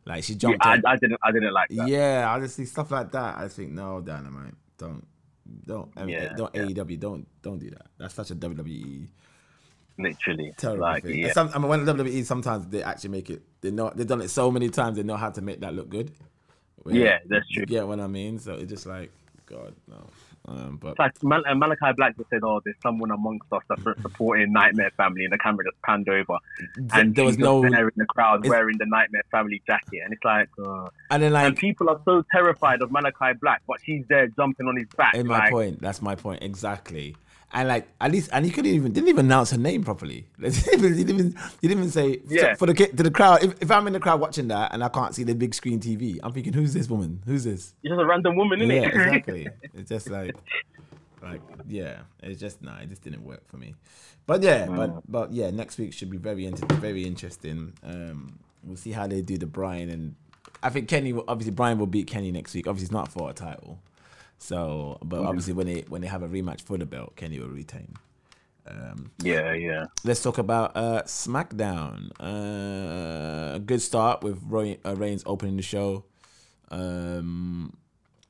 Like 0.05 0.23
she 0.23 0.33
Yeah, 0.33 0.57
jumped. 0.57 0.65
I, 0.65 0.79
I 0.85 0.95
didn't, 0.95 1.19
I 1.23 1.31
didn't 1.31 1.53
like 1.53 1.69
that. 1.69 1.87
Yeah, 1.87 2.31
honestly, 2.33 2.65
stuff 2.65 2.91
like 2.91 3.11
that. 3.11 3.37
I 3.37 3.47
think 3.47 3.71
no, 3.71 4.01
Dynamite, 4.01 4.55
don't, 4.77 5.05
don't, 5.65 5.91
I 5.95 6.05
mean, 6.05 6.15
Yeah, 6.15 6.33
don't 6.35 6.55
yeah. 6.55 6.61
AEW, 6.63 6.99
don't, 6.99 7.27
don't 7.41 7.59
do 7.59 7.69
that. 7.69 7.87
That's 7.99 8.13
such 8.15 8.31
a 8.31 8.35
WWE 8.35 9.07
Literally, 9.99 10.53
terrible 10.57 10.81
like, 10.81 11.03
thing. 11.03 11.19
yeah. 11.19 11.33
Some, 11.33 11.49
I 11.53 11.59
mean, 11.59 11.67
when 11.67 11.85
WWE 11.85 12.23
sometimes 12.25 12.67
they 12.67 12.81
actually 12.83 13.09
make 13.11 13.29
it. 13.29 13.41
They 13.61 13.71
know 13.71 13.91
they've 13.93 14.07
done 14.07 14.21
it 14.21 14.29
so 14.29 14.49
many 14.49 14.69
times. 14.69 14.95
They 14.97 15.03
know 15.03 15.17
how 15.17 15.29
to 15.29 15.41
make 15.41 15.59
that 15.59 15.73
look 15.73 15.89
good. 15.89 16.11
Yeah, 16.85 17.19
that's 17.27 17.45
You 17.49 17.57
true. 17.57 17.65
get 17.65 17.87
what 17.87 17.99
I 17.99 18.07
mean? 18.07 18.39
So 18.39 18.53
it's 18.53 18.69
just 18.71 18.85
like 18.85 19.11
God, 19.45 19.75
no. 19.87 20.07
Um, 20.47 20.77
but 20.81 20.91
It's 20.91 20.99
like 20.99 21.23
Mal- 21.23 21.43
uh, 21.45 21.53
Malachi 21.53 21.91
Black 21.97 22.15
just 22.17 22.29
said, 22.29 22.39
"Oh, 22.43 22.61
there's 22.63 22.77
someone 22.81 23.11
amongst 23.11 23.51
us 23.51 23.61
that's 23.67 23.83
supporting 24.01 24.53
Nightmare 24.53 24.89
Family," 24.95 25.25
and 25.25 25.33
the 25.33 25.37
camera 25.37 25.65
just 25.65 25.79
panned 25.83 26.07
over, 26.07 26.37
and 26.93 27.13
there 27.13 27.25
was 27.25 27.37
no, 27.37 27.61
there 27.61 27.89
in 27.89 27.93
the 27.97 28.05
crowd 28.05 28.39
it's- 28.45 28.49
wearing 28.49 28.77
the 28.79 28.85
Nightmare 28.85 29.23
Family 29.29 29.61
jacket, 29.67 30.01
and 30.03 30.13
it's 30.13 30.23
like, 30.23 30.49
uh, 30.57 30.87
and 31.11 31.21
then 31.21 31.23
and 31.23 31.33
like 31.33 31.57
people 31.57 31.89
are 31.89 31.99
so 32.05 32.23
terrified 32.31 32.81
of 32.81 32.89
Malachi 32.91 33.33
Black, 33.41 33.61
but 33.67 33.77
she's 33.83 34.05
there 34.07 34.27
jumping 34.29 34.65
on 34.67 34.77
his 34.77 34.87
back. 34.97 35.13
in 35.13 35.27
my 35.27 35.39
like, 35.39 35.51
point. 35.51 35.81
That's 35.81 36.01
my 36.01 36.15
point 36.15 36.41
exactly. 36.41 37.15
And 37.51 37.67
like 37.67 37.87
at 37.99 38.11
least, 38.11 38.29
and 38.31 38.45
he 38.45 38.51
couldn't 38.51 38.71
even 38.71 38.91
didn't 38.91 39.09
even 39.09 39.25
announce 39.25 39.49
her 39.51 39.57
name 39.57 39.83
properly. 39.83 40.27
he 40.39 40.49
didn't 40.51 41.09
even 41.09 41.35
he 41.61 41.67
didn't 41.67 41.79
even 41.79 41.89
say 41.89 42.21
Yeah. 42.27 42.53
for 42.53 42.67
the 42.67 42.73
to 42.75 43.01
the 43.03 43.09
crowd. 43.09 43.43
If, 43.43 43.61
if 43.61 43.71
I'm 43.71 43.87
in 43.87 43.93
the 43.93 43.99
crowd 43.99 44.19
watching 44.21 44.49
that 44.49 44.71
and 44.73 44.83
I 44.83 44.89
can't 44.89 45.15
see 45.15 45.23
the 45.23 45.33
big 45.33 45.55
screen 45.55 45.79
TV, 45.79 46.19
I'm 46.21 46.31
thinking, 46.31 46.53
who's 46.53 46.73
this 46.73 46.87
woman? 46.89 47.23
Who's 47.25 47.45
this? 47.45 47.73
You're 47.81 47.95
just 47.95 48.03
a 48.03 48.05
random 48.05 48.35
woman, 48.35 48.61
isn't 48.61 48.75
yeah, 48.75 48.81
it? 48.83 48.93
exactly. 48.93 49.47
It's 49.73 49.89
just 49.89 50.09
like, 50.11 50.35
like 51.23 51.41
yeah, 51.67 52.01
it's 52.21 52.39
just 52.39 52.61
nah, 52.61 52.77
it 52.77 52.89
just 52.89 53.01
didn't 53.03 53.25
work 53.25 53.47
for 53.49 53.57
me. 53.57 53.73
But 54.27 54.43
yeah, 54.43 54.67
Mm. 54.67 54.75
but 54.75 55.11
but 55.11 55.31
yeah, 55.33 55.49
next 55.49 55.79
week 55.79 55.93
should 55.93 56.11
be 56.11 56.17
very 56.17 56.45
inter- 56.45 56.67
very 56.75 57.03
interesting. 57.05 57.73
Um, 57.83 58.37
we'll 58.63 58.77
see 58.77 58.91
how 58.91 59.07
they 59.07 59.21
do 59.23 59.37
the 59.39 59.47
Brian 59.47 59.89
and 59.89 60.15
I 60.61 60.69
think 60.69 60.87
Kenny. 60.87 61.13
will- 61.13 61.25
Obviously, 61.27 61.53
Brian 61.53 61.79
will 61.79 61.87
beat 61.87 62.05
Kenny 62.07 62.31
next 62.31 62.53
week. 62.53 62.67
Obviously, 62.67 62.85
it's 62.85 62.91
not 62.91 63.07
for 63.07 63.29
a 63.29 63.33
title. 63.33 63.79
So, 64.39 64.97
but 65.03 65.19
obviously, 65.19 65.53
when 65.53 65.67
they 65.67 65.81
when 65.87 66.01
they 66.01 66.07
have 66.07 66.23
a 66.23 66.27
rematch 66.27 66.61
for 66.61 66.77
the 66.77 66.85
belt, 66.85 67.15
Kenny 67.15 67.39
will 67.39 67.49
retain. 67.49 67.93
Um, 68.65 69.11
yeah, 69.21 69.53
yeah. 69.53 69.85
let's 70.03 70.21
talk 70.21 70.37
about 70.37 70.75
uh, 70.75 71.03
SmackDown. 71.03 72.11
Uh, 72.19 73.55
a 73.55 73.59
good 73.59 73.81
start 73.81 74.23
with 74.23 74.41
Roy, 74.45 74.77
uh, 74.85 74.95
Reigns 74.95 75.23
opening 75.25 75.57
the 75.57 75.63
show. 75.63 76.05
Um, 76.69 77.73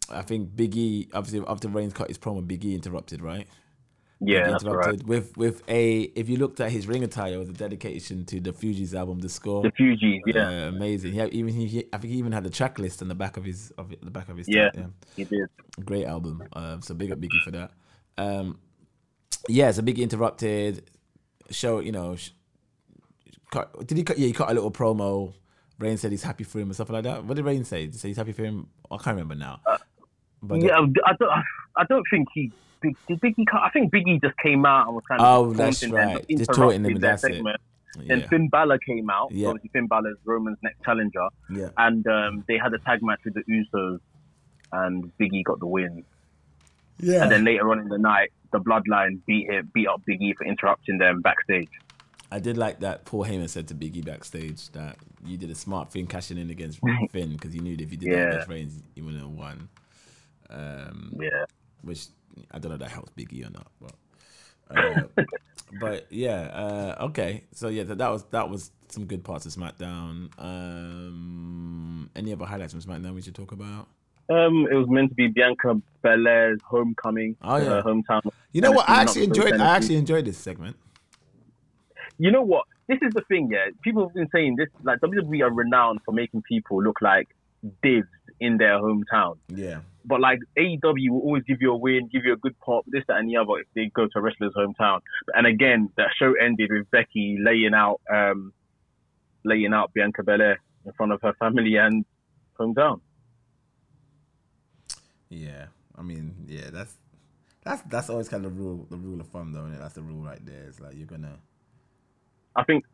I 0.09 0.21
think 0.21 0.55
Big 0.55 0.75
E, 0.77 1.09
obviously 1.13 1.45
after 1.47 1.67
Reigns 1.67 1.93
cut 1.93 2.07
his 2.07 2.17
promo, 2.17 2.45
Big 2.45 2.63
E 2.65 2.73
interrupted, 2.73 3.21
right? 3.21 3.47
Yeah, 4.21 4.49
that's 4.51 4.65
right. 4.65 5.01
with 5.05 5.35
with 5.37 5.63
a. 5.69 6.01
If 6.01 6.27
you 6.27 6.35
looked 6.37 6.59
at 6.59 6.71
his 6.71 6.87
ring 6.87 7.03
attire, 7.05 7.35
it 7.35 7.37
was 7.37 7.49
a 7.49 7.53
dedication 7.53 8.25
to 8.25 8.41
the 8.41 8.51
Fugees 8.51 8.93
album, 8.93 9.19
The 9.19 9.29
Score. 9.29 9.61
The 9.63 9.71
Fugees, 9.71 10.19
yeah, 10.27 10.65
Uh, 10.65 10.67
amazing. 10.69 11.13
Yeah, 11.15 11.27
even 11.31 11.53
he, 11.53 11.67
he- 11.67 11.85
I 11.93 11.97
think 11.99 12.11
he 12.11 12.19
even 12.19 12.33
had 12.33 12.43
the 12.43 12.49
track 12.49 12.79
list 12.79 13.01
on 13.01 13.07
the 13.07 13.15
back 13.15 13.37
of 13.37 13.45
his 13.45 13.71
of 13.77 13.89
the 14.01 14.11
back 14.11 14.27
of 14.27 14.35
his 14.35 14.49
Yeah. 14.49 14.71
yeah. 14.73 14.87
he 15.15 15.23
did. 15.23 15.47
Great 15.85 16.05
album. 16.05 16.43
Um, 16.51 16.81
so 16.81 16.93
big 16.95 17.11
up 17.13 17.19
Biggie 17.19 17.41
for 17.45 17.51
that. 17.51 17.71
Um, 18.17 18.59
yeah, 19.47 19.71
so 19.71 19.81
Biggie 19.81 19.99
interrupted. 19.99 20.89
Show 21.49 21.79
you 21.79 21.93
know. 21.93 22.17
Cut, 23.51 23.87
did 23.87 23.97
he 23.97 24.03
cut? 24.03 24.19
Yeah, 24.19 24.27
he 24.27 24.33
cut 24.33 24.51
a 24.51 24.53
little 24.53 24.69
promo. 24.71 25.33
Rain 25.79 25.97
said 25.97 26.11
he's 26.11 26.23
happy 26.23 26.43
for 26.43 26.59
him 26.59 26.67
and 26.67 26.75
stuff 26.75 26.89
like 26.89 27.03
that. 27.05 27.23
What 27.23 27.37
did 27.37 27.45
Rain 27.45 27.63
say? 27.63 27.85
Did 27.85 27.93
he 27.93 27.97
say 27.99 28.07
he's 28.09 28.17
happy 28.17 28.33
for 28.33 28.43
him? 28.43 28.67
I 28.91 28.97
can't 28.97 29.15
remember 29.15 29.35
now. 29.35 29.61
But 30.43 30.55
uh, 30.55 30.57
yeah, 30.65 30.73
I 31.05 31.13
don't, 31.17 31.31
I 31.77 31.83
don't 31.87 32.05
think 32.11 32.27
he. 32.33 32.51
Big, 32.81 32.95
did 33.07 33.19
Biggie? 33.21 33.45
come- 33.47 33.61
I 33.63 33.69
think 33.69 33.91
Biggie 33.91 34.21
just 34.21 34.37
came 34.37 34.65
out 34.65 34.87
and 34.87 34.95
was 34.95 35.03
kind 35.07 35.21
Oh, 35.21 35.45
of 35.51 35.57
that's 35.57 35.79
taunting 35.81 35.95
them, 35.95 36.07
right. 36.15 36.27
just 36.29 36.37
Just 36.45 36.51
them, 36.59 36.69
interrupted 36.71 37.01
their 37.01 37.13
it. 37.13 37.19
segment. 37.19 37.61
yeah, 37.99 38.03
Then 38.15 38.27
Finn 38.29 38.49
Balor 38.49 38.77
came 38.79 39.09
out. 39.09 39.31
Yeah. 39.31 39.47
Obviously, 39.49 39.69
Finn 39.73 39.87
Balor's 39.87 40.17
Roman's 40.25 40.57
next 40.61 40.83
challenger, 40.83 41.27
yeah, 41.51 41.69
and 41.77 42.05
um, 42.07 42.43
they 42.47 42.57
had 42.57 42.73
a 42.73 42.79
tag 42.79 43.01
match 43.01 43.19
with 43.25 43.33
the 43.33 43.43
Usos, 43.43 43.99
and 44.71 45.11
Biggie 45.17 45.43
got 45.43 45.59
the 45.59 45.65
win. 45.67 46.03
yeah. 46.99 47.23
And 47.23 47.31
then 47.31 47.43
later 47.43 47.69
on 47.71 47.79
in 47.79 47.87
the 47.89 47.97
night, 47.97 48.31
the 48.51 48.59
Bloodline 48.59 49.19
beat 49.25 49.49
it, 49.49 49.71
beat 49.73 49.87
up 49.87 50.01
Biggie 50.07 50.35
for 50.35 50.45
interrupting 50.45 50.97
them 50.99 51.21
backstage. 51.21 51.69
I 52.31 52.37
did 52.39 52.57
like 52.57 52.81
that 52.81 53.05
Paul 53.05 53.25
Heyman 53.25 53.49
said 53.49 53.67
to 53.69 53.73
Biggie 53.73 54.05
backstage 54.05 54.69
that 54.73 54.97
you 55.25 55.35
did 55.35 55.49
a 55.49 55.55
smart 55.55 55.91
thing 55.91 56.05
cashing 56.05 56.37
in 56.37 56.51
against 56.51 56.79
Finn 57.11 57.31
because 57.33 57.55
you 57.55 57.61
knew 57.61 57.75
that 57.75 57.83
if 57.83 57.91
you 57.91 57.97
did 57.97 58.13
that 58.13 58.27
against 58.29 58.49
Reigns, 58.49 58.83
you 58.95 59.03
wouldn't 59.03 59.23
have 59.23 59.31
won. 59.31 59.67
Um, 60.51 61.13
Yeah, 61.19 61.45
which 61.81 62.05
I 62.51 62.59
don't 62.59 62.71
know 62.71 62.77
that 62.77 62.91
helps 62.91 63.11
Biggie 63.11 63.45
or 63.45 63.51
not, 63.51 63.67
but 63.81 63.93
Uh, 64.69 65.01
but 65.79 66.07
yeah, 66.09 66.41
uh, 66.99 67.05
okay. 67.05 67.43
So 67.53 67.67
yeah, 67.69 67.83
that, 67.83 67.97
that 67.97 68.11
was 68.11 68.23
that 68.31 68.49
was 68.49 68.71
some 68.89 69.05
good 69.05 69.23
parts 69.23 69.45
of 69.45 69.51
SmackDown. 69.51 70.29
Um, 70.37 72.09
any 72.15 72.33
other 72.33 72.45
highlights 72.45 72.73
from 72.73 72.81
SmackDown 72.81 73.13
we 73.15 73.21
should 73.21 73.35
talk 73.35 73.51
about? 73.51 73.87
Um, 74.29 74.67
it 74.71 74.75
was 74.75 74.87
meant 74.87 75.09
to 75.09 75.15
be 75.15 75.27
Bianca 75.27 75.81
Belair's 76.03 76.59
homecoming. 76.63 77.35
Oh, 77.41 77.57
yeah. 77.57 77.63
her 77.63 77.81
hometown. 77.81 78.21
You 78.51 78.61
know 78.61 78.71
what? 78.71 78.87
I 78.87 79.01
actually 79.01 79.23
enjoyed. 79.23 79.53
I 79.53 79.75
actually 79.75 79.97
enjoyed 79.97 80.25
this 80.25 80.37
segment. 80.37 80.77
You 82.19 82.31
know 82.31 82.43
what? 82.43 82.65
This 82.87 82.99
is 83.01 83.13
the 83.13 83.21
thing, 83.21 83.49
yeah. 83.51 83.67
People 83.83 84.07
have 84.07 84.13
been 84.13 84.27
saying 84.33 84.55
this, 84.55 84.67
like 84.83 84.99
WWE 84.99 85.41
are 85.41 85.53
renowned 85.53 85.99
for 86.03 86.11
making 86.11 86.41
people 86.41 86.83
look 86.83 87.01
like 87.01 87.27
divs 87.83 88.07
in 88.39 88.57
their 88.57 88.79
hometown. 88.79 89.37
Yeah, 89.49 89.81
But 90.05 90.21
like 90.21 90.39
AEW 90.57 91.09
will 91.09 91.21
always 91.21 91.43
give 91.43 91.61
you 91.61 91.71
a 91.71 91.77
win, 91.77 92.09
give 92.11 92.25
you 92.25 92.33
a 92.33 92.37
good 92.37 92.57
pop, 92.59 92.85
this, 92.87 93.03
that, 93.07 93.17
and 93.17 93.29
the 93.29 93.37
other 93.37 93.59
if 93.59 93.67
they 93.75 93.91
go 93.93 94.05
to 94.07 94.19
a 94.19 94.21
wrestler's 94.21 94.53
hometown. 94.53 95.01
And 95.33 95.45
again, 95.45 95.89
that 95.97 96.09
show 96.17 96.33
ended 96.33 96.69
with 96.71 96.89
Becky 96.91 97.37
laying 97.39 97.73
out, 97.73 98.01
um, 98.11 98.53
laying 99.43 99.73
out 99.73 99.93
Bianca 99.93 100.23
Belair 100.23 100.59
in 100.85 100.91
front 100.93 101.11
of 101.11 101.21
her 101.21 101.33
family 101.33 101.75
and 101.75 102.05
hometown. 102.59 103.01
yeah. 105.29 105.65
I 105.97 106.01
mean, 106.01 106.33
yeah. 106.47 106.69
That's 106.71 106.95
that's 107.63 107.81
that's 107.83 108.09
always 108.09 108.29
kind 108.29 108.45
of 108.45 108.55
the 108.55 108.61
rule. 108.61 108.87
The 108.89 108.95
rule 108.95 109.19
of 109.19 109.27
thumb, 109.27 109.51
though. 109.51 109.67
That's 109.77 109.93
the 109.93 110.01
rule 110.01 110.23
right 110.23 110.43
there. 110.45 110.63
It's 110.67 110.79
like 110.79 110.95
you're 110.95 111.05
gonna. 111.05 111.37
I 112.55 112.63
think 112.63 112.85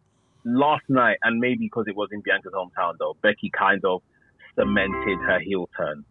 last 0.43 0.83
night, 0.89 1.17
and 1.23 1.39
maybe 1.39 1.65
because 1.65 1.85
it 1.87 1.95
was 1.95 2.09
in 2.11 2.21
Bianca's 2.21 2.53
hometown, 2.53 2.95
though, 2.97 3.15
Becky 3.21 3.51
kind 3.55 3.83
of 3.85 4.01
cemented 4.57 5.17
her 5.19 5.39
heel 5.39 5.69
turn. 5.77 6.03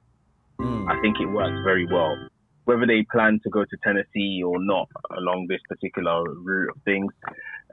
Mm. 0.60 0.90
I 0.90 1.00
think 1.00 1.16
it 1.20 1.26
worked 1.26 1.64
very 1.64 1.86
well. 1.86 2.16
Whether 2.64 2.86
they 2.86 3.04
plan 3.12 3.40
to 3.44 3.50
go 3.50 3.64
to 3.64 3.76
Tennessee 3.82 4.42
or 4.42 4.62
not 4.62 4.88
along 5.16 5.46
this 5.48 5.60
particular 5.68 6.22
route 6.24 6.70
of 6.74 6.82
things, 6.84 7.12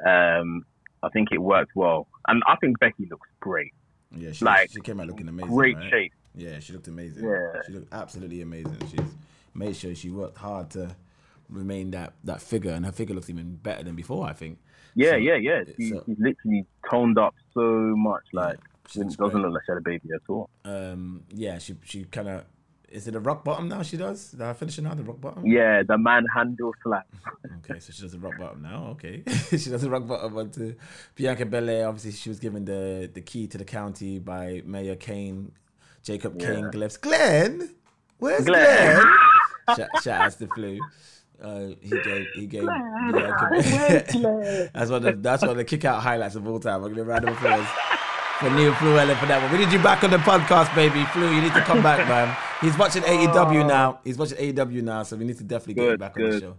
um, 0.06 0.66
I 1.04 1.10
think 1.10 1.30
it 1.32 1.38
worked 1.38 1.72
well. 1.76 2.08
And 2.28 2.44
I 2.48 2.56
think 2.58 2.80
Becky 2.80 3.08
looks 3.10 3.28
great. 3.40 3.72
Yeah, 4.18 4.32
she, 4.34 4.44
Like, 4.44 4.70
she 4.72 4.82
came 4.82 5.00
out 5.00 5.08
looking 5.08 5.28
amazing. 5.30 5.52
Great 5.54 5.78
right? 5.78 5.90
shape. 5.90 6.14
Yeah, 6.36 6.60
she 6.60 6.74
looked 6.74 6.88
amazing. 6.88 7.24
Yeah. 7.24 7.62
She 7.66 7.74
looked 7.74 7.94
absolutely 7.94 8.42
amazing. 8.42 8.78
She's 8.90 9.16
made 9.54 9.76
sure 9.76 9.96
she 9.96 10.10
worked 10.10 10.38
hard 10.38 10.70
to 10.72 10.96
remain 11.50 11.92
that, 11.92 12.14
that 12.26 12.42
figure, 12.42 12.72
and 12.72 12.86
her 12.86 12.92
figure 12.92 13.16
looks 13.16 13.30
even 13.30 13.56
better 13.56 13.84
than 13.84 13.96
before, 13.96 14.26
I 14.28 14.34
think. 14.34 14.58
Yeah, 14.96 15.12
So, 15.12 15.16
yeah, 15.18 15.36
yeah. 15.36 15.64
She, 15.78 15.90
so- 15.90 16.04
she's 16.06 16.20
literally 16.20 16.66
toned 16.90 17.18
up 17.18 17.36
so 17.54 17.62
much. 17.96 18.24
Like, 18.34 18.60
she 18.88 19.00
doesn't 19.00 19.16
great. 19.16 19.36
look 19.36 19.54
like 19.54 19.64
she 19.66 19.72
had 19.72 19.78
a 19.78 19.82
baby 19.82 20.10
at 20.14 20.22
all. 20.30 20.50
Um, 20.66 21.24
yeah, 21.30 21.58
she 21.58 21.76
she 21.84 22.04
kind 22.06 22.30
of 22.30 22.46
is 22.92 23.08
it 23.08 23.16
a 23.16 23.20
rock 23.20 23.44
bottom 23.44 23.70
now? 23.70 23.82
She 23.84 23.98
does. 23.98 24.32
Did 24.32 24.42
I 24.42 24.54
finish 24.54 24.78
it 24.78 24.82
now? 24.82 24.94
The 24.94 25.04
rock 25.04 25.22
bottom. 25.22 25.46
Yeah, 25.46 25.82
the 25.84 25.98
manhandle 25.98 26.74
slap. 26.84 27.08
Okay, 27.64 27.80
so 27.80 27.94
she 27.94 28.02
does 28.02 28.14
a 28.16 28.20
rock 28.20 28.38
bottom 28.40 28.62
now. 28.64 28.88
Okay, 28.92 29.24
she 29.50 29.70
does 29.70 29.84
a 29.84 29.90
rock 29.90 30.08
bottom 30.08 30.36
onto 30.36 30.74
Bianca 31.16 31.46
Belair. 31.46 31.88
Obviously, 31.88 32.12
she 32.12 32.30
was 32.30 32.40
given 32.40 32.66
the 32.66 33.10
the 33.14 33.22
key 33.22 33.48
to 33.48 33.58
the 33.58 33.64
county 33.64 34.20
by 34.20 34.62
Mayor 34.66 34.96
Kane, 34.96 35.52
Jacob 36.04 36.40
Kane 36.40 36.66
Glyphs. 36.66 37.00
Glenn, 37.00 37.70
where's 38.18 38.46
Glenn? 38.46 38.96
Glenn. 38.96 39.78
shout, 39.78 39.90
shout 40.04 40.22
out 40.22 40.32
to 40.40 40.48
Flu. 40.48 40.80
Uh, 41.42 41.68
he 41.82 41.90
gave 42.02 42.28
he 42.34 42.46
gave 42.48 42.66
Bianca. 42.66 43.50
that's 44.74 44.90
one 44.90 44.98
of 44.98 45.04
the, 45.04 45.18
that's 45.22 45.42
one 45.44 45.52
of 45.52 45.58
the 45.58 45.64
kick 45.66 45.86
out 45.86 46.02
highlights 46.02 46.36
of 46.36 46.48
all 46.48 46.60
time. 46.60 46.82
We're 46.82 46.90
gonna 46.90 47.04
round 47.04 47.28
of 47.30 47.36
applause 47.36 47.68
for 48.42 48.50
Neil 48.50 48.74
Fluella 48.74 49.16
for 49.20 49.28
that 49.28 49.42
one. 49.42 49.52
We 49.52 49.64
need 49.64 49.72
you 49.72 49.78
back 49.82 50.04
on 50.04 50.10
the 50.10 50.18
podcast, 50.18 50.74
baby. 50.74 51.06
Flu, 51.06 51.30
you 51.32 51.42
need 51.42 51.54
to 51.54 51.62
come 51.62 51.84
back, 51.84 52.08
man. 52.08 52.36
He's 52.60 52.76
watching 52.78 53.04
AEW 53.04 53.68
now. 53.68 54.00
He's 54.04 54.18
watching 54.18 54.38
AEW 54.38 54.82
now, 54.82 55.04
so 55.04 55.16
we 55.16 55.26
need 55.26 55.38
to 55.38 55.44
definitely 55.44 55.76
get 55.76 55.84
him 55.84 55.90
Good, 55.92 56.00
back 56.00 56.18
on 56.18 56.24
the 56.24 56.30
good. 56.30 56.42
show. 56.42 56.56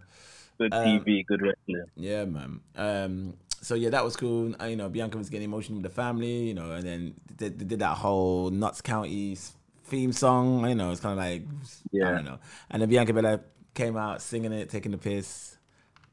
Good 0.59 0.73
Um, 0.75 0.85
TV, 0.87 1.27
good 1.27 1.43
wrestling. 1.43 1.85
Yeah, 1.97 2.25
man. 2.25 2.61
Um, 2.77 3.35
so 3.61 3.75
yeah, 3.75 3.91
that 3.91 4.05
was 4.05 4.17
cool. 4.17 4.55
Uh, 4.61 4.67
you 4.67 4.77
know, 4.77 4.89
Bianca 4.89 5.19
was 5.19 5.29
getting 5.29 5.47
emotional 5.47 5.79
with 5.79 5.85
the 5.85 5.95
family. 5.95 6.49
You 6.49 6.55
know, 6.55 6.71
and 6.71 6.87
then 6.87 7.15
they, 7.37 7.49
they 7.49 7.65
did 7.65 7.81
that 7.81 7.97
whole 7.97 8.51
Nuts 8.51 8.81
County 8.81 9.37
theme 9.85 10.13
song. 10.13 10.69
You 10.69 10.77
know, 10.77 10.93
it's 10.93 11.01
kind 11.01 11.19
of 11.19 11.19
like 11.19 11.43
yeah. 11.91 12.09
I 12.09 12.13
don't 12.13 12.25
know. 12.25 12.39
And 12.71 12.81
then 12.81 12.89
Bianca 12.89 13.13
Belair 13.13 13.41
came 13.75 13.97
out 13.97 14.23
singing 14.23 14.53
it, 14.53 14.71
taking 14.71 14.93
the 14.93 14.99
piss, 14.99 15.57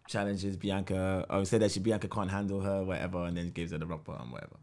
challenges 0.08 0.58
Bianca. 0.58 1.26
Or 1.30 1.46
said 1.46 1.62
that 1.62 1.72
she 1.72 1.80
Bianca 1.80 2.08
can't 2.08 2.32
handle 2.32 2.62
her, 2.62 2.84
whatever, 2.84 3.26
and 3.26 3.38
then 3.38 3.52
gives 3.52 3.72
her 3.72 3.78
the 3.78 3.86
rock 3.86 4.04
bottom, 4.04 4.32
whatever. 4.32 4.56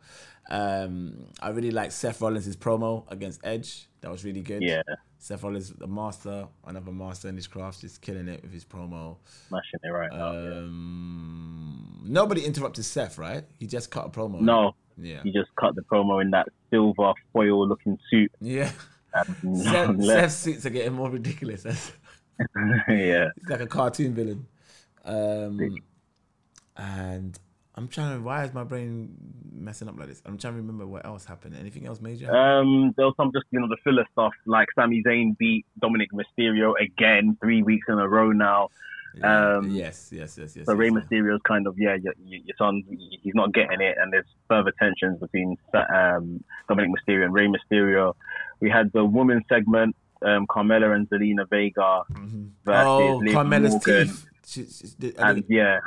Um, 0.50 1.26
I 1.40 1.48
really 1.50 1.70
like 1.70 1.90
Seth 1.92 2.20
Rollins' 2.20 2.56
promo 2.56 3.04
against 3.10 3.40
Edge. 3.44 3.88
That 4.00 4.10
was 4.10 4.24
really 4.24 4.42
good. 4.42 4.62
Yeah, 4.62 4.82
Seth 5.18 5.42
Rollins, 5.42 5.70
the 5.70 5.86
master, 5.88 6.46
another 6.64 6.92
master 6.92 7.28
in 7.28 7.34
his 7.36 7.46
craft, 7.48 7.80
just 7.80 8.00
killing 8.00 8.28
it 8.28 8.42
with 8.42 8.52
his 8.52 8.64
promo. 8.64 9.16
smashing 9.48 9.80
it 9.82 9.88
right 9.88 10.12
now. 10.12 10.32
yeah. 10.32 10.58
Um, 10.58 12.02
nobody 12.06 12.44
interrupted 12.44 12.84
Seth, 12.84 13.18
right? 13.18 13.44
He 13.58 13.66
just 13.66 13.90
cut 13.90 14.06
a 14.06 14.08
promo. 14.10 14.40
No, 14.40 14.76
Yeah. 14.96 15.22
he 15.24 15.32
just 15.32 15.50
cut 15.58 15.74
the 15.74 15.82
promo 15.82 16.22
in 16.22 16.30
that 16.30 16.46
silver 16.70 17.12
foil 17.32 17.66
looking 17.68 17.98
suit. 18.10 18.30
Yeah. 18.40 18.70
Seth. 19.42 20.00
Seth's 20.04 20.34
suits 20.36 20.66
are 20.66 20.70
getting 20.70 20.92
more 20.92 21.10
ridiculous. 21.10 21.64
He's 22.86 22.98
yeah. 22.98 23.28
like 23.48 23.60
a 23.60 23.66
cartoon 23.66 24.14
villain. 24.14 24.46
Um, 25.04 25.58
and 26.76 27.38
I'm 27.76 27.88
trying 27.88 28.16
to. 28.16 28.22
Why 28.24 28.44
is 28.44 28.54
my 28.54 28.64
brain 28.64 29.14
messing 29.52 29.88
up 29.88 29.98
like 29.98 30.08
this? 30.08 30.22
I'm 30.24 30.38
trying 30.38 30.54
to 30.54 30.60
remember 30.60 30.86
what 30.86 31.04
else 31.04 31.24
happened. 31.26 31.56
Anything 31.58 31.86
else 31.86 32.00
major? 32.00 32.34
Um, 32.34 32.94
there 32.96 33.04
was 33.06 33.14
some 33.18 33.30
just 33.34 33.44
you 33.50 33.60
know 33.60 33.68
the 33.68 33.76
filler 33.84 34.06
stuff 34.12 34.32
like 34.46 34.68
Sami 34.74 35.02
Zayn 35.06 35.36
beat 35.36 35.66
Dominic 35.80 36.08
Mysterio 36.12 36.72
again 36.80 37.36
three 37.40 37.62
weeks 37.62 37.86
in 37.88 37.98
a 37.98 38.08
row 38.08 38.32
now. 38.32 38.70
Yeah. 39.14 39.56
um, 39.56 39.70
yes, 39.70 40.10
yes, 40.12 40.36
yes, 40.38 40.56
yes. 40.56 40.66
So 40.66 40.72
yes, 40.72 40.78
Rey 40.78 40.90
yes. 40.92 41.04
Mysterio's 41.04 41.40
kind 41.46 41.66
of 41.66 41.74
yeah, 41.78 41.96
your, 42.02 42.14
your 42.18 42.56
son 42.58 42.82
he's 43.22 43.34
not 43.34 43.52
getting 43.52 43.80
it, 43.80 43.96
and 44.00 44.12
there's 44.12 44.26
further 44.48 44.72
tensions 44.78 45.18
between 45.20 45.56
um, 45.74 46.42
Dominic 46.68 46.90
Mysterio 46.90 47.24
and 47.24 47.34
Rey 47.34 47.46
Mysterio. 47.46 48.14
We 48.60 48.70
had 48.70 48.90
the 48.92 49.04
women's 49.04 49.44
segment, 49.50 49.96
um, 50.22 50.46
Carmella 50.46 50.94
and 50.94 51.08
Zelina 51.10 51.48
Vega 51.48 52.02
versus 52.64 52.86
Oh, 52.86 53.16
Liv 53.22 53.34
Carmella's 53.34 53.72
Morgan 53.72 54.06
teeth. 54.08 54.26
She, 54.46 54.64
she, 54.66 55.18
I 55.18 55.30
and 55.30 55.44
yeah, 55.48 55.78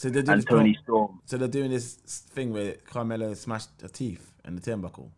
so 0.00 0.08
they're 0.08 0.22
doing 0.22 0.32
and 0.32 0.40
this 0.40 0.46
pro- 0.46 0.82
Storm. 0.82 1.20
So 1.26 1.36
they're 1.36 1.46
doing 1.46 1.70
this 1.70 1.92
thing 2.32 2.54
where 2.54 2.72
Carmella 2.90 3.36
smashed 3.36 3.68
her 3.82 3.88
teeth 3.88 4.32
and 4.46 4.56
the 4.56 4.62
turnbuckle. 4.62 5.10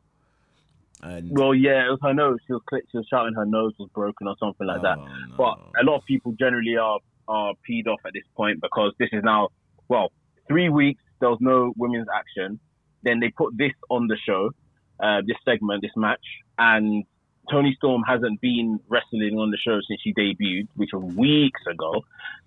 And 1.01 1.31
Well, 1.31 1.55
yeah, 1.55 1.87
it 1.87 1.91
was 1.91 2.01
her 2.03 2.13
nose. 2.13 2.39
She 2.49 2.53
was 2.53 2.63
she 2.91 2.97
was 2.97 3.07
shouting 3.09 3.35
her 3.35 3.47
nose 3.47 3.75
was 3.79 3.89
broken 3.95 4.27
or 4.27 4.35
something 4.41 4.67
like 4.67 4.83
that. 4.83 4.99
Oh, 4.99 5.05
no. 5.05 5.37
But 5.37 5.81
a 5.81 5.85
lot 5.85 5.99
of 5.99 6.05
people 6.05 6.33
generally 6.33 6.77
are 6.77 6.99
are 7.29 7.55
peed 7.65 7.87
off 7.87 8.01
at 8.05 8.13
this 8.13 8.25
point 8.37 8.61
because 8.61 8.93
this 8.99 9.09
is 9.13 9.23
now 9.23 9.51
well 9.87 10.11
three 10.49 10.69
weeks. 10.69 11.01
There 11.21 11.31
was 11.31 11.39
no 11.41 11.73
women's 11.77 12.09
action. 12.13 12.59
Then 13.05 13.21
they 13.21 13.29
put 13.29 13.57
this 13.57 13.75
on 13.89 14.09
the 14.09 14.17
show, 14.27 14.51
uh, 14.99 15.21
this 15.25 15.37
segment, 15.45 15.83
this 15.83 15.93
match, 15.95 16.27
and 16.59 17.05
Toni 17.51 17.75
Storm 17.77 18.03
hasn't 18.07 18.41
been 18.41 18.81
wrestling 18.89 19.37
on 19.39 19.51
the 19.51 19.57
show 19.57 19.81
since 19.87 20.01
she 20.03 20.15
debuted, 20.15 20.69
which 20.77 20.91
was 20.93 21.15
weeks 21.15 21.61
ago. 21.69 22.05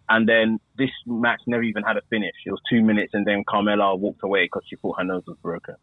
And 0.07 0.27
then 0.29 0.59
this 0.77 0.91
match 1.05 1.41
never 1.47 1.63
even 1.63 1.83
had 1.83 1.97
a 1.97 2.01
finish. 2.09 2.35
It 2.45 2.51
was 2.51 2.61
two 2.69 2.83
minutes, 2.83 3.13
and 3.13 3.25
then 3.25 3.43
Carmella 3.43 3.97
walked 3.97 4.23
away 4.23 4.45
because 4.45 4.63
she 4.69 4.75
thought 4.75 4.99
her 4.99 5.03
nose 5.03 5.23
was 5.27 5.37
broken. 5.41 5.75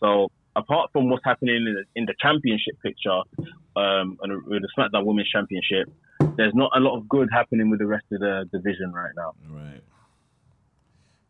So 0.00 0.30
apart 0.56 0.90
from 0.92 1.10
what's 1.10 1.24
happening 1.24 1.56
in 1.56 1.64
the, 1.64 1.84
in 1.94 2.06
the 2.06 2.14
championship 2.20 2.80
picture, 2.82 3.20
um, 3.76 4.18
and 4.22 4.44
with 4.46 4.62
the 4.62 4.68
SmackDown 4.76 5.04
Women's 5.04 5.28
Championship, 5.28 5.92
there's 6.36 6.54
not 6.54 6.70
a 6.74 6.80
lot 6.80 6.96
of 6.96 7.08
good 7.08 7.28
happening 7.32 7.70
with 7.70 7.78
the 7.78 7.86
rest 7.86 8.04
of 8.12 8.20
the 8.20 8.48
division 8.52 8.92
right 8.92 9.12
now. 9.16 9.34
right, 9.50 9.82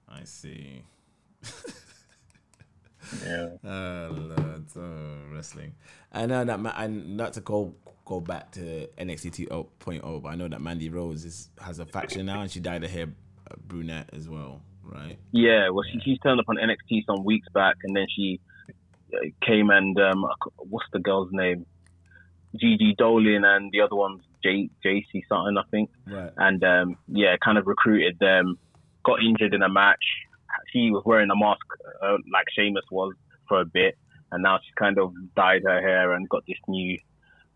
I 0.09 0.25
see. 0.25 0.85
Yeah. 3.25 3.49
Oh 3.65 4.09
Lord, 4.13 4.65
oh, 4.77 5.35
wrestling. 5.35 5.75
I 6.13 6.27
know 6.27 6.45
that, 6.45 6.61
ma- 6.61 6.75
and 6.77 7.17
not 7.17 7.33
to 7.35 7.41
go 7.41 7.75
go 8.05 8.21
back 8.21 8.53
to 8.53 8.89
NXT 8.99 9.49
2.0, 9.49 10.23
but 10.23 10.29
I 10.29 10.35
know 10.35 10.49
that 10.49 10.61
Mandy 10.61 10.89
Rose 10.89 11.25
is 11.25 11.49
has 11.61 11.79
a 11.79 11.87
faction 11.87 12.27
now, 12.27 12.41
and 12.43 12.51
she 12.51 12.61
dyed 12.61 12.83
her 12.83 12.89
hair 12.89 13.07
uh, 13.51 13.55
brunette 13.67 14.11
as 14.13 14.29
well, 14.29 14.63
right? 14.83 15.19
Yeah, 15.31 15.69
well, 15.71 15.85
she, 15.91 16.01
she's 16.05 16.19
turned 16.21 16.41
up 16.41 16.47
on 16.49 16.57
NXT 16.57 17.05
some 17.07 17.25
weeks 17.25 17.49
back, 17.55 17.77
and 17.85 17.97
then 17.97 18.07
she 18.15 18.41
uh, 19.15 19.19
came 19.47 19.71
and 19.71 19.99
um, 20.01 20.25
what's 20.57 20.87
the 20.93 20.99
girl's 20.99 21.31
name? 21.33 21.67
Gigi 22.57 22.95
Dolin 22.99 23.45
and 23.45 23.73
the 23.73 23.81
other 23.81 23.97
one's 23.97 24.23
J 24.43 24.69
JC 24.85 25.23
something, 25.29 25.57
I 25.57 25.63
think. 25.71 25.91
Right. 26.07 26.31
And 26.37 26.63
um, 26.65 26.97
yeah, 27.09 27.37
kind 27.43 27.59
of 27.59 27.67
recruited 27.67 28.19
them. 28.19 28.59
Got 29.05 29.23
injured 29.23 29.55
in 29.55 29.63
a 29.63 29.69
match. 29.69 30.05
She 30.73 30.91
was 30.91 31.03
wearing 31.05 31.31
a 31.31 31.37
mask 31.37 31.61
uh, 32.03 32.17
like 32.33 32.47
Sheamus 32.55 32.85
was 32.91 33.15
for 33.49 33.61
a 33.61 33.65
bit, 33.65 33.97
and 34.31 34.43
now 34.43 34.59
she's 34.63 34.75
kind 34.75 34.99
of 34.99 35.13
dyed 35.35 35.63
her 35.65 35.81
hair 35.81 36.13
and 36.13 36.29
got 36.29 36.45
this 36.47 36.59
new 36.69 36.99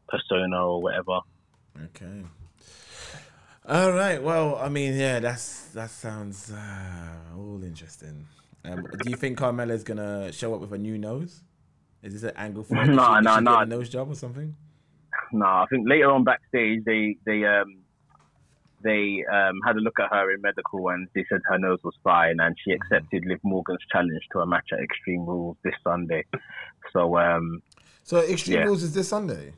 persona 0.08 0.66
or 0.66 0.82
whatever. 0.82 1.20
Okay. 1.84 2.22
All 3.68 3.92
right. 3.92 4.22
Well, 4.22 4.56
I 4.56 4.68
mean, 4.68 4.94
yeah, 4.96 5.18
that's 5.20 5.66
that 5.68 5.90
sounds 5.90 6.52
uh, 6.52 7.36
all 7.36 7.62
interesting. 7.64 8.26
Um, 8.64 8.86
do 9.02 9.10
you 9.10 9.16
think 9.16 9.38
Carmella's 9.38 9.84
gonna 9.84 10.32
show 10.32 10.54
up 10.54 10.60
with 10.60 10.72
a 10.72 10.78
new 10.78 10.98
nose? 10.98 11.42
Is 12.02 12.12
this 12.14 12.22
an 12.30 12.36
angle 12.36 12.62
for 12.64 12.74
No, 12.74 12.84
no, 12.84 12.94
no. 12.94 12.94
she- 12.94 12.94
did 13.16 13.44
nah, 13.44 13.58
she 13.60 13.66
get 13.66 13.68
nose 13.68 13.88
job 13.88 14.10
or 14.10 14.14
something? 14.14 14.54
No, 15.32 15.44
I 15.46 15.66
think 15.70 15.88
later 15.88 16.10
on 16.12 16.22
backstage 16.24 16.84
they 16.84 17.16
they 17.24 17.44
um 17.44 17.78
they 18.82 19.24
um, 19.32 19.60
had 19.66 19.76
a 19.76 19.80
look 19.80 19.98
at 19.98 20.10
her 20.10 20.32
in 20.32 20.40
medical 20.42 20.88
and 20.88 21.08
they 21.14 21.24
said 21.28 21.40
her 21.50 21.58
nose 21.58 21.78
was 21.82 21.94
fine 22.04 22.36
and 22.40 22.54
she 22.64 22.72
accepted 22.72 23.24
Liv 23.26 23.38
Morgan's 23.42 23.80
challenge 23.90 24.22
to 24.32 24.40
a 24.40 24.46
match 24.46 24.68
at 24.72 24.80
Extreme 24.80 25.26
Rules 25.26 25.56
this 25.64 25.74
Sunday. 25.82 26.24
So, 26.92 27.16
um, 27.18 27.62
So 28.02 28.18
Extreme 28.18 28.58
Yeah. 28.58 28.64
Rules 28.64 28.82
is 28.82 28.94
this 28.94 29.08
Sunday. 29.08 29.52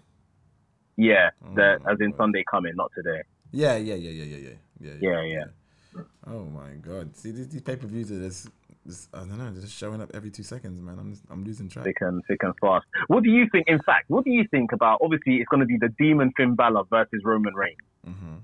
yeah, 0.97 1.31
the, 1.55 1.79
Oh, 1.85 1.93
as 1.93 2.01
in 2.01 2.11
God. 2.11 2.19
Sunday 2.19 2.45
coming, 2.51 2.73
not 2.77 2.91
today. 2.95 3.23
Yeah, 3.53 3.77
yeah, 3.77 3.95
yeah, 3.95 4.11
yeah, 4.11 4.25
yeah, 4.37 4.49
yeah, 4.81 4.93
Yeah, 5.01 5.23
yeah. 5.23 5.45
Oh 6.27 6.45
my 6.45 6.75
god! 6.81 7.17
See, 7.17 7.31
these, 7.33 7.49
these 7.49 7.63
pay 7.63 7.75
per 7.77 7.87
views 7.87 8.13
are 8.13 8.21
just, 8.21 8.49
just, 8.87 9.09
I 9.15 9.21
don't 9.21 9.39
know, 9.39 9.51
they're 9.51 9.63
just 9.63 9.77
showing 9.77 10.01
up 10.03 10.11
every 10.15 10.31
two 10.31 10.43
seconds, 10.43 10.81
man. 10.81 10.99
I'm, 10.99 11.19
I'm 11.31 11.45
losing 11.45 11.69
track. 11.69 11.85
Thick 11.87 11.97
and 12.03 12.23
thick 12.29 12.43
and 12.43 12.53
fast. 12.61 12.85
What 13.09 13.25
do 13.25 13.31
you 13.31 13.47
think? 13.51 13.65
In 13.69 13.81
fact, 13.83 14.05
what 14.09 14.25
do 14.25 14.31
you 14.31 14.45
think 14.51 14.73
about? 14.73 15.01
Obviously, 15.03 15.37
it's 15.37 15.49
going 15.49 15.61
to 15.61 15.67
be 15.67 15.79
the 15.81 15.89
Demon 15.99 16.31
Finn 16.37 16.55
Balor 16.55 16.85
versus 16.91 17.23
Roman 17.25 17.55
Reigns, 17.55 17.79
hmm 18.05 18.37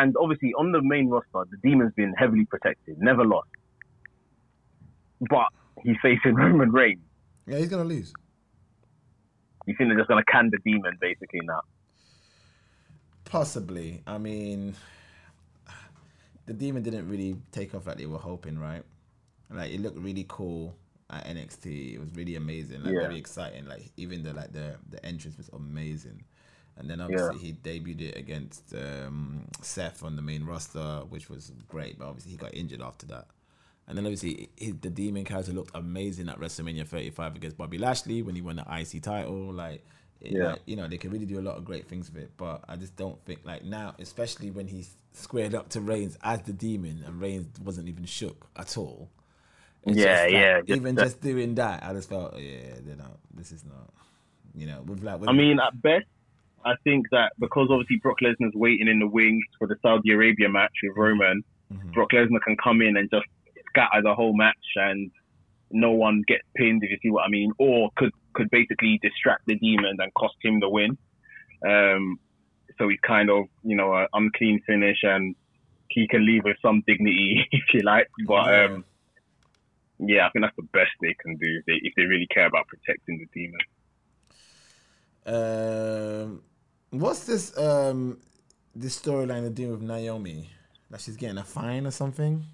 and 0.00 0.14
obviously 0.20 0.52
on 0.54 0.72
the 0.72 0.82
main 0.82 1.08
roster, 1.08 1.44
the 1.50 1.56
Demon's 1.68 1.92
been 1.94 2.12
heavily 2.14 2.44
protected, 2.46 2.98
never 2.98 3.24
lost, 3.24 3.48
but 5.30 5.46
he's 5.82 5.96
facing 6.02 6.34
Roman 6.42 6.70
Reigns. 6.72 7.02
Yeah, 7.46 7.58
he's 7.58 7.68
gonna 7.68 7.84
lose. 7.84 8.12
You 9.66 9.74
think 9.76 9.88
they're 9.90 9.98
just 9.98 10.08
going 10.08 10.22
to 10.22 10.30
can 10.30 10.50
the 10.50 10.58
Demon 10.64 10.98
basically 11.00 11.40
now? 11.42 11.60
Possibly. 13.24 14.02
I 14.06 14.18
mean, 14.18 14.74
the 16.46 16.52
demon 16.52 16.82
didn't 16.82 17.08
really 17.08 17.36
take 17.50 17.74
off 17.74 17.86
like 17.86 17.96
they 17.96 18.04
were 18.06 18.18
hoping, 18.18 18.58
right? 18.58 18.82
Like 19.50 19.72
it 19.72 19.80
looked 19.80 19.98
really 19.98 20.26
cool 20.28 20.74
at 21.10 21.24
NXT. 21.26 21.94
It 21.94 21.98
was 21.98 22.10
really 22.14 22.36
amazing, 22.36 22.82
like 22.82 22.92
Yeah. 22.92 23.02
very 23.08 23.18
exciting. 23.18 23.66
Like 23.66 23.90
even 23.96 24.22
the 24.22 24.32
like 24.34 24.52
the 24.52 24.76
the 24.90 25.04
entrance 25.04 25.38
was 25.38 25.48
amazing. 25.54 26.22
And 26.76 26.90
then 26.90 27.00
obviously 27.00 27.38
he 27.38 27.52
debuted 27.52 28.00
it 28.00 28.16
against 28.16 28.74
um, 28.74 29.44
Seth 29.62 30.02
on 30.02 30.16
the 30.16 30.22
main 30.22 30.44
roster, 30.44 31.02
which 31.08 31.30
was 31.30 31.52
great. 31.68 31.98
But 31.98 32.08
obviously 32.08 32.32
he 32.32 32.36
got 32.36 32.52
injured 32.54 32.82
after 32.82 33.06
that. 33.06 33.26
And 33.86 33.96
then 33.96 34.04
obviously 34.06 34.48
he, 34.56 34.72
the 34.72 34.90
demon 34.90 35.24
character 35.24 35.52
looked 35.52 35.70
amazing 35.76 36.28
at 36.28 36.40
WrestleMania 36.40 36.86
35 36.86 37.36
against 37.36 37.56
Bobby 37.58 37.78
Lashley 37.78 38.22
when 38.22 38.34
he 38.34 38.40
won 38.42 38.56
the 38.56 38.62
IC 38.68 39.02
title. 39.02 39.52
Like, 39.52 39.84
it- 40.20 40.32
Yeah. 40.32 40.52
like, 40.52 40.62
you 40.66 40.74
know, 40.74 40.88
they 40.88 40.96
could 40.98 41.12
really 41.12 41.26
do 41.26 41.38
a 41.38 41.42
lot 41.42 41.56
of 41.56 41.64
great 41.64 41.86
things 41.86 42.10
with 42.12 42.22
it. 42.24 42.30
But 42.36 42.64
I 42.68 42.76
just 42.76 42.96
don't 42.96 43.22
think 43.24 43.40
like 43.44 43.62
now, 43.64 43.94
especially 43.98 44.50
when 44.50 44.66
he's 44.66 44.96
squared 45.12 45.54
up 45.54 45.68
to 45.70 45.80
Reigns 45.80 46.18
as 46.24 46.42
the 46.42 46.52
demon 46.52 47.04
and 47.06 47.20
Reigns 47.20 47.46
wasn't 47.60 47.88
even 47.88 48.04
shook 48.04 48.48
at 48.56 48.76
all. 48.76 49.10
It's 49.86 49.98
Yeah, 49.98 50.22
like, 50.22 50.32
yeah, 50.32 50.60
just 50.62 50.76
even 50.80 50.96
just 50.96 51.20
doing 51.20 51.54
that, 51.56 51.84
I 51.84 51.92
just 51.92 52.08
felt, 52.08 52.36
yeah, 52.38 52.60
they're 52.84 52.96
not. 52.96 53.18
This 53.34 53.52
is 53.52 53.64
not. 53.64 53.90
You 54.56 54.66
know, 54.66 54.80
with 54.82 55.02
like, 55.02 55.20
with, 55.20 55.28
I 55.28 55.32
mean, 55.32 55.58
at 55.60 55.80
best, 55.82 56.06
I 56.64 56.74
think 56.84 57.06
that 57.10 57.32
because 57.38 57.68
obviously 57.70 57.96
Brock 57.96 58.18
Lesnar's 58.22 58.54
waiting 58.54 58.88
in 58.88 58.98
the 58.98 59.06
wings 59.06 59.44
for 59.58 59.66
the 59.68 59.76
Saudi 59.82 60.12
Arabia 60.12 60.48
match 60.48 60.72
with 60.82 60.96
Roman, 60.96 61.42
Mhm. 61.72 61.92
Brock 61.92 62.10
Lesnar 62.12 62.40
can 62.42 62.56
come 62.56 62.80
in 62.82 62.96
and 62.96 63.10
just 63.10 63.26
scatter 63.68 64.02
the 64.02 64.14
whole 64.14 64.34
match 64.36 64.56
and 64.76 65.10
no 65.70 65.90
one 65.90 66.22
gets 66.26 66.44
pinned, 66.56 66.82
if 66.84 66.90
you 66.90 66.98
see 67.02 67.10
what 67.10 67.24
I 67.24 67.28
mean, 67.28 67.52
or 67.58 67.90
could 67.96 68.12
could 68.34 68.50
basically 68.50 68.98
distract 69.02 69.46
the 69.46 69.56
demon 69.56 69.96
and 70.00 70.12
cost 70.14 70.36
him 70.42 70.60
the 70.60 70.68
win. 70.68 70.96
Um, 71.66 72.18
so 72.78 72.88
he's 72.88 73.00
kind 73.00 73.30
of, 73.30 73.46
you 73.62 73.76
know, 73.76 73.94
an 73.94 74.08
unclean 74.12 74.60
finish 74.66 74.98
and 75.04 75.36
he 75.88 76.08
can 76.08 76.26
leave 76.26 76.44
with 76.44 76.56
some 76.60 76.82
dignity, 76.86 77.46
if 77.52 77.62
you 77.72 77.80
like. 77.82 78.08
But 78.26 78.46
Yeah. 78.46 78.64
um, 78.64 78.84
yeah, 80.00 80.26
I 80.26 80.30
think 80.30 80.44
that's 80.44 80.56
the 80.56 80.62
best 80.64 80.90
they 81.00 81.14
can 81.14 81.36
do 81.36 81.58
if 81.60 81.64
they, 81.66 81.74
if 81.82 81.94
they 81.94 82.04
really 82.04 82.26
care 82.26 82.46
about 82.46 82.66
protecting 82.66 83.18
the 83.18 83.26
demon. 83.32 83.60
Um, 85.26 86.42
what's 87.00 87.24
this? 87.24 87.56
Um, 87.58 88.18
this 88.74 89.00
storyline 89.00 89.42
they're 89.42 89.50
doing 89.50 89.72
with 89.72 89.82
Naomi? 89.82 90.50
That 90.90 91.00
she's 91.00 91.16
getting 91.16 91.38
a 91.38 91.44
fine 91.44 91.86
or 91.86 91.90
something? 91.90 92.44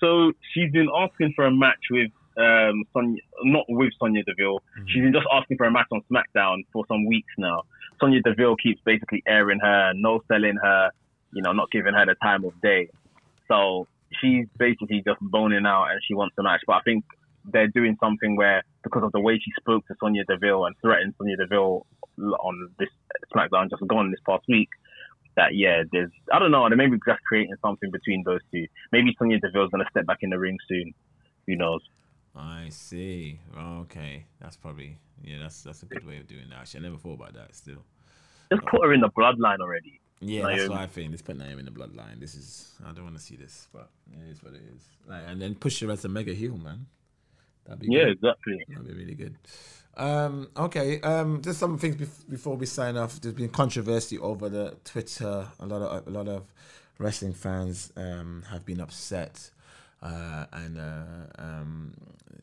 So 0.00 0.32
she's 0.52 0.72
been 0.72 0.88
asking 0.96 1.34
for 1.36 1.44
a 1.44 1.50
match 1.50 1.78
with 1.90 2.10
um 2.36 2.84
Sonya, 2.92 3.20
not 3.44 3.64
with 3.68 3.92
Sonya 3.98 4.22
Deville. 4.24 4.62
She's 4.86 5.02
been 5.02 5.12
just 5.12 5.26
asking 5.32 5.58
for 5.58 5.66
a 5.66 5.70
match 5.70 5.88
on 5.92 6.02
SmackDown 6.10 6.64
for 6.72 6.84
some 6.88 7.06
weeks 7.06 7.32
now. 7.36 7.64
Sonya 8.00 8.22
Deville 8.22 8.56
keeps 8.56 8.80
basically 8.84 9.22
airing 9.26 9.60
her, 9.60 9.92
no 9.94 10.20
selling 10.26 10.56
her, 10.62 10.90
you 11.32 11.42
know, 11.42 11.52
not 11.52 11.70
giving 11.70 11.92
her 11.94 12.06
the 12.06 12.14
time 12.22 12.44
of 12.44 12.58
day. 12.62 12.88
So 13.46 13.86
she's 14.20 14.46
basically 14.58 15.02
just 15.04 15.20
boning 15.20 15.66
out 15.66 15.90
and 15.90 16.00
she 16.06 16.14
wants 16.14 16.34
a 16.38 16.42
match. 16.42 16.62
But 16.66 16.76
I 16.76 16.80
think 16.80 17.04
they're 17.44 17.68
doing 17.68 17.96
something 18.00 18.36
where 18.36 18.62
because 18.82 19.02
of 19.02 19.12
the 19.12 19.20
way 19.20 19.38
she 19.38 19.50
spoke 19.58 19.86
to 19.86 19.94
Sonya 20.00 20.24
Deville 20.28 20.66
and 20.66 20.76
threatened 20.82 21.14
Sonya 21.18 21.36
Deville 21.36 21.86
on 22.18 22.70
this 22.78 22.88
SmackDown 23.34 23.70
just 23.70 23.86
gone 23.86 24.10
this 24.10 24.20
past 24.28 24.44
week. 24.48 24.68
That 25.36 25.54
yeah, 25.54 25.84
there's 25.92 26.10
I 26.32 26.38
don't 26.38 26.50
know, 26.50 26.68
they 26.68 26.76
may 26.76 26.86
be 26.88 26.98
just 27.06 27.22
creating 27.26 27.54
something 27.62 27.90
between 27.90 28.22
those 28.24 28.40
two. 28.52 28.66
Maybe 28.92 29.14
Sonya 29.18 29.38
Deville's 29.40 29.70
gonna 29.70 29.84
step 29.90 30.06
back 30.06 30.18
in 30.22 30.30
the 30.30 30.38
ring 30.38 30.58
soon. 30.68 30.92
Who 31.46 31.56
knows? 31.56 31.80
I 32.36 32.68
see. 32.70 33.40
Okay, 33.56 34.24
that's 34.40 34.56
probably 34.56 34.98
yeah. 35.22 35.38
That's 35.40 35.62
that's 35.62 35.82
a 35.82 35.86
good 35.86 36.06
way 36.06 36.18
of 36.18 36.26
doing 36.26 36.48
that. 36.50 36.60
Actually, 36.60 36.80
I 36.80 36.82
never 36.84 36.96
thought 36.96 37.14
about 37.14 37.34
that. 37.34 37.54
Still, 37.54 37.82
Just 38.52 38.64
put 38.66 38.82
her 38.84 38.92
in 38.92 39.00
the 39.00 39.08
bloodline 39.10 39.58
already. 39.60 40.00
yeah, 40.20 40.42
that's 40.46 40.68
what 40.68 40.78
I 40.78 40.86
think. 40.86 41.10
Let's 41.10 41.22
put 41.22 41.36
Naomi 41.38 41.60
in 41.60 41.64
the 41.64 41.70
bloodline. 41.70 42.20
This 42.20 42.34
is 42.34 42.72
I 42.86 42.92
don't 42.92 43.04
want 43.04 43.16
to 43.16 43.22
see 43.22 43.36
this, 43.36 43.68
but 43.72 43.88
it 44.12 44.30
is 44.30 44.42
what 44.42 44.54
it 44.54 44.62
is. 44.74 44.82
Like, 45.08 45.22
and 45.26 45.40
then 45.40 45.54
push 45.54 45.80
her 45.80 45.90
as 45.90 46.04
a 46.04 46.08
mega 46.08 46.32
heel, 46.34 46.56
man. 46.56 46.86
That'd 47.66 47.80
be 47.80 47.88
Yeah, 47.90 48.04
good. 48.04 48.12
exactly. 48.12 48.64
That'd 48.68 48.86
be 48.88 48.94
really 48.94 49.14
good. 49.14 49.36
Um, 49.96 50.48
okay, 50.56 51.00
um, 51.02 51.42
just 51.42 51.58
some 51.58 51.76
things 51.78 51.96
bef- 51.96 52.28
before 52.30 52.56
we 52.56 52.64
sign 52.66 52.96
off. 52.96 53.20
There's 53.20 53.34
been 53.34 53.48
controversy 53.50 54.18
over 54.18 54.48
the 54.48 54.76
Twitter. 54.84 55.48
A 55.58 55.66
lot 55.66 55.82
of 55.82 56.06
a 56.06 56.10
lot 56.10 56.28
of 56.28 56.44
wrestling 56.98 57.34
fans 57.34 57.92
um, 57.96 58.44
have 58.50 58.64
been 58.64 58.80
upset, 58.80 59.50
uh, 60.02 60.46
and 60.52 60.78
uh, 60.78 61.42
um, 61.42 61.94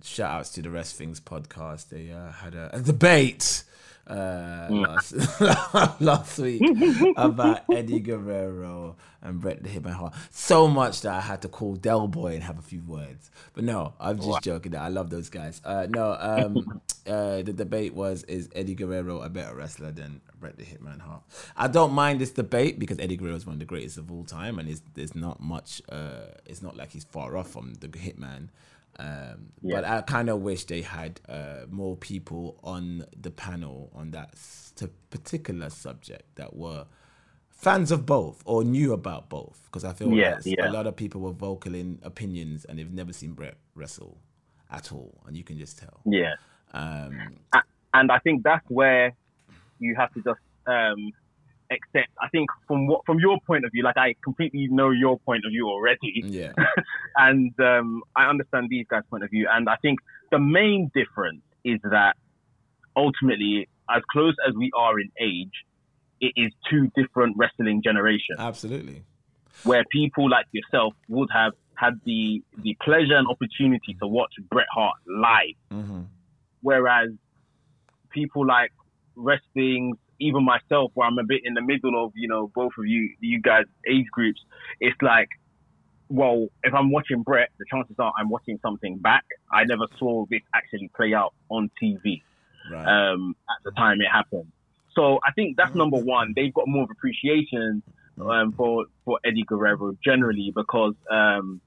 shout 0.03 0.32
outs 0.32 0.49
to 0.51 0.62
the 0.62 0.70
Rest 0.70 0.95
Things 0.95 1.20
podcast. 1.20 1.89
They 1.89 2.12
uh, 2.12 2.32
had 2.32 2.55
a, 2.55 2.76
a 2.76 2.82
debate 2.82 3.64
uh, 4.10 4.68
last, 4.70 5.14
last 6.01 6.39
week 6.39 6.62
about 7.18 7.62
Eddie 7.72 7.99
Guerrero 7.99 8.95
and 9.22 9.41
Bret 9.41 9.64
the 9.64 9.70
Hitman 9.70 9.93
Hart. 9.93 10.14
So 10.32 10.68
much 10.68 11.01
that 11.01 11.14
I 11.14 11.22
had 11.22 11.41
to 11.41 11.47
call 11.47 11.76
Del 11.76 12.08
Boy 12.08 12.36
and 12.36 12.43
have 12.43 12.58
a 12.58 12.62
few 12.62 12.82
words. 12.84 13.30
But 13.53 13.64
no, 13.64 13.93
I'm 13.99 14.20
just 14.20 14.43
joking. 14.43 14.76
I 14.76 14.89
love 14.89 15.10
those 15.10 15.30
guys. 15.30 15.62
Uh, 15.64 15.88
no, 15.89 16.16
um, 16.20 16.82
uh, 17.08 17.41
the 17.41 17.53
debate 17.53 17.93
was: 17.93 18.24
Is 18.24 18.49
Eddie 18.55 18.76
Guerrero 18.76 19.22
a 19.22 19.30
better 19.30 19.55
wrestler 19.55 19.91
than 19.91 20.22
Bret 20.39 20.58
the 20.58 20.64
Hitman 20.64 20.99
Hart? 21.01 21.24
I 21.55 21.68
don't 21.68 21.93
mind 21.93 22.20
this 22.22 22.32
debate 22.32 22.80
because 22.80 22.99
Eddie 22.99 23.18
Guerrero 23.18 23.36
is 23.36 23.45
one 23.45 23.53
of 23.53 23.60
the 23.60 23.66
greatest 23.66 23.97
of 23.97 24.12
all 24.12 24.24
time, 24.24 24.60
and 24.60 24.82
there's 24.93 25.16
not 25.16 25.39
much. 25.41 25.82
Uh, 25.89 26.32
it's 26.45 26.62
not 26.62 26.76
like 26.76 26.91
he's 26.91 27.05
far 27.05 27.38
off 27.38 27.49
from 27.51 27.74
the 27.76 27.88
Hitman. 27.88 28.49
Um, 28.99 29.51
But 29.64 29.86
I 29.86 30.01
kind 30.01 30.30
of 30.30 30.41
wish 30.41 30.66
they 30.66 30.82
had 30.82 31.22
uh, 31.30 31.66
more 31.70 31.95
people 31.95 32.60
on 32.64 33.05
the 33.20 33.30
panel 33.32 33.91
on 33.93 34.12
that 34.12 34.34
particular 35.10 35.70
subject 35.70 36.36
that 36.36 36.55
were 36.55 36.86
fans 37.49 37.91
of 37.91 38.05
both 38.05 38.41
or 38.45 38.64
knew 38.64 38.93
about 38.93 39.30
both. 39.30 39.62
Because 39.66 39.84
I 39.84 39.93
feel 39.93 40.12
Yeah, 40.12 40.36
like 40.36 40.45
yeah. 40.45 40.70
a 40.70 40.72
lot 40.72 40.88
of 40.88 40.95
people 40.95 41.22
were 41.22 41.32
vocal 41.32 41.76
in 41.76 41.99
opinions 42.03 42.66
and 42.66 42.80
they've 42.80 42.91
never 42.91 43.14
seen 43.14 43.34
Bret 43.34 43.58
wrestle 43.76 44.18
at 44.72 44.91
all, 44.91 45.22
and 45.28 45.38
you 45.38 45.43
can 45.43 45.58
just 45.58 45.78
tell. 45.78 46.01
Yeah. 46.05 46.36
Um, 46.74 47.38
And 47.93 48.11
I 48.11 48.20
think 48.20 48.43
that's 48.43 48.65
where 48.70 49.13
you 49.80 49.95
have 49.95 50.13
to 50.13 50.22
just 50.22 50.39
um, 50.68 51.11
accept. 51.72 52.09
I 52.22 52.28
think 52.30 52.49
from 52.68 52.88
what 52.88 53.05
from 53.05 53.20
your 53.20 53.39
point 53.47 53.65
of 53.65 53.72
view, 53.72 53.84
like 53.84 53.97
I 53.97 54.15
completely 54.24 54.68
know 54.68 54.91
your 54.91 55.20
point 55.20 55.45
of 55.45 55.51
view 55.51 55.68
already, 55.68 56.22
yeah, 56.26 56.51
and 57.15 57.53
um, 57.59 58.03
I 58.15 58.26
understand 58.30 58.68
these 58.70 58.86
guys' 58.88 59.03
point 59.09 59.24
of 59.24 59.30
view. 59.30 59.47
And 59.51 59.70
I 59.70 59.78
think 59.78 59.99
the 60.32 60.39
main 60.39 60.91
difference 60.93 61.41
is 61.63 61.80
that 61.84 62.15
ultimately, 62.95 63.68
as 63.89 64.03
close 64.11 64.36
as 64.47 64.53
we 64.55 64.72
are 64.78 64.99
in 64.99 65.09
age, 65.20 65.65
it 66.22 66.34
is 66.36 66.51
two 66.70 66.91
different 66.95 67.36
wrestling 67.38 67.82
generations. 67.84 68.38
absolutely. 68.39 69.03
where 69.63 69.84
people 69.91 70.30
like 70.30 70.45
yourself 70.51 70.93
would 71.07 71.30
have 71.32 71.53
had 71.76 71.99
the 72.05 72.43
the 72.63 72.76
pleasure 72.84 73.15
and 73.15 73.28
opportunity 73.28 73.95
to 74.01 74.07
watch 74.07 74.34
Bret 74.51 74.68
Hart 74.72 74.97
live, 75.07 75.55
hmm 75.72 76.01
whereas 76.62 77.10
people 78.10 78.45
like 78.45 78.72
wrestling, 79.16 79.93
even 80.20 80.43
myself, 80.43 80.91
where 80.93 81.08
I'm 81.08 81.18
a 81.20 81.24
bit 81.24 81.41
in 81.43 81.53
the 81.53 81.62
middle 81.62 82.03
of 82.03 82.12
you 82.16 82.28
know 82.28 82.51
both 82.53 82.74
of 82.78 82.86
you 82.86 83.14
you 83.20 83.41
guys 83.41 83.66
age 83.89 84.08
groups, 84.12 84.41
it's 84.80 85.01
like. 85.01 85.30
Well, 86.10 86.47
if 86.64 86.74
I'm 86.74 86.89
watching 86.89 87.22
Bret, 87.22 87.49
the 87.60 87.66
chances 87.70 87.97
are 87.99 88.14
I'm 88.18 88.30
watching 88.30 88.58
something 88.62 88.97
back. 88.97 89.26
I 89.51 89.66
never 89.66 89.88
saw 89.99 90.26
this 90.30 90.39
actually 90.55 90.89
play 90.95 91.14
out 91.14 91.34
on 91.49 91.70
TV 91.84 92.22
Right. 92.72 93.12
um, 93.12 93.36
at 93.49 93.64
the 93.66 93.72
time 93.72 93.99
it 93.99 94.08
happened. 94.10 94.51
So 94.95 95.20
I 95.28 95.32
think 95.34 95.58
that's 95.58 95.76
number 95.76 95.97
one. 95.97 96.34
They've 96.36 96.53
got 96.53 96.68
more 96.68 96.84
of 96.84 96.91
appreciation 96.91 97.84
um, 98.22 98.53
for 98.53 98.86
for 99.05 99.20
Eddie 99.26 99.43
Guerrero 99.43 99.97
generally 100.03 100.51
because 100.55 100.95
um, 101.12 101.62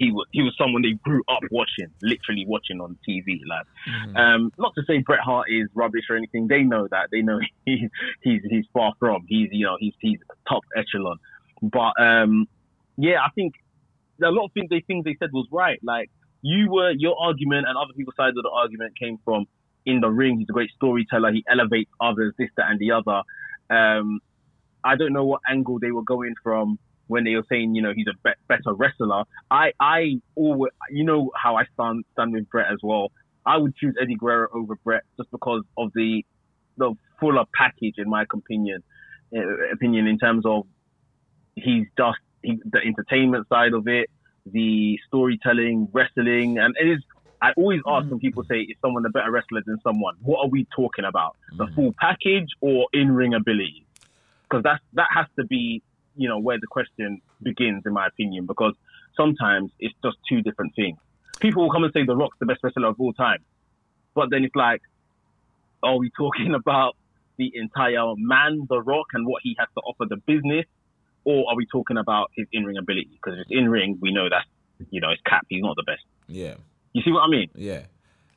he 0.00 0.10
was 0.10 0.26
he 0.32 0.42
was 0.42 0.54
someone 0.56 0.80
they 0.80 0.92
grew 0.92 1.22
up 1.28 1.42
watching, 1.50 1.92
literally 2.02 2.46
watching 2.48 2.80
on 2.80 2.98
TV. 3.06 3.38
Like, 3.46 3.66
mm-hmm. 3.86 4.16
um, 4.16 4.52
not 4.58 4.74
to 4.76 4.82
say 4.86 4.98
Bret 4.98 5.20
Hart 5.20 5.48
is 5.50 5.68
rubbish 5.74 6.04
or 6.08 6.16
anything. 6.16 6.48
They 6.48 6.62
know 6.62 6.88
that. 6.90 7.08
They 7.12 7.20
know 7.20 7.38
he's 7.66 7.90
he's 8.22 8.40
he's 8.48 8.64
far 8.72 8.94
from. 8.98 9.26
He's 9.28 9.50
you 9.52 9.66
know 9.66 9.76
he's 9.78 9.92
he's 10.00 10.18
top 10.48 10.62
echelon. 10.74 11.18
But 11.62 12.00
um, 12.00 12.48
yeah, 12.96 13.20
I 13.20 13.28
think 13.34 13.54
a 14.24 14.30
lot 14.30 14.46
of 14.46 14.52
things 14.52 14.70
they 14.70 14.80
things 14.80 15.04
they 15.04 15.16
said 15.18 15.28
was 15.32 15.46
right. 15.52 15.78
Like 15.82 16.10
you 16.40 16.70
were 16.70 16.92
your 16.92 17.16
argument 17.20 17.66
and 17.68 17.76
other 17.76 17.92
people's 17.94 18.16
side 18.16 18.30
of 18.30 18.42
the 18.42 18.50
argument 18.50 18.98
came 18.98 19.18
from 19.22 19.44
in 19.84 20.00
the 20.00 20.08
ring. 20.08 20.38
He's 20.38 20.48
a 20.48 20.52
great 20.52 20.70
storyteller. 20.76 21.30
He 21.30 21.44
elevates 21.46 21.90
others, 22.00 22.32
this, 22.38 22.48
that, 22.56 22.70
and 22.70 22.78
the 22.78 22.92
other. 22.92 23.22
Um, 23.68 24.20
I 24.82 24.96
don't 24.96 25.12
know 25.12 25.24
what 25.24 25.42
angle 25.46 25.78
they 25.78 25.90
were 25.90 26.02
going 26.02 26.34
from 26.42 26.78
when 27.10 27.24
they 27.24 27.34
were 27.34 27.44
saying, 27.50 27.74
you 27.74 27.82
know, 27.82 27.92
he's 27.94 28.06
a 28.06 28.16
be- 28.24 28.40
better 28.48 28.72
wrestler. 28.72 29.24
I, 29.50 29.72
I 29.80 30.20
always, 30.36 30.72
you 30.90 31.04
know, 31.04 31.30
how 31.34 31.56
I 31.56 31.64
stand 31.74 32.04
stand 32.12 32.32
with 32.32 32.48
Bret 32.48 32.70
as 32.72 32.78
well. 32.82 33.12
I 33.44 33.56
would 33.56 33.74
choose 33.76 33.94
Eddie 34.00 34.16
Guerrero 34.16 34.48
over 34.52 34.76
Bret 34.76 35.02
just 35.16 35.30
because 35.30 35.62
of 35.76 35.90
the 35.94 36.24
the 36.76 36.94
fuller 37.18 37.44
package, 37.54 37.96
in 37.98 38.08
my 38.08 38.24
opinion. 38.32 38.82
Uh, 39.36 39.72
opinion 39.72 40.08
in 40.08 40.18
terms 40.18 40.44
of 40.44 40.66
he's 41.54 41.86
just 41.96 42.18
he, 42.42 42.58
the 42.64 42.78
entertainment 42.78 43.46
side 43.48 43.74
of 43.74 43.86
it, 43.86 44.10
the 44.46 44.98
storytelling, 45.06 45.88
wrestling, 45.92 46.58
and 46.58 46.74
it 46.80 46.88
is. 46.88 46.98
I 47.42 47.52
always 47.56 47.80
ask 47.86 48.06
mm. 48.06 48.10
when 48.10 48.20
people 48.20 48.44
say, 48.50 48.60
"Is 48.60 48.76
someone 48.82 49.06
a 49.06 49.10
better 49.10 49.30
wrestler 49.30 49.62
than 49.64 49.78
someone?" 49.82 50.16
What 50.22 50.40
are 50.44 50.48
we 50.48 50.66
talking 50.74 51.04
about? 51.04 51.36
The 51.56 51.66
mm. 51.66 51.74
full 51.74 51.94
package 51.98 52.48
or 52.60 52.88
in 52.92 53.12
ring 53.12 53.34
ability? 53.34 53.86
Because 54.42 54.64
that 54.64 54.80
that 54.94 55.08
has 55.14 55.26
to 55.38 55.46
be, 55.46 55.82
you 56.16 56.28
know, 56.28 56.38
where 56.38 56.58
the 56.60 56.66
question 56.66 57.20
begins, 57.42 57.82
in 57.86 57.92
my 57.92 58.06
opinion. 58.06 58.46
Because 58.46 58.74
sometimes 59.16 59.70
it's 59.78 59.94
just 60.02 60.16
two 60.28 60.42
different 60.42 60.74
things. 60.74 60.98
People 61.40 61.64
will 61.64 61.72
come 61.72 61.84
and 61.84 61.92
say 61.92 62.04
The 62.04 62.16
Rock's 62.16 62.36
the 62.38 62.46
best 62.46 62.60
wrestler 62.62 62.88
of 62.88 63.00
all 63.00 63.12
time, 63.12 63.38
but 64.14 64.30
then 64.30 64.44
it's 64.44 64.54
like, 64.54 64.82
are 65.82 65.96
we 65.96 66.10
talking 66.10 66.54
about 66.62 66.96
the 67.38 67.50
entire 67.54 68.14
man, 68.16 68.66
The 68.68 68.82
Rock, 68.82 69.06
and 69.14 69.26
what 69.26 69.42
he 69.42 69.56
has 69.58 69.68
to 69.74 69.80
offer 69.80 70.04
the 70.08 70.16
business, 70.16 70.66
or 71.24 71.50
are 71.50 71.56
we 71.56 71.66
talking 71.66 71.96
about 71.96 72.30
his 72.36 72.46
in 72.52 72.64
ring 72.64 72.76
ability? 72.76 73.10
Because 73.12 73.38
if 73.38 73.42
it's 73.42 73.50
in 73.50 73.68
ring, 73.68 73.98
we 74.00 74.12
know 74.12 74.28
that 74.28 74.44
you 74.90 75.00
know 75.00 75.10
it's 75.10 75.22
cap. 75.22 75.46
He's 75.48 75.62
not 75.62 75.76
the 75.76 75.84
best. 75.84 76.02
Yeah. 76.26 76.54
You 76.92 77.02
see 77.02 77.12
what 77.12 77.20
I 77.20 77.28
mean? 77.28 77.50
Yeah. 77.54 77.82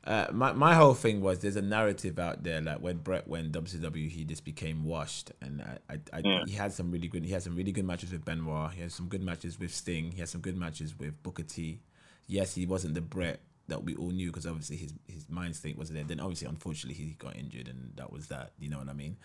Uh, 0.06 0.26
my 0.32 0.52
my 0.52 0.74
whole 0.74 0.92
thing 0.92 1.22
was 1.22 1.38
there's 1.38 1.56
a 1.56 1.62
narrative 1.62 2.18
out 2.18 2.42
there 2.42 2.60
like 2.60 2.78
when 2.78 2.98
Bret 2.98 3.26
went 3.26 3.52
WCW 3.52 4.08
he 4.08 4.24
just 4.24 4.44
became 4.44 4.84
washed. 4.84 5.32
And 5.40 5.62
I, 5.62 5.94
I, 5.94 5.98
I 6.12 6.20
yeah. 6.24 6.40
he 6.46 6.52
had 6.52 6.72
some 6.72 6.90
really 6.90 7.08
good 7.08 7.24
he 7.24 7.32
had 7.32 7.42
some 7.42 7.56
really 7.56 7.72
good 7.72 7.86
matches 7.86 8.12
with 8.12 8.24
Benoit. 8.24 8.72
He 8.72 8.82
had 8.82 8.92
some 8.92 9.08
good 9.08 9.22
matches 9.22 9.58
with 9.58 9.74
Sting. 9.74 10.12
He 10.12 10.20
had 10.20 10.28
some 10.28 10.42
good 10.42 10.56
matches 10.56 10.98
with 10.98 11.22
Booker 11.22 11.42
T. 11.42 11.80
Yes 12.26 12.54
he 12.54 12.66
wasn't 12.66 12.94
the 12.94 13.00
Bret 13.00 13.40
that 13.68 13.82
we 13.82 13.96
all 13.96 14.10
knew 14.10 14.26
because 14.26 14.46
obviously 14.46 14.76
his 14.76 14.92
his 15.06 15.28
mind 15.30 15.56
state 15.56 15.78
wasn't 15.78 15.96
there. 15.96 16.04
Then 16.04 16.20
obviously 16.20 16.48
unfortunately 16.48 17.02
he 17.02 17.14
got 17.14 17.36
injured 17.36 17.68
and 17.68 17.92
that 17.96 18.12
was 18.12 18.28
that 18.28 18.52
you 18.58 18.68
know 18.68 18.78
what 18.78 18.88
I 18.90 18.94
mean? 18.94 19.16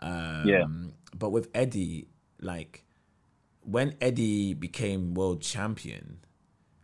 Um, 0.00 0.42
yeah 0.46 0.64
but 1.18 1.30
with 1.30 1.48
Eddie 1.52 2.06
like 2.40 2.84
when 3.62 3.94
Eddie 4.00 4.54
became 4.54 5.14
world 5.14 5.42
champion, 5.42 6.20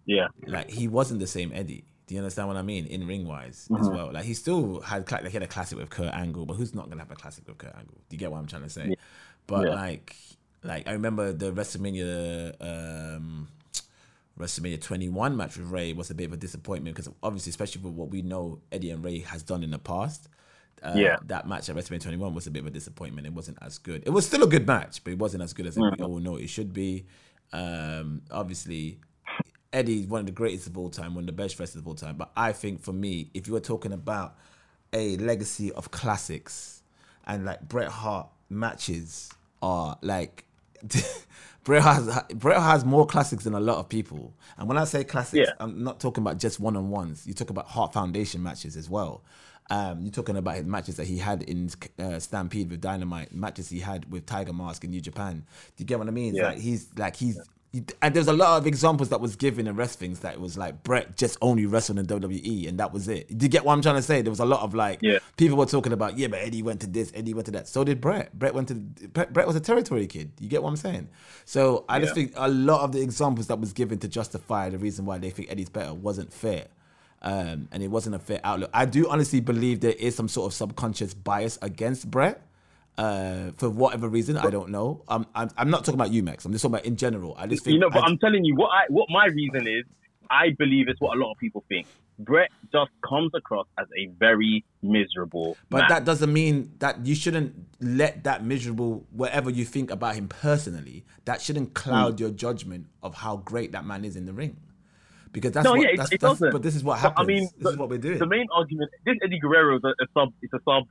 yeah, 0.05 0.29
like 0.47 0.71
he 0.71 0.89
wasn't 0.89 1.21
the 1.21 1.27
same 1.27 1.51
Eddie. 1.55 1.85
Do 2.07 2.15
you 2.15 2.21
understand 2.21 2.49
what 2.49 2.57
I 2.57 2.63
mean? 2.63 2.87
In 2.87 3.07
ring 3.07 3.27
wise 3.27 3.67
mm-hmm. 3.71 3.83
as 3.83 3.89
well. 3.89 4.13
Like 4.13 4.25
he 4.25 4.35
still 4.35 4.81
had 4.81 5.11
like 5.11 5.27
he 5.27 5.33
had 5.33 5.43
a 5.43 5.47
classic 5.47 5.79
with 5.79 5.91
Kurt 5.91 6.13
Angle, 6.13 6.47
but 6.47 6.55
who's 6.55 6.75
not 6.75 6.89
gonna 6.91 7.03
have 7.03 7.11
a 7.11 7.17
classic 7.17 7.47
with 7.49 7.59
Kurt 7.59 7.75
Angle? 7.75 7.97
Do 8.09 8.15
you 8.15 8.19
get 8.19 8.31
what 8.31 8.39
I'm 8.39 8.47
trying 8.47 8.63
to 8.63 8.71
say? 8.71 8.89
Yeah. 8.89 8.95
But 9.47 9.69
yeah. 9.69 9.75
like 9.75 10.17
like 10.63 10.87
I 10.89 10.93
remember 10.93 11.33
the 11.33 11.53
WrestleMania 11.53 12.55
um 12.61 13.49
WrestleMania 14.39 14.83
21 14.83 15.37
match 15.37 15.57
with 15.57 15.69
Rey 15.69 15.93
was 15.93 16.11
a 16.11 16.15
bit 16.15 16.25
of 16.25 16.33
a 16.33 16.37
disappointment 16.37 16.97
because 16.97 17.13
obviously, 17.23 17.51
especially 17.51 17.83
for 17.83 17.89
what 17.89 18.11
we 18.11 18.23
know 18.23 18.61
Eddie 18.73 18.91
and 18.91 19.05
Rey 19.05 19.21
has 19.21 19.43
done 19.43 19.63
in 19.63 19.71
the 19.71 19.79
past. 19.79 20.29
Uh, 20.83 20.93
yeah. 20.97 21.17
that 21.25 21.49
match 21.49 21.71
at 21.71 21.77
WrestleMania 21.77 22.03
21 22.03 22.35
was 22.35 22.47
a 22.47 22.51
bit 22.51 22.61
of 22.61 22.67
a 22.67 22.71
disappointment. 22.71 23.27
It 23.27 23.33
wasn't 23.33 23.57
as 23.63 23.79
good. 23.79 24.03
It 24.05 24.11
was 24.11 24.27
still 24.27 24.43
a 24.43 24.47
good 24.47 24.67
match, 24.67 25.03
but 25.03 25.15
it 25.15 25.19
wasn't 25.19 25.43
as 25.43 25.55
good 25.55 25.67
as 25.67 25.77
mm-hmm. 25.77 26.03
we 26.03 26.07
all 26.07 26.19
know 26.19 26.37
it 26.37 26.51
should 26.51 26.75
be. 26.75 27.07
Um, 27.55 28.23
obviously, 28.31 28.99
Eddie's 29.75 30.07
one 30.07 30.21
of 30.21 30.27
the 30.27 30.33
greatest 30.33 30.69
of 30.69 30.79
all 30.79 30.89
time, 30.89 31.15
one 31.15 31.25
of 31.25 31.27
the 31.27 31.33
best 31.33 31.59
wrestlers 31.59 31.83
of 31.83 31.89
all 31.89 31.95
time. 31.95 32.17
But 32.17 32.31
I 32.37 32.53
think 32.53 32.81
for 32.81 32.93
me, 32.93 33.31
if 33.35 33.47
you 33.47 33.53
were 33.53 33.61
talking 33.61 33.93
about 33.93 34.37
a 34.93 35.17
legacy 35.17 35.73
of 35.73 35.91
classics 35.91 36.83
and 37.27 37.45
like 37.45 37.69
Bret 37.69 37.89
Hart 37.89 38.29
matches 38.49 39.31
are 39.61 39.99
like 40.01 40.45
Bret 41.65 41.83
has 41.83 42.23
Bret 42.35 42.61
has 42.61 42.85
more 42.85 43.07
classics 43.07 43.45
than 43.45 43.55
a 43.55 43.61
lot 43.61 43.79
of 43.79 43.89
people. 43.89 44.35
And 44.57 44.69
when 44.69 44.77
I 44.79 44.85
say 44.85 45.03
classics, 45.03 45.49
yeah. 45.49 45.55
I'm 45.59 45.83
not 45.83 45.99
talking 45.99 46.23
about 46.23 46.39
just 46.39 46.61
one 46.61 46.77
on 46.77 46.91
ones. 46.91 47.27
You 47.27 47.35
talk 47.35 47.51
about 47.51 47.67
Hart 47.67 47.93
Foundation 47.93 48.43
matches 48.43 48.77
as 48.77 48.89
well. 48.89 49.23
Um, 49.71 50.03
you're 50.03 50.13
talking 50.13 50.37
about 50.37 50.57
his 50.57 50.65
matches 50.65 50.97
that 50.97 51.07
he 51.07 51.17
had 51.17 51.43
in 51.43 51.71
uh, 51.99 52.19
Stampede 52.19 52.71
with 52.71 52.83
Dynamite, 52.83 53.33
matches 53.33 53.71
he 53.71 53.81
had 53.81 54.11
with 54.13 54.27
Tiger 54.27 54.53
Mask 54.53 54.85
in 54.85 54.91
New 54.91 55.01
Japan. 55.01 55.47
Do 55.77 55.83
you 55.83 55.87
get 55.87 55.99
what 55.99 56.07
I 56.07 56.11
mean? 56.11 56.35
Yeah. 56.35 56.49
Like 56.49 56.59
he's 56.59 56.89
like 56.97 57.17
he's. 57.17 57.37
Yeah. 57.37 57.43
And 58.03 58.15
there's 58.15 58.29
a 58.29 58.33
lot 58.33 58.59
of 58.59 58.67
examples 58.67 59.09
that 59.09 59.21
was 59.21 59.37
given 59.37 59.67
in 59.67 59.75
wrestlings 59.77 60.21
that 60.21 60.35
it 60.35 60.41
was 60.41 60.57
like 60.57 60.83
Bret 60.83 61.17
just 61.17 61.37
only 61.43 61.67
wrestled 61.67 61.99
in 61.99 62.07
WWE 62.07 62.69
and 62.69 62.79
that 62.79 62.93
was 62.93 63.09
it. 63.09 63.37
Do 63.37 63.45
you 63.45 63.51
get 63.51 63.65
what 63.65 63.73
I'm 63.73 63.83
trying 63.83 63.97
to 63.97 64.03
say? 64.03 64.23
There 64.23 64.31
was 64.31 64.41
a 64.41 64.45
lot 64.45 64.61
of 64.61 64.75
like 64.75 65.01
yeah. 65.03 65.19
people 65.37 65.57
were 65.57 65.67
talking 65.67 65.93
about 65.93 66.17
yeah, 66.17 66.29
but 66.29 66.41
Eddie 66.41 66.63
went 66.63 66.81
to 66.83 66.87
this, 66.87 67.11
Eddie 67.15 67.35
went 67.35 67.47
to 67.47 67.53
that. 67.53 67.69
So 67.69 67.85
did 67.85 68.01
Bret. 68.01 68.37
Bret 68.39 68.55
went 68.55 68.69
to 68.69 68.75
Bret, 68.75 69.33
Bret 69.33 69.47
was 69.47 69.57
a 69.57 69.61
territory 69.61 70.07
kid. 70.07 70.31
You 70.39 70.49
get 70.49 70.63
what 70.63 70.71
I'm 70.71 70.77
saying? 70.77 71.09
So 71.45 71.85
I 71.89 71.97
yeah. 71.97 72.03
just 72.03 72.15
think 72.15 72.33
a 72.37 72.49
lot 72.49 72.83
of 72.83 72.93
the 72.93 73.01
examples 73.01 73.49
that 73.49 73.59
was 73.59 73.73
given 73.73 73.99
to 73.99 74.09
justify 74.09 74.71
the 74.71 74.79
reason 74.79 75.05
why 75.05 75.19
they 75.19 75.31
think 75.31 75.51
Eddie's 75.51 75.69
better 75.69 75.95
wasn't 75.95 76.33
fair 76.33 76.67
um, 77.23 77.69
and 77.73 77.83
it 77.83 77.89
wasn't 77.89 78.15
a 78.15 78.19
fair 78.19 78.41
outlook. 78.45 78.71
I 78.73 78.85
do 78.85 79.09
honestly 79.09 79.41
believe 79.41 79.81
there 79.81 79.93
is 79.93 80.15
some 80.15 80.29
sort 80.29 80.47
of 80.47 80.55
subconscious 80.55 81.15
bias 81.15 81.59
against 81.63 82.11
Bret. 82.11 82.43
Uh, 82.97 83.51
for 83.57 83.69
whatever 83.69 84.09
reason, 84.09 84.37
I 84.37 84.51
don't 84.51 84.71
know. 84.71 85.03
Um, 85.09 85.27
I'm, 85.35 85.51
I'm 85.57 85.69
not 85.69 85.85
talking 85.85 86.01
about 86.01 86.13
you, 86.13 86.23
Max. 86.23 86.45
I'm 86.45 86.53
just 86.53 86.63
talking 86.63 86.77
about 86.77 86.87
in 86.87 86.97
general. 86.97 87.35
I 87.37 87.49
just 87.49 87.65
think 87.65 87.75
you 87.75 87.81
know, 87.81 87.91
but 87.91 88.05
I, 88.05 88.07
am 88.07 88.19
telling 88.19 88.45
you 88.45 88.55
what 88.55 88.69
I 88.69 88.85
what 88.89 89.09
my 89.11 89.27
reason 89.27 89.67
is. 89.67 89.85
I 90.31 90.51
believe 90.59 90.89
it's 90.89 91.01
what 91.01 91.17
a 91.17 91.21
lot 91.21 91.33
of 91.33 91.39
people 91.39 91.65
think. 91.69 91.87
Bret 92.19 92.51
just 92.73 92.91
comes 93.07 93.33
across 93.35 93.67
as 93.79 93.87
a 93.99 94.07
very 94.19 94.65
miserable. 94.83 95.57
But 95.69 95.79
man. 95.79 95.89
that 95.89 96.05
doesn't 96.05 96.33
mean 96.33 96.73
that 96.79 97.05
you 97.05 97.15
shouldn't 97.15 97.55
let 97.81 98.25
that 98.25 98.45
miserable, 98.45 99.05
whatever 99.11 99.51
you 99.51 99.65
think 99.65 99.91
about 99.91 100.15
him 100.15 100.29
personally, 100.29 101.05
that 101.25 101.43
shouldn't 101.43 101.75
cloud 101.75 102.17
mm. 102.17 102.21
your 102.21 102.31
judgment 102.31 102.87
of 103.03 103.15
how 103.17 103.39
great 103.39 103.73
that 103.73 103.85
man 103.85 104.05
is 104.05 104.17
in 104.17 104.27
the 104.27 104.33
ring 104.33 104.57
because 105.33 105.53
that's 105.53 105.65
no, 105.65 105.73
what, 105.73 105.81
yeah, 105.81 105.89
that's, 105.97 106.13
it, 106.13 106.15
it 106.15 106.21
that's, 106.21 106.39
doesn't. 106.39 106.53
But 106.53 106.63
this 106.63 106.77
is 106.77 106.85
what 106.85 106.99
happens. 107.01 107.17
But, 107.17 107.23
I 107.23 107.27
mean, 107.27 107.49
this 107.59 107.73
is 107.73 107.79
what 107.79 107.91
we're 107.91 107.99
doing. 107.99 108.19
The 108.19 108.27
main 108.27 108.47
argument, 108.55 108.91
this 109.05 109.17
Eddie 109.23 109.41
Guerrero 109.41 109.77
is 109.77 109.83
a, 109.85 109.89
a 109.89 110.07
sub, 110.15 110.33
it's 110.41 110.53
a 110.55 110.61
sub 110.65 110.85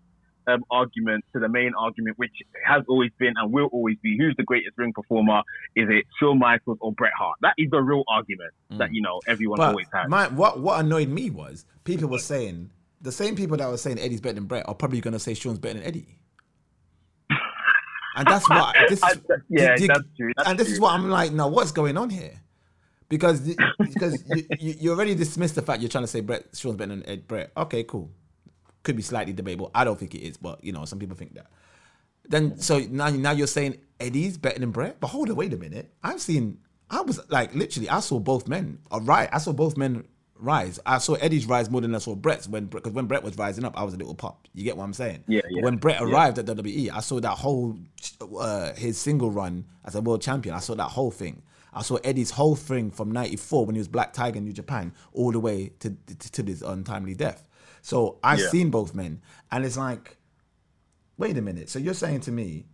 um, 0.48 0.64
argument 0.72 1.26
to 1.34 1.40
the 1.40 1.50
main 1.50 1.72
argument, 1.78 2.18
which 2.18 2.32
has 2.66 2.84
always 2.88 3.12
been 3.18 3.34
and 3.36 3.52
will 3.52 3.70
always 3.72 3.98
be: 4.02 4.18
who's 4.18 4.36
the 4.38 4.44
greatest 4.44 4.78
ring 4.78 4.94
performer? 4.94 5.42
Is 5.76 5.88
it 5.90 6.06
Shawn 6.20 6.40
Michaels 6.40 6.78
or 6.82 6.92
Bret 6.94 7.14
Hart? 7.18 7.38
That 7.42 7.54
is 7.58 7.70
the 7.72 7.82
real 7.82 8.04
argument 8.08 8.52
mm. 8.72 8.78
that 8.78 8.94
you 8.94 9.02
know 9.02 9.20
everyone 9.28 9.58
but 9.58 9.70
always 9.70 9.88
has. 9.94 10.10
My, 10.10 10.28
what 10.28 10.60
what 10.60 10.80
annoyed 10.80 11.10
me 11.10 11.30
was 11.30 11.66
people 11.84 12.10
were 12.10 12.20
saying 12.20 12.70
the 13.02 13.12
same 13.12 13.36
people 13.36 13.58
that 13.58 13.70
were 13.70 13.78
saying 13.78 14.00
Eddie's 14.00 14.22
better 14.22 14.36
than 14.36 14.46
Bret 14.46 14.68
are 14.68 14.76
probably 14.76 15.02
going 15.02 15.14
to 15.14 15.20
say 15.20 15.34
Shawn's 15.34 15.60
better 15.60 15.80
than 15.80 15.88
Eddie. 15.88 16.20
And 18.16 18.28
that's 18.28 18.48
what 18.48 18.76
this 18.90 19.02
is. 19.02 19.20
yeah, 19.50 19.76
that's 19.76 20.04
true. 20.16 20.32
That's 20.38 20.48
and 20.48 20.60
this 20.60 20.68
true. 20.68 20.74
is 20.76 20.80
what 20.80 20.94
I'm 20.94 21.10
like. 21.10 21.34
Now, 21.34 21.48
what's 21.48 21.72
going 21.72 21.98
on 21.98 22.12
here? 22.12 22.40
because 23.14 23.56
because 23.78 24.24
you, 24.60 24.76
you, 24.80 24.92
already 24.92 25.14
dismissed 25.14 25.54
the 25.54 25.62
fact 25.62 25.82
you're 25.82 25.90
trying 25.90 26.04
to 26.04 26.08
say 26.08 26.22
Bret 26.22 26.46
Shawn's 26.54 26.78
better 26.78 26.96
than 26.96 27.08
Ed 27.08 27.28
Bret. 27.28 27.52
Okay, 27.56 27.84
cool. 27.84 28.10
Could 28.84 28.96
be 28.96 29.02
slightly 29.02 29.34
debatable. 29.34 29.72
I 29.74 29.84
don't 29.84 29.98
think 29.98 30.14
it 30.14 30.22
is, 30.22 30.38
but 30.38 30.64
you 30.64 30.72
know, 30.72 30.86
some 30.86 31.00
people 31.00 31.16
think 31.16 31.36
that. 31.36 31.48
Then 32.28 32.58
so 32.58 32.80
now 32.80 33.10
now 33.10 33.32
you're 33.32 33.48
saying 33.48 33.80
Eddie's 34.00 34.38
better 34.38 34.60
than 34.60 34.72
Bret, 34.72 35.00
but 35.00 35.08
hold 35.08 35.30
on, 35.30 35.36
wait 35.36 35.54
a 35.54 35.58
minute. 35.58 35.94
I've 36.04 36.22
seen. 36.22 36.60
I 36.90 37.02
was 37.02 37.20
like 37.30 37.54
literally, 37.56 37.90
I 37.90 38.00
saw 38.02 38.20
both 38.20 38.48
men. 38.48 38.80
Right, 38.92 39.30
I 39.32 39.40
saw 39.40 39.52
both 39.52 39.78
men 39.78 40.06
rise. 40.44 40.80
I 40.86 40.98
saw 40.98 41.14
Eddie's 41.16 41.46
rise 41.46 41.70
more 41.70 41.82
than 41.82 41.96
I 41.96 42.00
saw 42.00 42.16
Bret's 42.16 42.48
when 42.48 42.66
because 42.66 42.94
when 42.94 43.06
Bret 43.06 43.24
was 43.24 43.38
rising 43.38 43.66
up, 43.66 43.78
I 43.78 43.84
was 43.84 43.94
a 43.94 43.98
little 43.98 44.16
pop. 44.16 44.48
You 44.54 44.64
get 44.64 44.78
what 44.78 44.84
I'm 44.84 44.94
saying? 44.94 45.24
Yeah. 45.28 45.42
yeah. 45.50 45.64
When 45.64 45.78
Bret 45.78 46.02
arrived 46.02 46.38
yeah. 46.38 46.52
at 46.52 46.58
WWE, 46.58 46.92
I 46.92 47.00
saw 47.00 47.20
that 47.20 47.32
whole 47.32 47.78
uh, 48.38 48.74
his 48.74 48.98
single 48.98 49.32
run 49.32 49.66
as 49.86 49.96
a 49.96 50.02
world 50.02 50.22
champion. 50.22 50.56
I 50.56 50.60
saw 50.60 50.76
that 50.76 50.90
whole 50.90 51.12
thing. 51.12 51.42
I 51.74 51.82
saw 51.82 51.96
Eddie's 52.04 52.32
whole 52.32 52.56
thing 52.56 52.92
from 52.92 53.12
'94 53.12 53.66
when 53.66 53.76
he 53.76 53.80
was 53.80 53.88
Black 53.88 54.14
Tiger 54.14 54.38
in 54.38 54.46
New 54.46 54.54
Japan, 54.54 54.94
all 55.14 55.32
the 55.32 55.40
way 55.40 55.72
to 55.80 55.90
to, 55.90 56.32
to 56.32 56.44
his 56.44 56.62
untimely 56.62 57.16
death. 57.16 57.48
So 57.84 58.18
I've 58.24 58.40
yeah. 58.40 58.48
seen 58.48 58.70
both 58.70 58.96
men, 58.96 59.22
and 59.52 59.66
it's 59.66 59.78
like, 59.78 60.18
wait 61.18 61.38
a 61.38 61.42
minute. 61.42 61.70
So 61.70 61.80
you're 61.80 61.94
saying 61.94 62.22
to 62.22 62.32
me, 62.32 62.66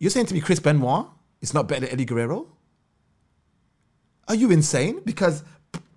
you're 0.00 0.10
saying 0.10 0.26
to 0.26 0.34
me, 0.34 0.40
Chris 0.40 0.58
Benoit 0.58 1.06
is 1.40 1.54
not 1.54 1.68
better 1.68 1.82
than 1.82 1.90
Eddie 1.90 2.04
Guerrero? 2.04 2.48
Are 4.26 4.34
you 4.34 4.50
insane? 4.50 5.00
Because 5.04 5.44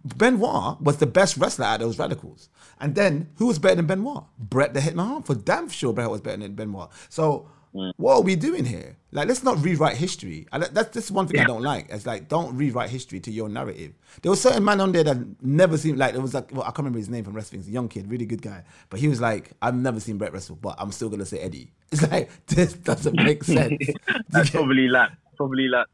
Benoit 0.06 0.80
was 0.80 0.98
the 0.98 1.08
best 1.08 1.38
wrestler 1.38 1.66
out 1.66 1.82
of 1.82 1.88
those 1.88 1.98
radicals. 1.98 2.50
And 2.80 2.94
then 2.94 3.30
who 3.38 3.48
was 3.48 3.58
better 3.58 3.76
than 3.76 3.88
Benoit? 3.88 4.26
Bret 4.38 4.76
the 4.76 4.80
Hitman. 4.80 5.26
For 5.26 5.34
damn 5.34 5.68
sure, 5.70 5.92
Bret 5.92 6.12
was 6.12 6.22
better 6.22 6.38
than 6.38 6.54
Benoit. 6.54 6.92
So 7.10 7.50
Mm. 7.76 7.92
what 7.98 8.16
are 8.18 8.22
we 8.22 8.36
doing 8.36 8.66
here? 8.66 8.98
Like, 9.12 9.28
let's 9.28 9.44
not 9.44 9.64
rewrite 9.64 9.98
history. 9.98 10.46
I, 10.52 10.60
that's 10.60 10.90
that's 10.90 11.10
one 11.12 11.28
thing 11.28 11.40
I 11.40 11.44
don't 11.44 11.64
like. 11.64 11.88
It's 11.90 12.06
like 12.06 12.28
don't 12.28 12.56
rewrite 12.56 12.90
history 12.92 13.20
to 13.22 13.32
your 13.32 13.50
narrative. 13.50 13.94
There 14.22 14.30
was 14.30 14.42
certain 14.42 14.64
man 14.64 14.80
on 14.80 14.92
there 14.92 15.04
that 15.04 15.18
never 15.42 15.78
seemed 15.78 15.98
like 15.98 16.14
it 16.14 16.22
was 16.22 16.34
like 16.36 16.52
well, 16.52 16.62
I 16.62 16.66
can't 16.68 16.80
remember 16.80 17.00
his 17.00 17.10
name 17.10 17.24
from 17.24 17.34
wrestling. 17.34 17.62
He's 17.62 17.70
a 17.70 17.72
young 17.74 17.88
kid, 17.90 18.10
really 18.10 18.26
good 18.28 18.42
guy, 18.44 18.64
but 18.90 19.00
he 19.00 19.08
was 19.08 19.20
like, 19.22 19.52
I've 19.62 19.76
never 19.76 20.00
seen 20.00 20.18
Bret 20.18 20.34
wrestle, 20.34 20.56
but 20.56 20.76
I'm 20.78 20.92
still 20.92 21.10
gonna 21.10 21.26
say 21.26 21.40
Eddie. 21.40 21.72
It's 21.94 22.10
like 22.12 22.30
this 22.48 22.74
doesn't 22.74 23.16
make 23.16 23.44
sense. 23.58 23.96
That's 24.30 24.50
probably 24.50 24.88
that. 24.90 25.12
Probably 25.38 25.68
that. 25.72 25.88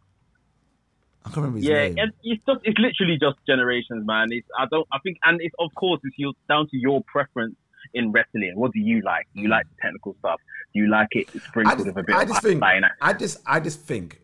I 1.25 1.29
can't 1.29 1.37
remember 1.37 1.57
his 1.57 1.67
Yeah, 1.67 1.87
name. 1.87 1.97
it's, 1.97 2.17
it's 2.23 2.43
just 2.45 2.59
it's 2.63 2.79
literally 2.79 3.17
just 3.19 3.37
generations, 3.45 4.05
man. 4.07 4.27
It's 4.31 4.47
I 4.57 4.65
don't 4.71 4.87
I 4.91 4.99
think 4.99 5.17
and 5.25 5.39
it's 5.41 5.55
of 5.59 5.73
course 5.75 5.99
it's 6.03 6.17
your, 6.17 6.33
down 6.47 6.67
to 6.69 6.77
your 6.77 7.03
preference 7.03 7.55
in 7.93 8.11
wrestling. 8.11 8.53
What 8.55 8.71
do 8.73 8.79
you 8.79 9.01
like? 9.01 9.27
Do 9.35 9.41
you 9.41 9.47
mm. 9.47 9.51
like 9.51 9.65
the 9.67 9.81
technical 9.81 10.15
stuff? 10.19 10.39
Do 10.73 10.79
you 10.79 10.89
like 10.89 11.09
it 11.11 11.29
I 11.33 11.39
sprinkled 11.39 11.77
just, 11.77 11.87
with 11.87 11.97
a 11.97 12.03
bit 12.03 12.15
I 12.15 12.21
of 12.23 12.27
just 12.29 12.43
think 12.43 12.63
I 13.01 13.13
just 13.13 13.37
I 13.45 13.59
just 13.59 13.81
think 13.81 14.21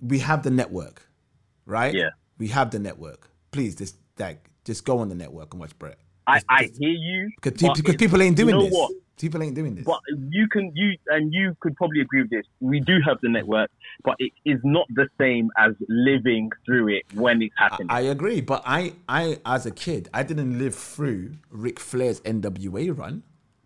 we 0.00 0.18
have 0.20 0.42
the 0.42 0.50
network, 0.50 1.06
right? 1.66 1.94
Yeah. 1.94 2.10
We 2.38 2.48
have 2.48 2.70
the 2.70 2.78
network. 2.78 3.30
Please, 3.50 3.74
just 3.74 3.96
like 4.18 4.48
just 4.64 4.84
go 4.84 4.98
on 4.98 5.08
the 5.08 5.14
network 5.14 5.52
and 5.54 5.60
watch 5.60 5.76
Bret. 5.78 5.98
I, 6.26 6.40
I 6.48 6.70
hear 6.78 6.90
you 6.90 7.30
Because 7.36 7.60
but 7.60 7.76
because 7.76 7.96
people 7.96 8.22
ain't 8.22 8.36
doing 8.36 8.50
you 8.50 8.54
know 8.54 8.64
this. 8.64 8.72
What? 8.72 8.92
People 9.18 9.42
ain't 9.42 9.54
doing 9.54 9.74
this. 9.74 9.84
But 9.84 10.00
you 10.30 10.48
can 10.48 10.72
you 10.74 10.96
and 11.08 11.32
you 11.32 11.56
could 11.60 11.76
probably 11.76 12.00
agree 12.00 12.22
with 12.22 12.30
this. 12.30 12.44
We 12.60 12.80
do 12.80 12.98
have 13.06 13.18
the 13.22 13.28
network, 13.28 13.70
but 14.04 14.16
it 14.18 14.32
is 14.44 14.60
not 14.64 14.86
the 14.94 15.08
same 15.18 15.50
as 15.56 15.72
living 15.88 16.50
through 16.66 16.88
it 16.88 17.04
when 17.14 17.42
it's 17.42 17.54
happening. 17.56 17.88
I 17.90 18.00
agree, 18.00 18.40
but 18.40 18.62
I, 18.66 18.94
I, 19.08 19.38
as 19.46 19.66
a 19.66 19.70
kid, 19.70 20.08
I 20.12 20.22
didn't 20.22 20.58
live 20.58 20.74
through 20.74 21.32
Ric 21.50 21.78
Flair's 21.78 22.20
NWA 22.20 22.96
run, 22.96 23.22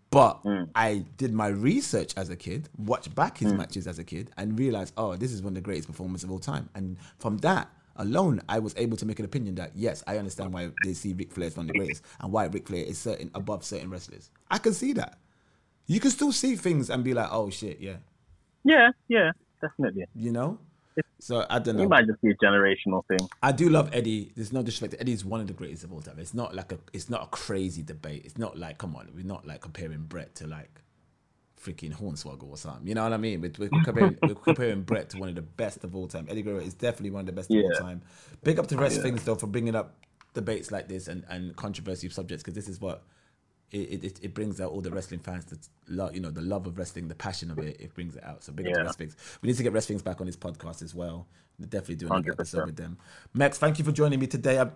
but 0.09 0.43
mm. 0.43 0.69
I 0.75 1.05
did 1.17 1.33
my 1.33 1.47
research 1.47 2.13
as 2.17 2.29
a 2.29 2.35
kid, 2.35 2.69
watched 2.77 3.13
back 3.15 3.37
his 3.37 3.53
mm. 3.53 3.57
matches 3.57 3.87
as 3.87 3.99
a 3.99 4.03
kid, 4.03 4.31
and 4.37 4.57
realized, 4.57 4.93
oh, 4.97 5.15
this 5.15 5.31
is 5.31 5.41
one 5.41 5.51
of 5.51 5.55
the 5.55 5.61
greatest 5.61 5.87
performances 5.87 6.25
of 6.25 6.31
all 6.31 6.39
time. 6.39 6.69
And 6.75 6.97
from 7.19 7.37
that 7.39 7.69
alone, 7.97 8.41
I 8.47 8.59
was 8.59 8.73
able 8.77 8.97
to 8.97 9.05
make 9.05 9.19
an 9.19 9.25
opinion 9.25 9.55
that 9.55 9.71
yes, 9.75 10.03
I 10.07 10.17
understand 10.17 10.53
why 10.53 10.69
they 10.83 10.93
see 10.93 11.13
Ric 11.13 11.31
Flair 11.31 11.47
as 11.47 11.57
one 11.57 11.65
of 11.65 11.73
the 11.73 11.79
greatest, 11.79 12.03
and 12.19 12.31
why 12.31 12.45
Ric 12.45 12.67
Flair 12.67 12.85
is 12.85 12.97
certain 12.97 13.31
above 13.35 13.63
certain 13.63 13.89
wrestlers. 13.89 14.29
I 14.49 14.59
can 14.59 14.73
see 14.73 14.93
that. 14.93 15.17
You 15.87 15.99
can 15.99 16.11
still 16.11 16.31
see 16.31 16.55
things 16.55 16.89
and 16.89 17.03
be 17.03 17.13
like, 17.13 17.29
oh 17.31 17.49
shit, 17.49 17.79
yeah, 17.79 17.97
yeah, 18.63 18.91
yeah, 19.07 19.31
definitely. 19.61 20.05
you 20.15 20.31
know. 20.31 20.59
So 21.19 21.45
I 21.49 21.59
don't 21.59 21.75
know. 21.77 21.83
It 21.83 21.89
might 21.89 22.07
just 22.07 22.21
be 22.21 22.31
a 22.31 22.35
generational 22.35 23.05
thing. 23.07 23.19
I 23.41 23.51
do 23.51 23.69
love 23.69 23.89
Eddie. 23.93 24.31
There's 24.35 24.51
no 24.51 24.63
disrespect. 24.63 24.99
Eddie 24.99 25.13
is 25.13 25.23
one 25.23 25.39
of 25.39 25.47
the 25.47 25.53
greatest 25.53 25.83
of 25.83 25.93
all 25.93 26.01
time. 26.01 26.15
It's 26.17 26.33
not 26.33 26.55
like 26.55 26.71
a. 26.71 26.79
It's 26.91 27.09
not 27.09 27.23
a 27.23 27.27
crazy 27.27 27.83
debate. 27.83 28.23
It's 28.25 28.37
not 28.37 28.57
like 28.57 28.77
come 28.77 28.95
on. 28.95 29.07
We're 29.15 29.25
not 29.25 29.45
like 29.45 29.61
comparing 29.61 30.05
Bret 30.05 30.33
to 30.35 30.47
like 30.47 30.81
freaking 31.61 31.93
Hornswoggle 31.95 32.49
or 32.49 32.57
something. 32.57 32.87
You 32.87 32.95
know 32.95 33.03
what 33.03 33.13
I 33.13 33.17
mean? 33.17 33.41
We're, 33.41 33.51
we're 33.57 33.69
comparing 33.83 34.17
we're 34.23 34.35
comparing 34.35 34.81
Bret 34.81 35.09
to 35.11 35.19
one 35.19 35.29
of 35.29 35.35
the 35.35 35.41
best 35.41 35.83
of 35.83 35.95
all 35.95 36.07
time. 36.07 36.27
Eddie 36.29 36.41
Guerrero 36.41 36.61
is 36.61 36.73
definitely 36.73 37.11
one 37.11 37.21
of 37.21 37.25
the 37.27 37.31
best 37.31 37.51
of 37.51 37.57
all 37.57 37.71
time. 37.79 38.01
Big 38.43 38.59
up 38.59 38.67
to 38.67 38.77
Rest 38.77 39.01
Things 39.01 39.23
though 39.23 39.35
for 39.35 39.47
bringing 39.47 39.75
up 39.75 39.95
debates 40.33 40.71
like 40.71 40.87
this 40.87 41.07
and 41.07 41.23
and 41.29 41.55
controversial 41.55 42.09
subjects 42.09 42.43
because 42.43 42.55
this 42.55 42.67
is 42.67 42.81
what. 42.81 43.03
It, 43.71 44.03
it, 44.03 44.19
it 44.23 44.33
brings 44.33 44.61
out 44.61 44.71
all 44.71 44.79
the 44.79 44.89
wrestling 44.91 45.19
fans 45.19 45.43
that 45.45 45.59
love 45.89 46.13
you 46.15 46.21
know 46.21 46.31
the 46.31 46.39
love 46.41 46.67
of 46.67 46.77
wrestling 46.77 47.09
the 47.09 47.15
passion 47.15 47.51
of 47.51 47.59
it 47.59 47.75
it 47.81 47.93
brings 47.93 48.15
it 48.15 48.23
out 48.23 48.41
so 48.41 48.53
big 48.53 48.65
up 48.67 48.73
to 48.73 48.79
Yeah. 48.79 48.85
Rest 48.85 48.97
Things 48.97 49.15
we 49.41 49.47
need 49.47 49.57
to 49.57 49.63
get 49.63 49.73
Rest 49.73 49.89
Things 49.89 50.01
back 50.01 50.21
on 50.21 50.25
this 50.27 50.37
podcast 50.37 50.81
as 50.81 50.95
well 50.95 51.27
We're 51.59 51.65
definitely 51.65 51.95
doing 51.95 52.13
another 52.13 52.31
100%. 52.31 52.33
episode 52.33 52.65
with 52.67 52.75
them. 52.77 52.97
Max, 53.33 53.57
thank 53.57 53.77
you 53.77 53.83
for 53.83 53.91
joining 53.91 54.19
me 54.21 54.27
today. 54.27 54.57
I, 54.59 54.67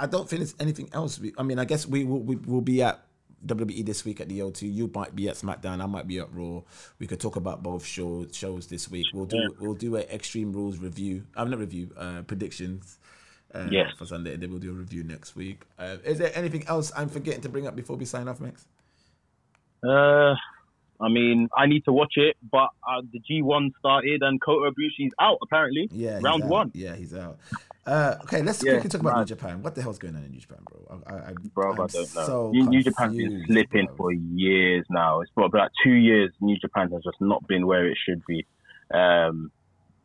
I 0.00 0.06
don't 0.06 0.26
think 0.28 0.40
there's 0.40 0.54
anything 0.60 0.88
else. 0.94 1.18
We, 1.18 1.32
I 1.36 1.42
mean, 1.42 1.58
I 1.58 1.64
guess 1.66 1.84
we 1.86 2.04
will 2.04 2.20
we 2.20 2.36
will 2.36 2.62
be 2.62 2.80
at 2.82 3.04
WWE 3.46 3.84
this 3.84 4.04
week 4.04 4.20
at 4.20 4.28
the 4.28 4.38
O2. 4.40 4.62
You 4.72 4.90
might 4.94 5.14
be 5.14 5.28
at 5.28 5.34
SmackDown. 5.36 5.82
I 5.82 5.86
might 5.86 6.06
be 6.08 6.18
at 6.18 6.32
Raw. 6.32 6.62
We 6.98 7.06
could 7.06 7.20
talk 7.20 7.36
about 7.36 7.62
both 7.62 7.84
shows 7.84 8.30
shows 8.34 8.66
this 8.68 8.88
week. 8.90 9.06
We'll 9.12 9.26
do 9.26 9.54
we'll 9.60 9.74
do 9.74 9.96
a 9.96 10.00
Extreme 10.00 10.52
Rules 10.52 10.78
review. 10.78 11.24
I'm 11.36 11.50
not 11.50 11.58
review 11.58 11.90
uh, 11.96 12.22
predictions. 12.22 12.98
Uh, 13.54 13.66
Yes. 13.70 13.92
for 13.96 14.04
Sunday, 14.04 14.34
and 14.34 14.42
then 14.42 14.50
we'll 14.50 14.58
do 14.60 14.70
a 14.70 14.74
review 14.74 15.02
next 15.04 15.34
week. 15.34 15.62
Uh, 15.78 15.96
is 16.04 16.18
there 16.18 16.30
anything 16.34 16.64
else 16.66 16.92
I'm 16.96 17.08
forgetting 17.08 17.40
to 17.42 17.48
bring 17.48 17.66
up 17.66 17.74
before 17.74 17.96
we 17.96 18.04
sign 18.04 18.28
off, 18.28 18.40
Max? 18.40 18.66
Uh, 19.82 20.34
I 21.00 21.08
mean, 21.08 21.48
I 21.56 21.66
need 21.66 21.84
to 21.84 21.92
watch 21.92 22.14
it, 22.16 22.36
but 22.50 22.68
uh, 22.86 23.02
the 23.12 23.20
G1 23.20 23.70
started 23.78 24.22
and 24.22 24.40
Kota 24.40 24.70
Ibushi's 24.72 25.12
out 25.20 25.38
apparently. 25.42 25.88
Yeah, 25.92 26.18
round 26.22 26.42
out. 26.42 26.48
one, 26.50 26.70
Yeah, 26.74 26.96
he's 26.96 27.14
out. 27.14 27.38
Uh, 27.86 28.16
okay, 28.24 28.42
let's 28.42 28.62
Yeah, 28.62 28.72
quickly 28.72 28.90
talk 28.90 29.00
about 29.00 29.18
New. 29.20 29.24
Japan. 29.24 29.62
What 29.62 29.74
the 29.76 29.80
hell's 29.82 29.98
going 29.98 30.16
on 30.16 30.24
in 30.24 30.30
New 30.32 30.40
Japan, 30.40 30.58
bro? 30.68 31.00
I, 31.06 31.12
I, 31.30 31.32
bro. 31.54 31.72
I'm 31.72 31.80
I 31.80 31.86
don't 31.86 32.14
know. 32.14 32.24
So 32.26 32.50
New, 32.50 32.68
New 32.68 32.82
Japan's 32.82 33.16
been 33.16 33.28
confused, 33.28 33.46
slipping 33.46 33.86
bro. 33.86 33.96
for 33.96 34.12
years 34.12 34.84
now. 34.90 35.20
It's 35.20 35.30
for 35.34 35.44
about 35.46 35.70
two 35.84 35.92
years. 35.94 36.32
New 36.40 36.58
Japan 36.58 36.90
has 36.90 37.02
just 37.04 37.20
not 37.20 37.46
been 37.46 37.66
where 37.66 37.88
it 37.88 37.96
should 38.04 38.20
be. 38.26 38.44
Um, 38.92 39.52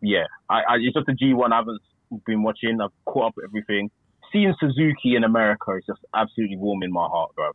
yeah, 0.01 0.25
I, 0.49 0.61
I, 0.61 0.75
it's 0.79 0.93
just 0.93 1.07
the 1.07 1.13
G1 1.13 1.51
I 1.51 1.55
haven't 1.57 1.81
been 2.25 2.43
watching. 2.43 2.79
I've 2.81 2.89
caught 3.05 3.27
up 3.27 3.33
with 3.35 3.45
everything. 3.45 3.89
Seeing 4.31 4.53
Suzuki 4.59 5.15
in 5.15 5.23
America 5.23 5.75
is 5.77 5.83
just 5.85 5.99
absolutely 6.15 6.57
warming 6.57 6.91
my 6.91 7.05
heart, 7.05 7.31
bro. 7.35 7.51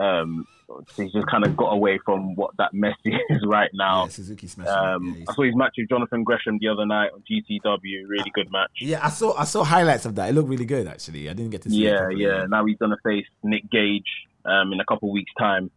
Um, 0.00 0.46
so 0.68 1.02
he's 1.02 1.12
just 1.12 1.26
kind 1.26 1.44
of 1.44 1.56
got 1.56 1.70
away 1.72 1.98
from 2.04 2.34
what 2.36 2.52
that 2.58 2.72
mess 2.72 2.94
is 3.04 3.42
right 3.46 3.70
now. 3.74 4.04
Yeah, 4.04 4.10
Suzuki 4.10 4.46
smashing. 4.46 4.72
Um, 4.72 5.16
yeah, 5.18 5.24
I 5.28 5.34
saw 5.34 5.42
his 5.42 5.56
match 5.56 5.74
with 5.76 5.88
Jonathan 5.88 6.22
Gresham 6.24 6.58
the 6.60 6.68
other 6.68 6.86
night 6.86 7.10
on 7.12 7.22
GCW. 7.28 8.08
Really 8.08 8.30
good 8.34 8.50
match. 8.52 8.70
yeah, 8.80 9.00
I 9.04 9.10
saw 9.10 9.36
I 9.36 9.44
saw 9.44 9.64
highlights 9.64 10.06
of 10.06 10.14
that. 10.16 10.28
It 10.28 10.34
looked 10.34 10.48
really 10.48 10.64
good, 10.66 10.86
actually. 10.86 11.28
I 11.28 11.32
didn't 11.32 11.50
get 11.50 11.62
to 11.62 11.70
see. 11.70 11.84
it 11.86 11.90
Yeah, 11.90 11.96
properly. 11.98 12.22
yeah. 12.24 12.44
Now 12.48 12.64
he's 12.66 12.76
gonna 12.78 12.96
face 13.04 13.26
Nick 13.42 13.68
Gage 13.70 14.06
um, 14.44 14.72
in 14.72 14.80
a 14.80 14.84
couple 14.84 15.08
of 15.08 15.12
weeks' 15.14 15.32
time, 15.38 15.70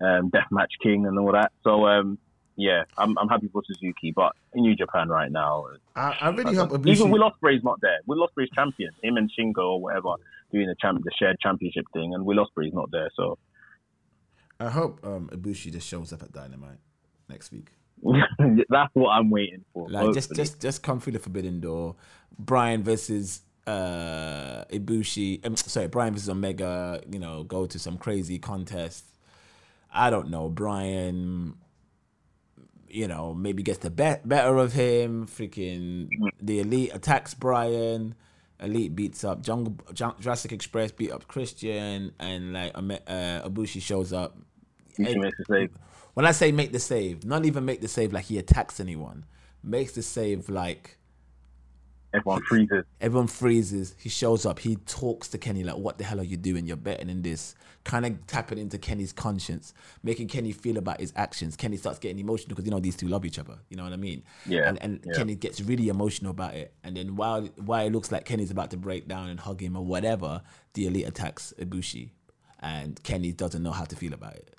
um, 0.00 0.30
Deathmatch 0.30 0.72
King 0.82 1.06
and 1.06 1.18
all 1.18 1.32
that. 1.32 1.52
So 1.64 1.86
um, 1.86 2.18
yeah, 2.56 2.84
I'm 2.98 3.16
I'm 3.18 3.28
happy 3.28 3.48
for 3.52 3.62
Suzuki, 3.66 4.12
but 4.14 4.34
in 4.54 4.62
New 4.62 4.76
Japan 4.76 5.08
right 5.08 5.30
now, 5.30 5.66
I, 5.96 6.16
I 6.20 6.28
really 6.30 6.54
hope 6.54 6.70
even 6.86 7.08
Ibushi. 7.08 7.10
Will 7.10 7.30
Ospreay's 7.30 7.64
not 7.64 7.80
there. 7.80 7.98
Will 8.06 8.26
Ospreay's 8.26 8.50
champion, 8.54 8.90
him 9.02 9.16
and 9.16 9.30
Shingo 9.38 9.58
or 9.58 9.80
whatever, 9.80 10.14
doing 10.52 10.66
the 10.66 10.76
champ 10.80 11.02
the 11.02 11.10
shared 11.18 11.38
championship 11.40 11.86
thing, 11.92 12.14
and 12.14 12.24
Will 12.24 12.44
Ospreay's 12.44 12.74
not 12.74 12.90
there. 12.90 13.10
So 13.16 13.38
I 14.60 14.68
hope 14.68 15.00
um, 15.04 15.28
Ibushi 15.32 15.72
just 15.72 15.88
shows 15.88 16.12
up 16.12 16.22
at 16.22 16.32
Dynamite 16.32 16.78
next 17.28 17.52
week. 17.52 17.70
that's 18.68 18.90
what 18.94 19.10
I'm 19.10 19.30
waiting 19.30 19.64
for. 19.72 19.88
Like 19.88 20.14
just 20.14 20.30
hopefully. 20.30 20.44
just 20.44 20.60
just 20.60 20.82
come 20.82 21.00
through 21.00 21.14
the 21.14 21.18
forbidden 21.18 21.60
door. 21.60 21.96
Bryan 22.38 22.82
versus 22.82 23.42
uh 23.66 24.64
Ibushi. 24.72 25.44
Um, 25.46 25.56
sorry, 25.56 25.88
Bryan 25.88 26.12
versus 26.12 26.28
Omega. 26.28 27.00
You 27.10 27.18
know, 27.18 27.44
go 27.44 27.66
to 27.66 27.78
some 27.78 27.96
crazy 27.98 28.38
contest. 28.38 29.04
I 29.92 30.10
don't 30.10 30.30
know. 30.30 30.48
Bryan, 30.48 31.54
you 32.92 33.08
know, 33.08 33.34
maybe 33.34 33.62
gets 33.62 33.78
the 33.78 33.90
be- 33.90 34.16
better 34.24 34.56
of 34.58 34.72
him. 34.72 35.26
Freaking 35.26 36.08
the 36.40 36.60
elite 36.60 36.90
attacks 36.94 37.34
Bryan. 37.34 38.14
Elite 38.60 38.94
beats 38.94 39.24
up 39.24 39.42
Jungle 39.42 39.76
Jun- 39.92 40.14
Jurassic 40.20 40.52
Express 40.52 40.92
beat 40.92 41.10
up 41.10 41.26
Christian 41.26 42.12
and 42.20 42.52
like 42.52 42.72
uh, 42.76 43.48
Ibushi 43.48 43.82
shows 43.82 44.12
up. 44.12 44.38
He 44.96 45.18
makes 45.18 45.38
a 45.40 45.44
save. 45.50 45.70
When 46.14 46.26
I 46.26 46.32
say 46.32 46.52
make 46.52 46.72
the 46.72 46.78
save, 46.78 47.24
not 47.24 47.44
even 47.44 47.64
make 47.64 47.80
the 47.80 47.88
save 47.88 48.12
like 48.12 48.26
he 48.26 48.38
attacks 48.38 48.78
anyone. 48.78 49.24
Makes 49.64 49.92
the 49.92 50.02
save 50.02 50.48
like 50.48 50.98
Everyone 52.14 52.42
freezes. 52.42 52.84
everyone 53.00 53.26
freezes. 53.26 53.94
He 53.98 54.08
shows 54.08 54.44
up. 54.44 54.58
He 54.58 54.76
talks 54.76 55.28
to 55.28 55.38
Kenny 55.38 55.64
like, 55.64 55.76
"What 55.76 55.98
the 55.98 56.04
hell 56.04 56.20
are 56.20 56.24
you 56.24 56.36
doing? 56.36 56.66
You're 56.66 56.76
betting 56.76 57.08
in 57.08 57.22
this." 57.22 57.54
Kind 57.84 58.06
of 58.06 58.26
tapping 58.28 58.58
into 58.58 58.78
Kenny's 58.78 59.12
conscience, 59.12 59.74
making 60.04 60.28
Kenny 60.28 60.52
feel 60.52 60.76
about 60.76 61.00
his 61.00 61.12
actions. 61.16 61.56
Kenny 61.56 61.76
starts 61.76 61.98
getting 61.98 62.20
emotional 62.20 62.50
because 62.50 62.64
you 62.64 62.70
know 62.70 62.78
these 62.78 62.94
two 62.94 63.08
love 63.08 63.24
each 63.24 63.40
other. 63.40 63.58
You 63.70 63.76
know 63.76 63.82
what 63.82 63.92
I 63.92 63.96
mean? 63.96 64.22
Yeah, 64.46 64.68
And 64.68 64.78
and 64.80 65.00
yeah. 65.04 65.14
Kenny 65.14 65.34
gets 65.34 65.60
really 65.60 65.88
emotional 65.88 66.30
about 66.30 66.54
it. 66.54 66.72
And 66.84 66.96
then 66.96 67.16
while 67.16 67.46
while 67.56 67.84
it 67.84 67.90
looks 67.90 68.12
like 68.12 68.24
Kenny's 68.24 68.52
about 68.52 68.70
to 68.70 68.76
break 68.76 69.08
down 69.08 69.30
and 69.30 69.40
hug 69.40 69.60
him 69.60 69.76
or 69.76 69.84
whatever, 69.84 70.42
the 70.74 70.86
elite 70.86 71.08
attacks 71.08 71.52
Ibushi, 71.58 72.10
and 72.60 73.02
Kenny 73.02 73.32
doesn't 73.32 73.62
know 73.62 73.72
how 73.72 73.84
to 73.84 73.96
feel 73.96 74.12
about 74.12 74.34
it. 74.34 74.54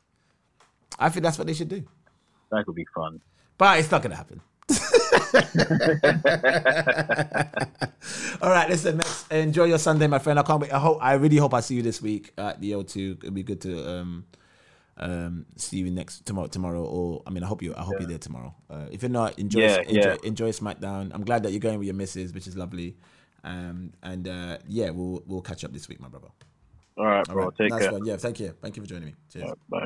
I 0.99 1.09
think 1.09 1.23
that's 1.23 1.37
what 1.37 1.47
they 1.47 1.53
should 1.53 1.69
do. 1.69 1.83
That 2.51 2.65
could 2.65 2.75
be 2.75 2.85
fun. 2.93 3.21
But 3.57 3.79
it's 3.79 3.89
not 3.89 4.01
gonna 4.01 4.15
happen. 4.15 4.41
All 8.41 8.49
right, 8.49 8.69
listen, 8.69 8.97
Max. 8.97 9.27
Enjoy 9.29 9.65
your 9.65 9.77
Sunday, 9.77 10.07
my 10.07 10.19
friend. 10.19 10.39
I 10.39 10.43
can't 10.43 10.61
wait. 10.61 10.73
I 10.73 10.79
hope. 10.79 10.99
I 11.01 11.13
really 11.13 11.37
hope 11.37 11.53
I 11.53 11.59
see 11.59 11.75
you 11.75 11.81
this 11.81 12.01
week 12.01 12.31
at 12.37 12.61
the 12.61 12.71
O2. 12.71 13.17
It'll 13.19 13.31
be 13.31 13.43
good 13.43 13.61
to 13.61 13.89
um, 13.89 14.25
um, 14.97 15.45
see 15.57 15.77
you 15.77 15.91
next 15.91 16.25
tomorrow. 16.25 16.47
Tomorrow, 16.47 16.83
or 16.83 17.23
I 17.27 17.29
mean, 17.29 17.43
I 17.43 17.47
hope 17.47 17.61
you. 17.61 17.73
I 17.75 17.81
hope 17.81 17.95
you're 17.99 18.07
there 18.07 18.17
tomorrow. 18.17 18.55
Uh, 18.69 18.85
if 18.91 19.01
you're 19.01 19.09
not, 19.09 19.37
enjoy. 19.37 19.61
Yeah, 19.61 19.81
enjoy, 19.81 20.09
yeah. 20.09 20.15
enjoy 20.23 20.51
SmackDown. 20.51 21.11
I'm 21.13 21.23
glad 21.23 21.43
that 21.43 21.51
you're 21.51 21.59
going 21.59 21.79
with 21.79 21.87
your 21.87 21.95
missus, 21.95 22.33
which 22.33 22.47
is 22.47 22.55
lovely. 22.55 22.95
Um, 23.43 23.91
and 24.01 24.27
uh, 24.27 24.57
yeah, 24.67 24.91
we'll 24.91 25.23
we'll 25.25 25.41
catch 25.41 25.63
up 25.65 25.73
this 25.73 25.89
week, 25.89 25.99
my 25.99 26.07
brother. 26.07 26.29
All 26.97 27.05
right, 27.05 27.27
All 27.27 27.35
bro. 27.35 27.45
right, 27.45 27.57
Take 27.57 27.71
nice 27.71 27.81
care. 27.81 27.91
one. 27.91 28.05
Yeah, 28.05 28.17
thank 28.17 28.39
you. 28.39 28.53
Thank 28.61 28.77
you 28.77 28.83
for 28.83 28.87
joining 28.87 29.07
me. 29.07 29.15
Cheers. 29.31 29.45
Yeah, 29.47 29.53
bye. 29.67 29.85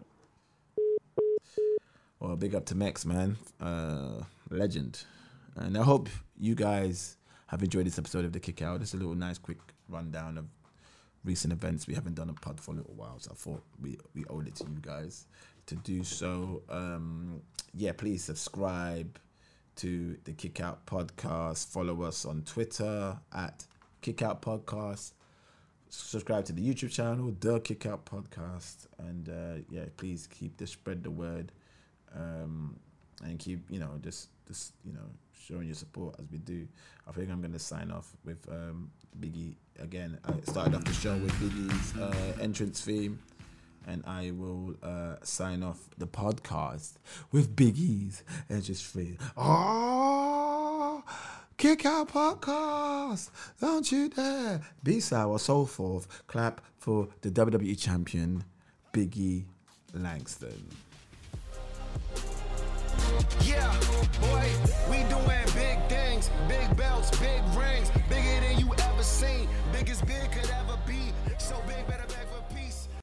Well, 2.19 2.35
big 2.35 2.55
up 2.55 2.65
to 2.67 2.75
Max, 2.75 3.05
man. 3.05 3.37
Uh, 3.61 4.23
legend. 4.49 5.03
And 5.55 5.77
I 5.77 5.83
hope 5.83 6.09
you 6.37 6.55
guys 6.55 7.17
have 7.47 7.63
enjoyed 7.63 7.85
this 7.85 7.97
episode 7.97 8.25
of 8.25 8.33
The 8.33 8.39
Kick 8.39 8.61
Out. 8.61 8.79
Just 8.79 8.93
a 8.93 8.97
little 8.97 9.15
nice, 9.15 9.37
quick 9.37 9.59
rundown 9.89 10.37
of 10.37 10.45
recent 11.23 11.53
events. 11.53 11.87
We 11.87 11.93
haven't 11.93 12.15
done 12.15 12.29
a 12.29 12.33
pod 12.33 12.59
for 12.59 12.71
a 12.71 12.75
little 12.75 12.93
while, 12.93 13.19
so 13.19 13.31
I 13.31 13.35
thought 13.35 13.63
we, 13.81 13.97
we 14.13 14.25
owed 14.29 14.47
it 14.47 14.55
to 14.55 14.65
you 14.65 14.79
guys 14.81 15.25
to 15.67 15.75
do 15.75 16.03
so. 16.03 16.63
Um, 16.69 17.41
yeah, 17.73 17.91
please 17.93 18.23
subscribe 18.23 19.19
to 19.77 20.17
the 20.23 20.33
Kick 20.33 20.59
Out 20.61 20.85
Podcast. 20.85 21.67
Follow 21.67 22.01
us 22.03 22.25
on 22.25 22.41
Twitter 22.43 23.17
at 23.33 23.65
Kick 24.01 24.21
Out 24.21 24.41
Podcast. 24.41 25.13
Subscribe 25.89 26.45
to 26.45 26.53
the 26.53 26.61
YouTube 26.61 26.91
channel, 26.91 27.33
The 27.39 27.59
Kick 27.61 27.85
Out 27.85 28.05
Podcast, 28.05 28.87
and 28.97 29.29
uh, 29.29 29.63
yeah, 29.69 29.85
please 29.95 30.27
keep 30.27 30.57
the 30.57 30.67
spread 30.67 31.03
the 31.03 31.11
word, 31.11 31.53
um, 32.13 32.77
and 33.23 33.39
keep 33.39 33.69
you 33.69 33.79
know 33.79 33.91
just 34.01 34.27
just 34.47 34.73
you 34.83 34.93
know 34.93 35.09
showing 35.47 35.67
your 35.67 35.75
support 35.75 36.15
as 36.19 36.25
we 36.31 36.37
do. 36.37 36.67
I 37.07 37.11
think 37.11 37.29
I'm 37.29 37.41
gonna 37.41 37.59
sign 37.59 37.91
off 37.91 38.11
with 38.25 38.47
um, 38.49 38.91
Biggie 39.19 39.55
again. 39.79 40.17
I 40.25 40.33
started 40.49 40.75
off 40.75 40.83
the 40.83 40.93
show 40.93 41.15
with 41.17 41.37
Big 41.39 41.71
E's 41.71 41.97
uh, 41.97 42.41
entrance 42.41 42.81
theme 42.81 43.19
and 43.87 44.03
I 44.05 44.31
will 44.31 44.75
uh, 44.83 45.15
sign 45.23 45.63
off 45.63 45.79
the 45.97 46.07
podcast 46.07 46.93
with 47.31 47.55
Big 47.55 47.77
E's 47.77 48.23
entrance 48.49 48.83
theme. 48.83 49.17
Oh, 49.37 51.03
kick 51.57 51.85
out 51.85 52.09
podcast! 52.09 53.29
Don't 53.59 53.89
you 53.91 54.09
dare! 54.09 54.61
Be 54.83 54.99
sour, 54.99 55.39
so 55.39 55.65
forth. 55.65 56.27
Clap 56.27 56.61
for 56.77 57.07
the 57.21 57.31
WWE 57.31 57.79
champion, 57.79 58.43
Biggie 58.93 59.45
Langston. 59.93 60.67
Yeah, 63.43 63.71
boy, 64.21 64.49
we 64.89 65.03
doing 65.09 65.45
big 65.53 65.77
things, 65.89 66.29
big 66.47 66.75
belts, 66.75 67.11
big 67.19 67.41
rings, 67.55 67.89
bigger 68.09 68.39
than 68.41 68.59
you 68.59 68.71
ever 68.73 69.03
seen. 69.03 69.47
Biggest 69.71 70.05
big. 70.05 70.17